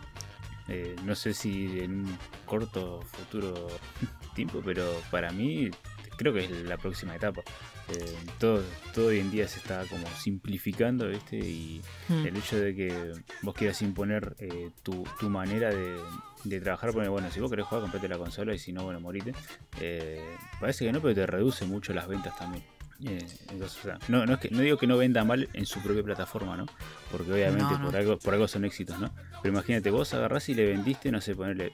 [0.69, 3.69] eh, no sé si en un corto futuro
[4.35, 5.71] tiempo, pero para mí
[6.17, 7.43] creo que es la próxima etapa.
[7.89, 8.63] Eh, todo,
[8.95, 11.37] todo hoy en día se está como simplificando, ¿viste?
[11.39, 12.27] Y Hmm.
[12.27, 13.13] el hecho de que
[13.43, 15.97] vos quieras imponer eh, tu, tu manera de,
[16.45, 19.01] de trabajar, porque bueno, si vos querés jugar, comprate la consola y si no, bueno,
[19.01, 19.33] morite.
[19.81, 22.63] Eh, parece que no, pero te reduce mucho las ventas también.
[23.03, 23.19] Eh,
[23.51, 25.81] entonces, o sea, no, no, es que, no digo que no venda mal en su
[25.81, 26.67] propia plataforma, ¿no?
[27.11, 27.87] Porque obviamente No, no.
[27.87, 29.13] Por, algo, por algo son éxitos, ¿no?
[29.43, 31.73] Pero imagínate, vos agarrás y le vendiste, no sé, ponerle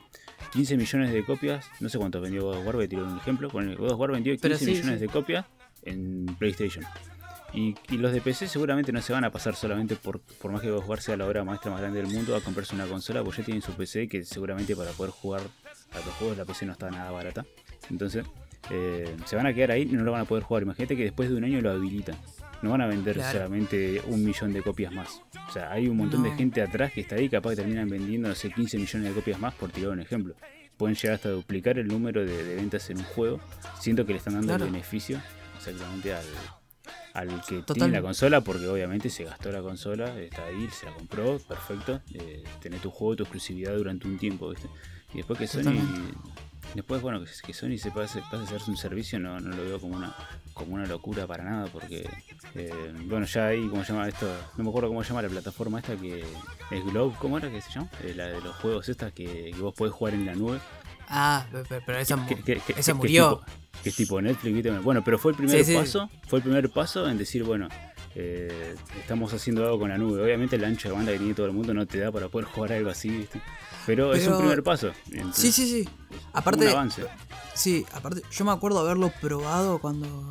[0.53, 3.19] 15 millones de copias, no sé cuántos vendió God of War, voy a tirar un
[3.19, 5.07] ejemplo, ponele, God of War vendió 15 Pero sí, millones sí.
[5.07, 5.47] de copias
[5.83, 6.85] en PlayStation.
[7.53, 10.63] Y, y los de PC seguramente no se van a pasar solamente por, por más
[10.63, 12.87] que God of War sea la obra maestra más grande del mundo a comprarse una
[12.87, 15.43] consola, porque ya tienen su PC que seguramente para poder jugar
[15.93, 17.45] a los juegos la PC no está nada barata.
[17.91, 18.25] Entonces,
[18.71, 20.63] eh, se van a quedar ahí y no lo van a poder jugar.
[20.65, 22.17] Imagínate que después de un año lo habilitan.
[22.63, 23.33] No van a vender Claro.
[23.39, 25.23] solamente un millón de copias más.
[25.49, 28.29] O sea, hay un montón de gente atrás que está ahí, capaz que terminan vendiendo,
[28.29, 30.35] no sé, 15 millones de copias más, por tirar un ejemplo.
[30.77, 33.41] Pueden llegar hasta duplicar el número de, de ventas en un juego.
[33.81, 34.65] Siento que le están dando Claro.
[34.67, 35.21] el beneficio
[35.57, 36.25] exactamente al,
[37.15, 37.75] al que Total.
[37.77, 42.01] tiene la consola, porque obviamente se gastó la consola, está ahí, se la compró, perfecto.
[42.15, 44.69] Eh, tenés tu juego, tu exclusividad durante un tiempo, ¿viste?
[45.15, 45.73] Y después que Sony.
[46.75, 49.81] Después, bueno, que, Sony se pase, pase a hacerse un servicio, no, no lo veo
[49.81, 50.15] como una
[50.55, 52.07] como una locura para nada, porque,
[52.55, 54.27] eh, bueno, ya ahí, ¿cómo se llama esto?
[54.59, 56.23] No me acuerdo cómo se llama la plataforma esta que
[56.71, 57.89] es Globe, ¿cómo era que se llama?
[58.05, 60.59] Eh, la de los juegos estas que, que vos podés jugar en la nube.
[61.09, 63.31] Ah, pe- pe- pero esa, mu- Que- esa que murió.
[63.33, 64.83] es tipo- Que es tipo Netflix.
[64.85, 65.79] Bueno, pero fue el primer Sí, sí.
[65.79, 67.69] paso, fue el primer paso en decir, bueno,
[68.15, 70.23] eh, estamos haciendo algo con la nube.
[70.23, 72.47] Obviamente el ancho de banda que tiene todo el mundo no te da para poder
[72.49, 73.41] jugar algo así, ¿viste?
[73.91, 74.93] Pero, es un primer paso.
[75.07, 75.89] Sí, Entonces, sí, sí.
[76.33, 77.07] Aparte, un avance.
[77.55, 80.29] sí, aparte, yo me acuerdo haberlo probado cuando,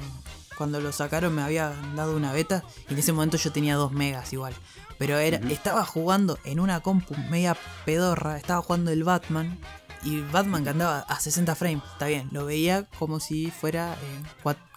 [0.58, 3.92] cuando lo sacaron, me había dado una beta y en ese momento yo tenía 2
[3.92, 4.54] megas igual.
[4.98, 9.60] Pero era, estaba jugando en una compu media pedorra, estaba jugando el Batman
[10.04, 14.26] y Batman que andaba a 60 frames, está bien, lo veía como si fuera en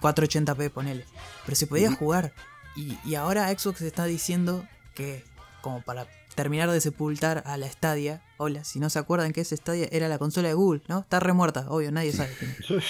[0.00, 1.04] 480p, ponele.
[1.44, 2.32] Pero se podía jugar.
[2.74, 5.24] Y, y ahora Xbox está diciendo que,
[5.60, 9.56] como para terminar de sepultar a la Stadia, hola, si no se acuerdan que esa
[9.56, 11.00] Stadia era la consola de Google, ¿no?
[11.00, 12.34] Está remuerta, obvio, nadie sabe.
[12.38, 12.84] quién es.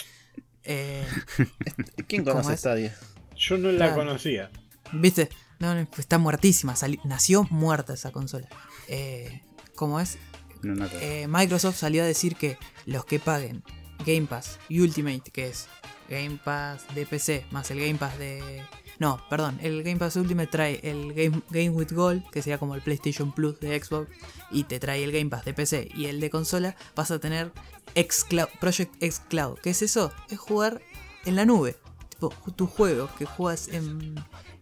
[0.64, 1.04] Eh,
[2.08, 2.56] ¿Quién ¿Cómo conoce?
[2.56, 2.96] Stadia?
[3.36, 3.94] Yo no la Claro.
[3.96, 4.50] conocía.
[4.92, 5.28] ¿Viste?
[5.58, 8.48] No, no, pues está muertísima, sali- nació muerta esa consola.
[8.88, 9.42] Eh,
[9.74, 10.18] ¿Cómo es?
[10.62, 13.64] No, no, Eh, Microsoft salió a decir que los que paguen
[14.06, 15.66] Game Pass y Ultimate, que es
[16.08, 18.62] Game Pass de PC más el Game Pass de,
[18.98, 22.74] No, perdón, el Game Pass Ultimate trae el Game, Game with Gold, que sería como
[22.74, 24.08] el PlayStation Plus de Xbox,
[24.50, 27.52] y te trae el Game Pass de PC y el de consola, vas a tener
[27.96, 29.58] xCloud, Project X Cloud.
[29.62, 30.12] ¿Qué es eso?
[30.30, 30.80] Es jugar
[31.24, 31.76] en la nube.
[32.10, 34.14] Tipo, tu juego que juegas en,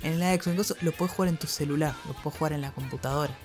[0.03, 3.37] en la Xbox, lo puedes jugar en tu celular, lo puedes jugar en la computadora.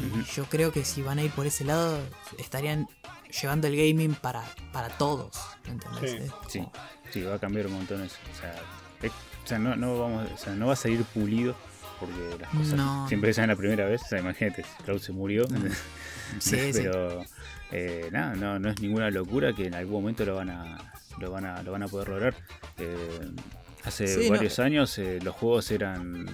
[0.00, 1.98] Y yo creo que si van a ir por ese lado,
[2.38, 2.88] estarían
[3.40, 4.42] llevando el gaming para,
[4.72, 5.38] para todos.
[5.66, 6.30] ¿Entendés?
[6.48, 6.62] Sí.
[7.10, 8.16] Sí, va a cambiar un montón eso.
[8.36, 8.60] O sea, es-
[9.08, 11.54] o sea, no, no, vamos, o sea, no va a salir pulido
[12.00, 13.06] porque las cosas No.
[13.08, 14.02] siempre salen la primera vez.
[14.02, 15.46] O sea, imagínate, Cloud se murió.
[16.38, 16.70] Sí.
[16.72, 17.22] pero
[17.72, 20.78] eh, nada, no, no es ninguna locura que en algún momento lo van a,
[21.18, 22.34] lo van a, lo van a poder lograr.
[22.78, 23.30] Eh,
[23.84, 24.36] hace Sí, no.
[24.36, 26.24] varios años eh, los juegos eran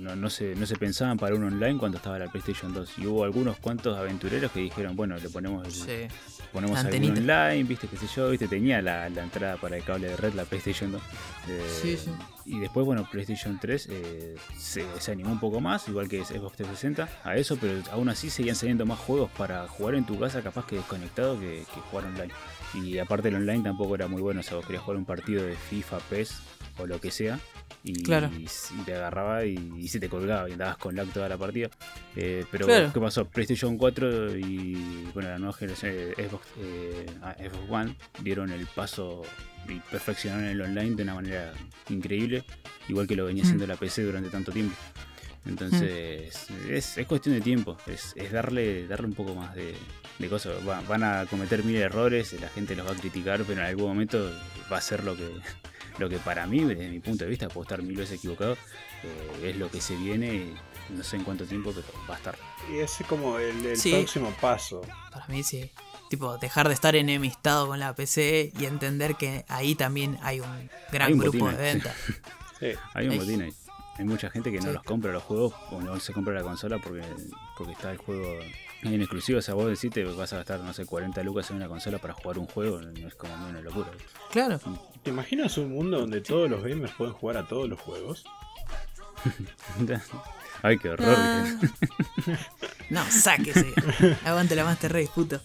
[0.00, 3.06] no, no se, no se pensaban para un online cuando estaba la PlayStation 2 y
[3.06, 5.72] hubo algunos cuantos aventureros que dijeron bueno le ponemos el-
[6.08, 6.14] sí.
[6.52, 7.20] Ponemos antenita.
[7.20, 10.34] online, viste, qué sé yo, viste, tenía la, la entrada para el cable de red,
[10.34, 11.02] la PlayStation 2.
[11.48, 12.10] Eh, Sí, sí.
[12.44, 16.56] Y después, bueno, PlayStation 3 eh, se, se animó un poco más, igual que Xbox
[16.56, 20.42] 360, a eso, pero aún así seguían saliendo más juegos para jugar en tu casa,
[20.42, 22.32] capaz que desconectado, que, que jugar online.
[22.74, 25.44] Y aparte el online tampoco era muy bueno, o sea, vos querías jugar un partido
[25.44, 26.40] de FIFA, PES
[26.78, 27.38] o lo que sea.
[27.88, 28.30] Y, Claro.
[28.36, 28.46] y
[28.84, 31.70] te agarraba y, y se te colgaba y andabas con lag toda la partida.
[32.16, 32.90] Eh, pero Claro.
[32.92, 33.24] ¿qué pasó?
[33.24, 34.74] PlayStation 4 y
[35.14, 39.22] bueno, la nueva generación de Xbox, eh, ah, Xbox One dieron el paso
[39.68, 41.52] y perfeccionaron el online de una manera
[41.88, 42.44] increíble,
[42.88, 43.68] igual que lo venía haciendo Mm.
[43.68, 44.74] la PC durante tanto tiempo.
[45.46, 49.74] Entonces, es, es cuestión de tiempo, es, es darle, darle un poco más de,
[50.18, 50.52] de cosas.
[50.68, 53.86] Va- van a cometer mil errores, la gente los va a criticar, pero en algún
[53.88, 54.30] momento
[54.70, 55.26] va a ser lo que,
[55.98, 58.52] lo que para mí, desde mi punto de vista, puedo estar mil veces equivocado,
[59.02, 60.54] eh, es lo que se viene, y
[60.90, 62.36] no sé en cuánto tiempo, pero va a estar.
[62.72, 63.92] Y ese es como el, el Sí.
[63.92, 64.82] próximo paso.
[65.12, 65.70] Para mí sí.
[66.10, 70.70] Tipo, dejar de estar enemistado con la PC y entender que ahí también hay un
[70.90, 71.74] gran Hay un grupo botín de ahí.
[71.74, 71.94] venta.
[72.60, 72.66] Sí.
[72.94, 73.52] Hay un botín ahí.
[73.98, 74.72] Hay mucha gente que no Sí.
[74.72, 77.02] los compra los juegos o no se compra la consola porque,
[77.56, 78.26] porque está el juego
[78.82, 79.38] en exclusivo.
[79.38, 81.98] O sea, vos decís te vas a gastar, no sé, 40 lucas en una consola
[81.98, 83.90] para jugar un juego, no es como una locura.
[84.32, 84.58] Claro.
[85.02, 88.24] ¿Te imaginas un mundo donde todos los gamers pueden jugar a todos los juegos?
[90.62, 91.16] Ay, qué horror.
[91.16, 91.58] Ah.
[92.90, 93.66] No, sáquese.
[94.24, 95.42] Aguante la Master Race, puto.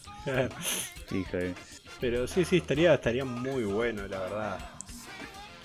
[2.00, 4.60] Pero sí, sí, estaría, estaría muy bueno, la verdad.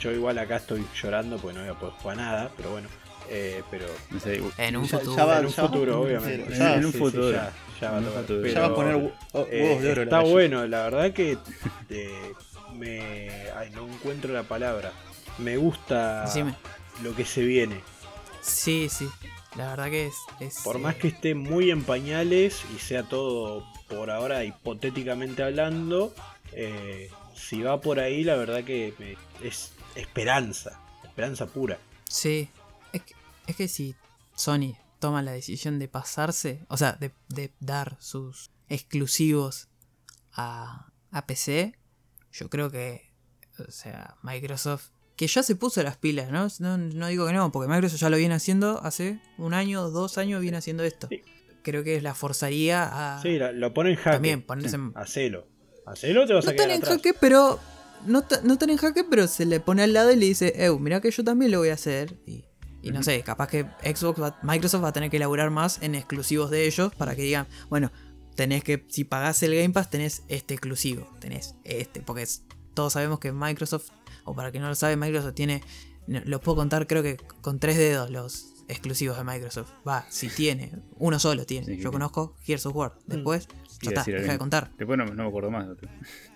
[0.00, 2.88] Yo igual acá estoy llorando porque no voy a poder jugar nada, pero bueno.
[3.30, 5.16] Eh, pero no sé, En un Ya- futuro.
[5.16, 6.52] ya va- en un ya va- futuro, obviamente.
[6.54, 7.28] En- Ya, en un sí, futuro.
[7.28, 8.22] sí, ya, ya va a En un tocar.
[8.22, 8.42] futuro.
[8.42, 9.96] Pero, Ya va a poner eh, huevos de oro.
[9.96, 11.38] la Está bueno, la verdad que
[11.90, 12.32] eh,
[12.74, 13.30] me.
[13.56, 14.92] Ay, no encuentro la palabra.
[15.38, 16.54] Me gusta Decime.
[17.02, 17.80] lo que se viene.
[18.40, 19.08] Sí, sí.
[19.56, 20.14] La verdad que es.
[20.40, 25.42] es, Por eh, más que esté muy en pañales y sea todo por ahora hipotéticamente
[25.42, 26.14] hablando,
[26.52, 31.78] eh, si va por ahí, la verdad que me- es esperanza, esperanza pura.
[32.08, 32.48] Sí.
[33.48, 33.94] Es que, si
[34.36, 39.68] Sony toma la decisión de pasarse, o sea, de, de dar sus exclusivos
[40.32, 41.74] a, a PC,
[42.32, 43.10] yo creo que,
[43.58, 46.46] o sea, Microsoft, que ya se puso las pilas, ¿no?
[46.60, 50.18] No, no digo que no, porque Microsoft ya lo viene haciendo hace un año, dos
[50.18, 51.08] años viene haciendo esto.
[51.08, 51.22] Sí.
[51.62, 53.22] Creo que la forzaría a...
[53.22, 54.10] Sí, lo pone en jaque.
[54.10, 55.46] también ponerse en- Hacelo.
[55.86, 56.96] Hacelo te vas No a quedar tan en atrás.
[56.96, 57.58] jaque, pero.
[58.06, 60.78] No, no tan en jaque, pero se le pone al lado y le dice, Ew,
[60.78, 62.16] mira que yo también lo voy a hacer.
[62.26, 62.44] Y,
[62.82, 65.94] y no sé, capaz que Xbox va- Microsoft va a tener que elaborar más en
[65.94, 67.90] exclusivos de ellos para que digan, bueno,
[68.36, 72.44] tenés que, si pagás el Game Pass, tenés este exclusivo, tenés este, porque es-
[72.74, 73.88] todos sabemos que Microsoft,
[74.24, 75.62] o para quien no lo sabe, Microsoft tiene,
[76.06, 79.70] los puedo contar creo que con tres dedos los exclusivos de Microsoft.
[79.86, 81.66] Va, si tiene, uno solo tiene.
[81.66, 81.92] Sí, Yo sí.
[81.92, 82.92] conozco Gears of War.
[83.06, 83.48] Después,
[83.82, 84.70] ya está, deja de contar.
[84.76, 85.66] Después no, no me acuerdo más.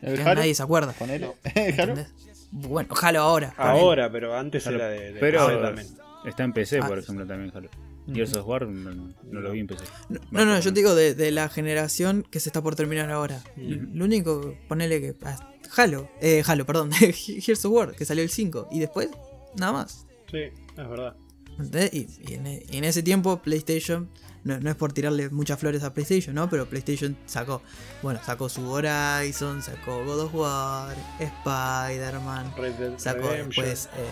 [0.00, 0.34] ¿El Ya Halo?
[0.40, 0.94] nadie se acuerda.
[0.98, 1.36] ¿Halo?
[1.54, 2.08] ¿Entendés?
[2.54, 3.54] Bueno, Halo ahora.
[3.56, 5.86] Ahora, pero antes Claro, era de, de pero- también.
[6.24, 6.86] Está en PC, Ah.
[6.88, 7.68] por ejemplo, también Halo.
[8.12, 9.84] Gears of War no, no lo vi en PC.
[10.08, 13.10] No, no, no, yo te digo de, de la generación que se está por terminar
[13.10, 13.42] ahora.
[13.56, 15.14] Lo único, ponele que.
[15.24, 18.68] ah, Halo, eh, Halo, perdón, Gears of War, que salió el 5.
[18.72, 19.08] Y después,
[19.56, 20.06] nada más.
[20.30, 21.14] Sí, es verdad.
[21.58, 21.92] ¿Entendés?
[21.94, 24.08] Y, y en, y en ese tiempo, PlayStation.
[24.44, 26.50] No, no es por tirarle muchas flores a PlayStation, ¿no?
[26.50, 27.62] Pero PlayStation sacó.
[28.02, 32.52] Bueno, sacó su Horizon, sacó God of War, Spider-Man.
[32.98, 33.48] Sacó Redemption.
[33.66, 33.88] después.
[33.96, 34.08] eh,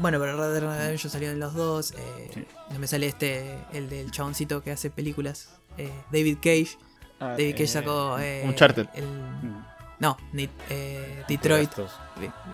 [0.00, 1.92] bueno, pero Red Dead Redemption salió en los dos.
[1.92, 2.44] eh, Sí.
[2.70, 5.48] No me sale este, el del chaboncito que hace películas.
[5.78, 6.78] eh, David Cage.
[7.20, 8.18] Ah, David Cage eh, sacó.
[8.18, 8.86] eh, Uncharted.
[8.94, 9.64] el- Mm.
[10.00, 11.70] no, ni- eh, Detroit.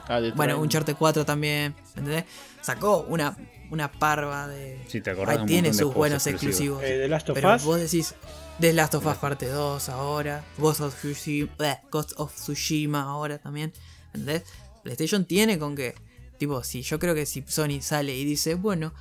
[0.08, 0.34] Ah, Detroit.
[0.36, 1.74] Bueno, Uncharted 4 también.
[1.96, 2.24] ¿Entendés?
[2.60, 3.36] Sacó una,
[3.70, 4.84] una parva de.
[4.88, 5.36] Sí, te acordás.
[5.36, 6.82] Ahí un tiene de sus buenos exclusivos.
[6.82, 7.64] Eh, The Last of Pero Us.
[7.64, 8.14] vos decís.
[8.60, 10.44] The Last of Us parte 2 ahora.
[10.58, 13.72] Ghost of Tsushima, bleh, Ghost of Tsushima ahora también.
[14.14, 14.44] ¿Entendés?
[14.82, 15.94] PlayStation tiene con qué.
[16.42, 18.92] Tipo, si yo creo que si Sony sale y dice, bueno,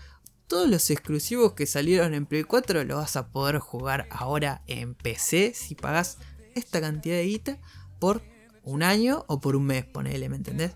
[0.45, 4.93] todos los exclusivos que salieron en Play 4 lo vas a poder jugar ahora en
[4.93, 6.19] PC si pagas
[6.53, 7.57] esta cantidad de guita
[7.97, 8.21] por
[8.61, 10.73] un año o por un mes, ponele, ¿me entendés?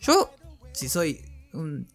[0.00, 0.34] Yo,
[0.72, 1.86] si soy un...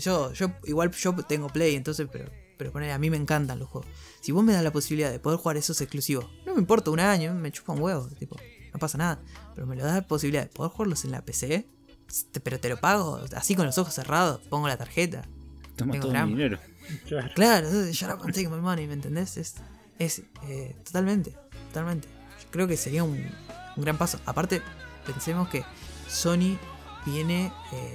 [0.00, 2.28] Yo, yo, igual yo tengo Play, entonces, pero,
[2.58, 3.88] pero ponele, a mí me encantan los juegos.
[4.20, 6.98] Si vos me das la posibilidad de poder jugar esos exclusivos, no me importa un
[6.98, 8.36] año, me chupa un huevo, tipo,
[8.72, 9.22] no pasa nada.
[9.54, 11.68] Pero me lo das la posibilidad de poder jugarlos en la PC,
[12.42, 15.22] pero te lo pago así con los ojos cerrados, pongo la tarjeta.
[15.76, 16.26] Toma todo drama.
[16.26, 16.58] mi dinero.
[17.06, 17.30] Claro.
[17.34, 19.36] Claro, shut up and take my money, ¿me entendés?
[19.36, 19.54] Es,
[19.98, 21.34] es eh, totalmente,
[21.68, 22.08] totalmente.
[22.42, 23.12] Yo creo que sería un,
[23.76, 24.18] un gran paso.
[24.26, 24.60] Aparte,
[25.06, 25.64] pensemos que
[26.08, 26.58] Sony
[27.06, 27.52] viene.
[27.72, 27.94] eh,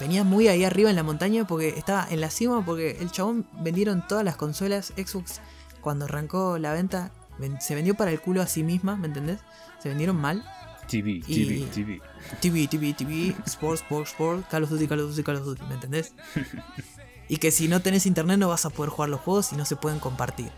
[0.00, 3.46] venía muy ahí arriba en la montaña porque estaba en la cima porque el chabón
[3.60, 5.40] vendieron todas las consolas Xbox
[5.80, 7.12] cuando arrancó la venta.
[7.38, 9.40] ven- se vendió para el culo a sí misma, ¿me entendés?
[9.82, 10.44] Se vendieron mal.
[10.86, 12.00] TV, TV, TV.
[12.40, 15.62] TV, TV, TV, Sports, Sports, Sports, Call of Duty, Call of Duty, Call of Duty,
[15.68, 16.12] ¿me entendés?
[17.28, 19.64] Y que si no tenés internet no vas a poder jugar los juegos y no
[19.64, 20.48] se pueden compartir.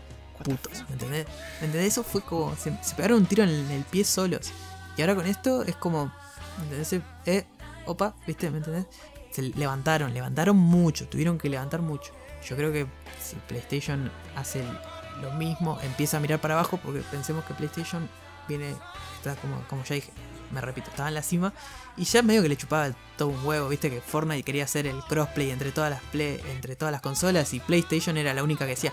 [0.43, 1.25] Putos, ¿me entendés?
[1.59, 1.93] ¿Me entendés?
[1.93, 2.55] Eso fue como.
[2.55, 4.51] Se, se pegaron un tiro en el, en el pie solos.
[4.95, 6.11] Y ahora con esto es como.
[6.57, 7.01] ¿Me entendés?
[7.25, 7.45] Eh,
[7.85, 8.51] opa, ¿viste?
[8.51, 8.85] ¿Me entendés?
[9.31, 12.13] Se levantaron, levantaron mucho, tuvieron que levantar mucho.
[12.47, 12.85] Yo creo que
[13.21, 14.63] si PlayStation hace
[15.21, 18.07] lo mismo, empieza a mirar para abajo, porque pensemos que PlayStation
[18.49, 18.75] viene,
[19.17, 20.11] está como, como ya dije,
[20.51, 21.53] me repito, estaba en la cima
[21.95, 24.99] y ya medio que le chupaba todo un huevo, viste que Fortnite quería hacer el
[25.03, 28.71] crossplay entre todas las play, entre todas las consolas y PlayStation era la única que
[28.71, 28.91] decía,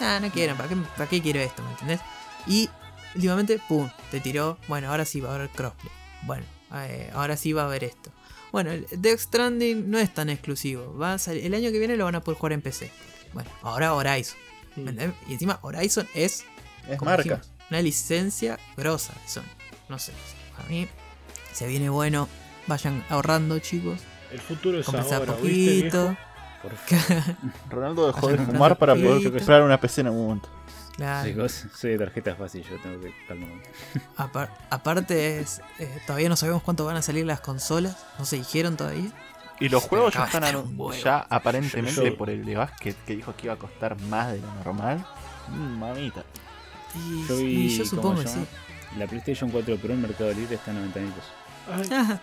[0.00, 1.62] ah, no quiero, ¿para qué, ¿para qué quiero esto?
[1.62, 2.00] ¿Me entendés?
[2.46, 2.68] Y
[3.14, 5.92] últimamente, pum, te tiró, bueno, ahora sí va a haber crossplay.
[6.22, 6.44] Bueno,
[6.74, 8.10] eh, ahora sí va a haber esto.
[8.50, 10.96] Bueno, el Death Stranding no es tan exclusivo.
[10.96, 12.90] Va a salir- el año que viene lo van a poder jugar en PC.
[13.34, 14.36] Bueno, ahora Horizon.
[14.76, 15.12] ¿me entendés?
[15.28, 16.44] Y encima Horizon es
[16.88, 17.22] Es marca.
[17.22, 19.42] dijimos, una licencia grosa de Sony.
[19.88, 20.12] No sé,
[20.58, 20.88] a mí
[21.52, 22.28] se viene bueno.
[22.66, 23.98] Vayan ahorrando, chicos.
[24.30, 26.16] El futuro es Cómprense a ahora, ¿viste, poquito.
[27.08, 27.36] favor.
[27.70, 30.48] Ronaldo dejó de fumar para poder comprar una PC en algún momento.
[30.96, 31.28] claro.
[31.28, 33.62] Chicos, soy de tarjeta fácil, yo tengo que calmarme.
[34.18, 37.96] Apar- aparte, es, eh, todavía no sabemos cuánto van a salir las consolas.
[38.18, 39.10] No se dijeron todavía.
[39.60, 40.44] Y los juegos ya están
[41.02, 44.40] ya aparentemente Yo- por el de básquet que dijo que iba a costar más de
[44.40, 45.04] lo normal.
[45.48, 46.22] Mm, mamita.
[46.98, 48.44] Y Yo y vi, yo ¿cómo supongo sí.
[48.98, 51.30] La PlayStation 4 Pro en Mercado Libre está en 90 mil pesos.
[51.70, 52.20] Ay, Ajá,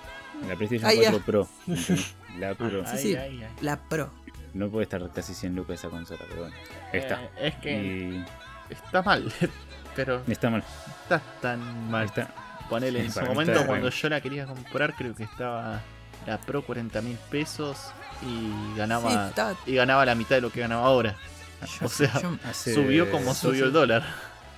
[0.48, 1.12] La PlayStation Ah, ya.
[1.12, 1.48] 4 Pro.
[2.40, 2.86] La Pro.
[2.88, 3.16] Sí, sí.
[3.16, 3.50] Ay, ay, ay.
[3.62, 4.10] la Pro.
[4.54, 6.56] No puede estar casi 100 lucas esa consola, pero bueno.
[6.94, 7.22] Está.
[7.24, 8.26] Eh, es que Y
[8.74, 9.32] está mal,
[9.96, 10.64] pero está mal.
[11.04, 12.06] está tan mal.
[12.06, 12.34] Está.
[12.70, 15.82] Ponele en su momento cuando yo la quería comprar, creo que estaba
[16.26, 17.78] la Pro 40 mil pesos
[18.24, 21.16] y Sí, ganaba está- y ganaba la mitad de lo que ganaba ahora.
[21.80, 23.68] yo- o sea, yo- Subió como subió sí.
[23.68, 24.04] el dólar.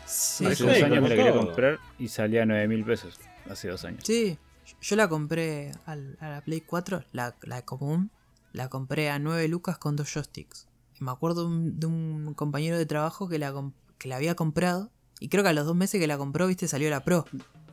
[0.08, 3.20] Sí, Hace dos yo- años me la quería comprar y salía a 9 mil pesos.
[3.50, 4.02] Hace dos años.
[4.06, 4.38] Sí,
[4.82, 8.10] yo la compré al- a la Play 4, la, la común,
[8.54, 10.68] la compré a 9 lucas con dos joysticks.
[11.00, 13.54] Y me acuerdo de un, de un compañero de trabajo que la,
[14.00, 14.90] que la había comprado,
[15.20, 17.26] y creo que a los dos meses que la compró, viste, salió la Pro.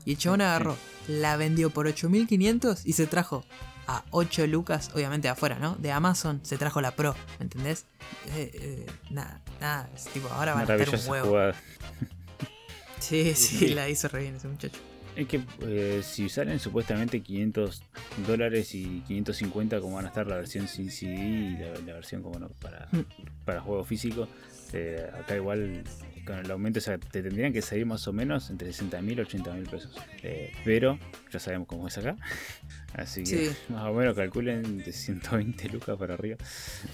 [0.04, 0.76] Y el chabón agarró,
[1.08, 3.44] la vendió por 8500 y se trajo
[3.86, 5.74] a 8 lucas, obviamente de afuera, ¿no?
[5.76, 7.86] De Amazon se trajo la Pro, ¿me entendés?
[8.34, 11.28] Eh, eh, nada, nada, es tipo, ahora van a estar un huevo.
[11.28, 11.54] jugada.
[13.08, 14.78] Sí, sí, la hizo re bien ese muchacho.
[15.16, 17.82] Es que eh, si salen supuestamente 500
[18.26, 22.22] dólares y 550 como van a estar la versión sin CD y la, la versión
[22.22, 23.00] como no, para, Mm.
[23.44, 24.26] para juego físico,
[24.72, 25.84] eh, acá igual
[26.26, 29.18] con el aumento o sea, te tendrían que salir más o menos entre 60 mil
[29.18, 29.94] y 80 mil pesos.
[30.24, 30.98] Eh, pero
[31.32, 32.16] ya sabemos cómo es acá.
[32.94, 33.56] Así que Sí.
[33.68, 36.38] más o menos calculen de 120 lucas para arriba.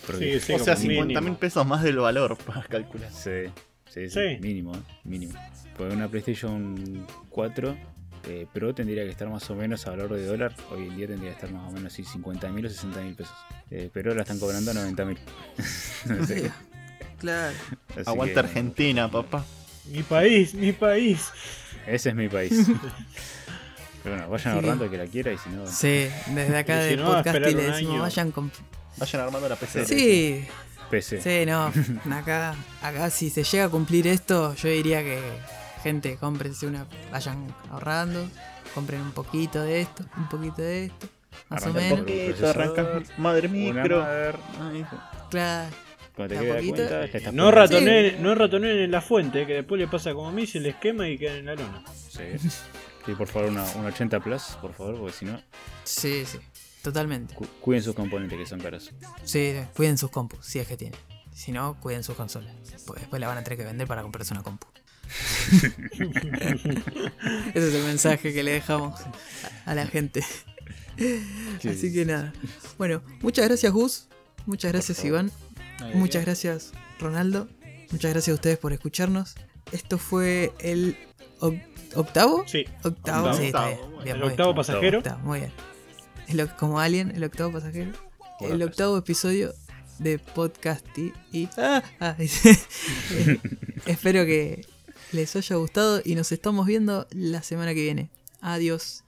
[0.07, 1.21] Porque- Sí, sí, o sea, como 50 mínimo.
[1.27, 3.11] mil pesos más del valor para calcular.
[3.13, 3.51] Sí,
[3.91, 4.39] sí, sí, Sí.
[4.41, 4.81] mínimo, ¿eh?
[5.05, 5.35] mínimo.
[5.77, 7.77] Porque una PlayStation 4
[8.29, 10.55] eh, Pro tendría que estar más o menos a valor de dólar.
[10.71, 13.15] Hoy en día tendría que estar más o menos así 50 mil o 60 mil
[13.15, 13.35] pesos.
[13.71, 15.19] Eh, pero la están cobrando 90 mil.
[17.19, 17.55] Claro.
[18.07, 19.45] Aguanta Argentina, papá.
[19.93, 21.29] Mi país, mi país.
[21.87, 22.53] Ese es mi país.
[24.03, 24.59] pero bueno, vayan Sí.
[24.59, 25.67] ahorrando el que la quiera y si no.
[25.67, 28.51] Sí, desde acá Y si no, a podcast y le un decimos vayan con.
[28.97, 29.85] Vayan armando la PC.
[29.85, 30.45] Sí,
[30.91, 31.21] PC.
[31.23, 31.73] sí, no.
[32.15, 35.19] Acá, acá si se llega a cumplir esto, yo diría que
[35.83, 38.29] gente, cómprense una, vayan ahorrando,
[38.75, 41.09] compren un poquito de esto, un poquito de esto,
[41.49, 42.01] más o Arranca menos.
[42.05, 44.01] procesador, arrancas madre micro.
[44.01, 44.85] mother, Ay,
[45.31, 45.71] Claro.
[46.17, 46.75] Cuando te a quede poquito.
[46.77, 50.29] cuenta, ya está No ratonen, no ratonen en la fuente, que después le pasa como
[50.29, 51.83] a mí, se les quema y quedan en la lona.
[52.11, 52.25] Sí.
[53.07, 55.41] Sí, por favor, una, una 80 Plus, por favor, porque si no,
[55.85, 56.39] Sí, sí,
[56.83, 57.35] totalmente.
[57.35, 58.91] cu- cuiden sus componentes que son caros.
[59.25, 60.99] Sí, cuiden sus compus, si es que tienen.
[61.33, 62.55] Si no, cuiden sus consolas.
[62.87, 64.67] Pues después la van a tener que vender para comprarse una compu.
[67.55, 69.01] Ese es el mensaje que le dejamos
[69.67, 70.25] a- la gente.
[71.59, 72.33] Así que nada.
[72.79, 74.09] Bueno, muchas gracias Gus,
[74.47, 75.05] muchas gracias.
[75.05, 75.31] Iván,
[75.95, 77.49] muchas gracias Ronaldo,
[77.91, 79.35] muchas gracias a ustedes por escucharnos.
[79.73, 80.97] Esto fue el
[81.41, 81.63] oc-
[81.95, 82.45] octavo.
[82.47, 83.91] Sí, Octavo, Octavo, sí, está octavo, bien.
[83.91, 84.05] bueno.
[84.05, 84.31] bien, el bien.
[84.33, 84.99] octavo pasajero.
[84.99, 85.53] Octavo, muy bien.
[86.41, 87.93] El como Alien, el octavo pasajero.
[88.41, 89.55] El la octavo episodio
[89.99, 93.39] de podcast y, y- ah, ah, eh,
[93.87, 94.65] espero que
[95.13, 98.11] les haya gustado y nos estamos viendo la semana que viene.
[98.41, 99.05] Adiós.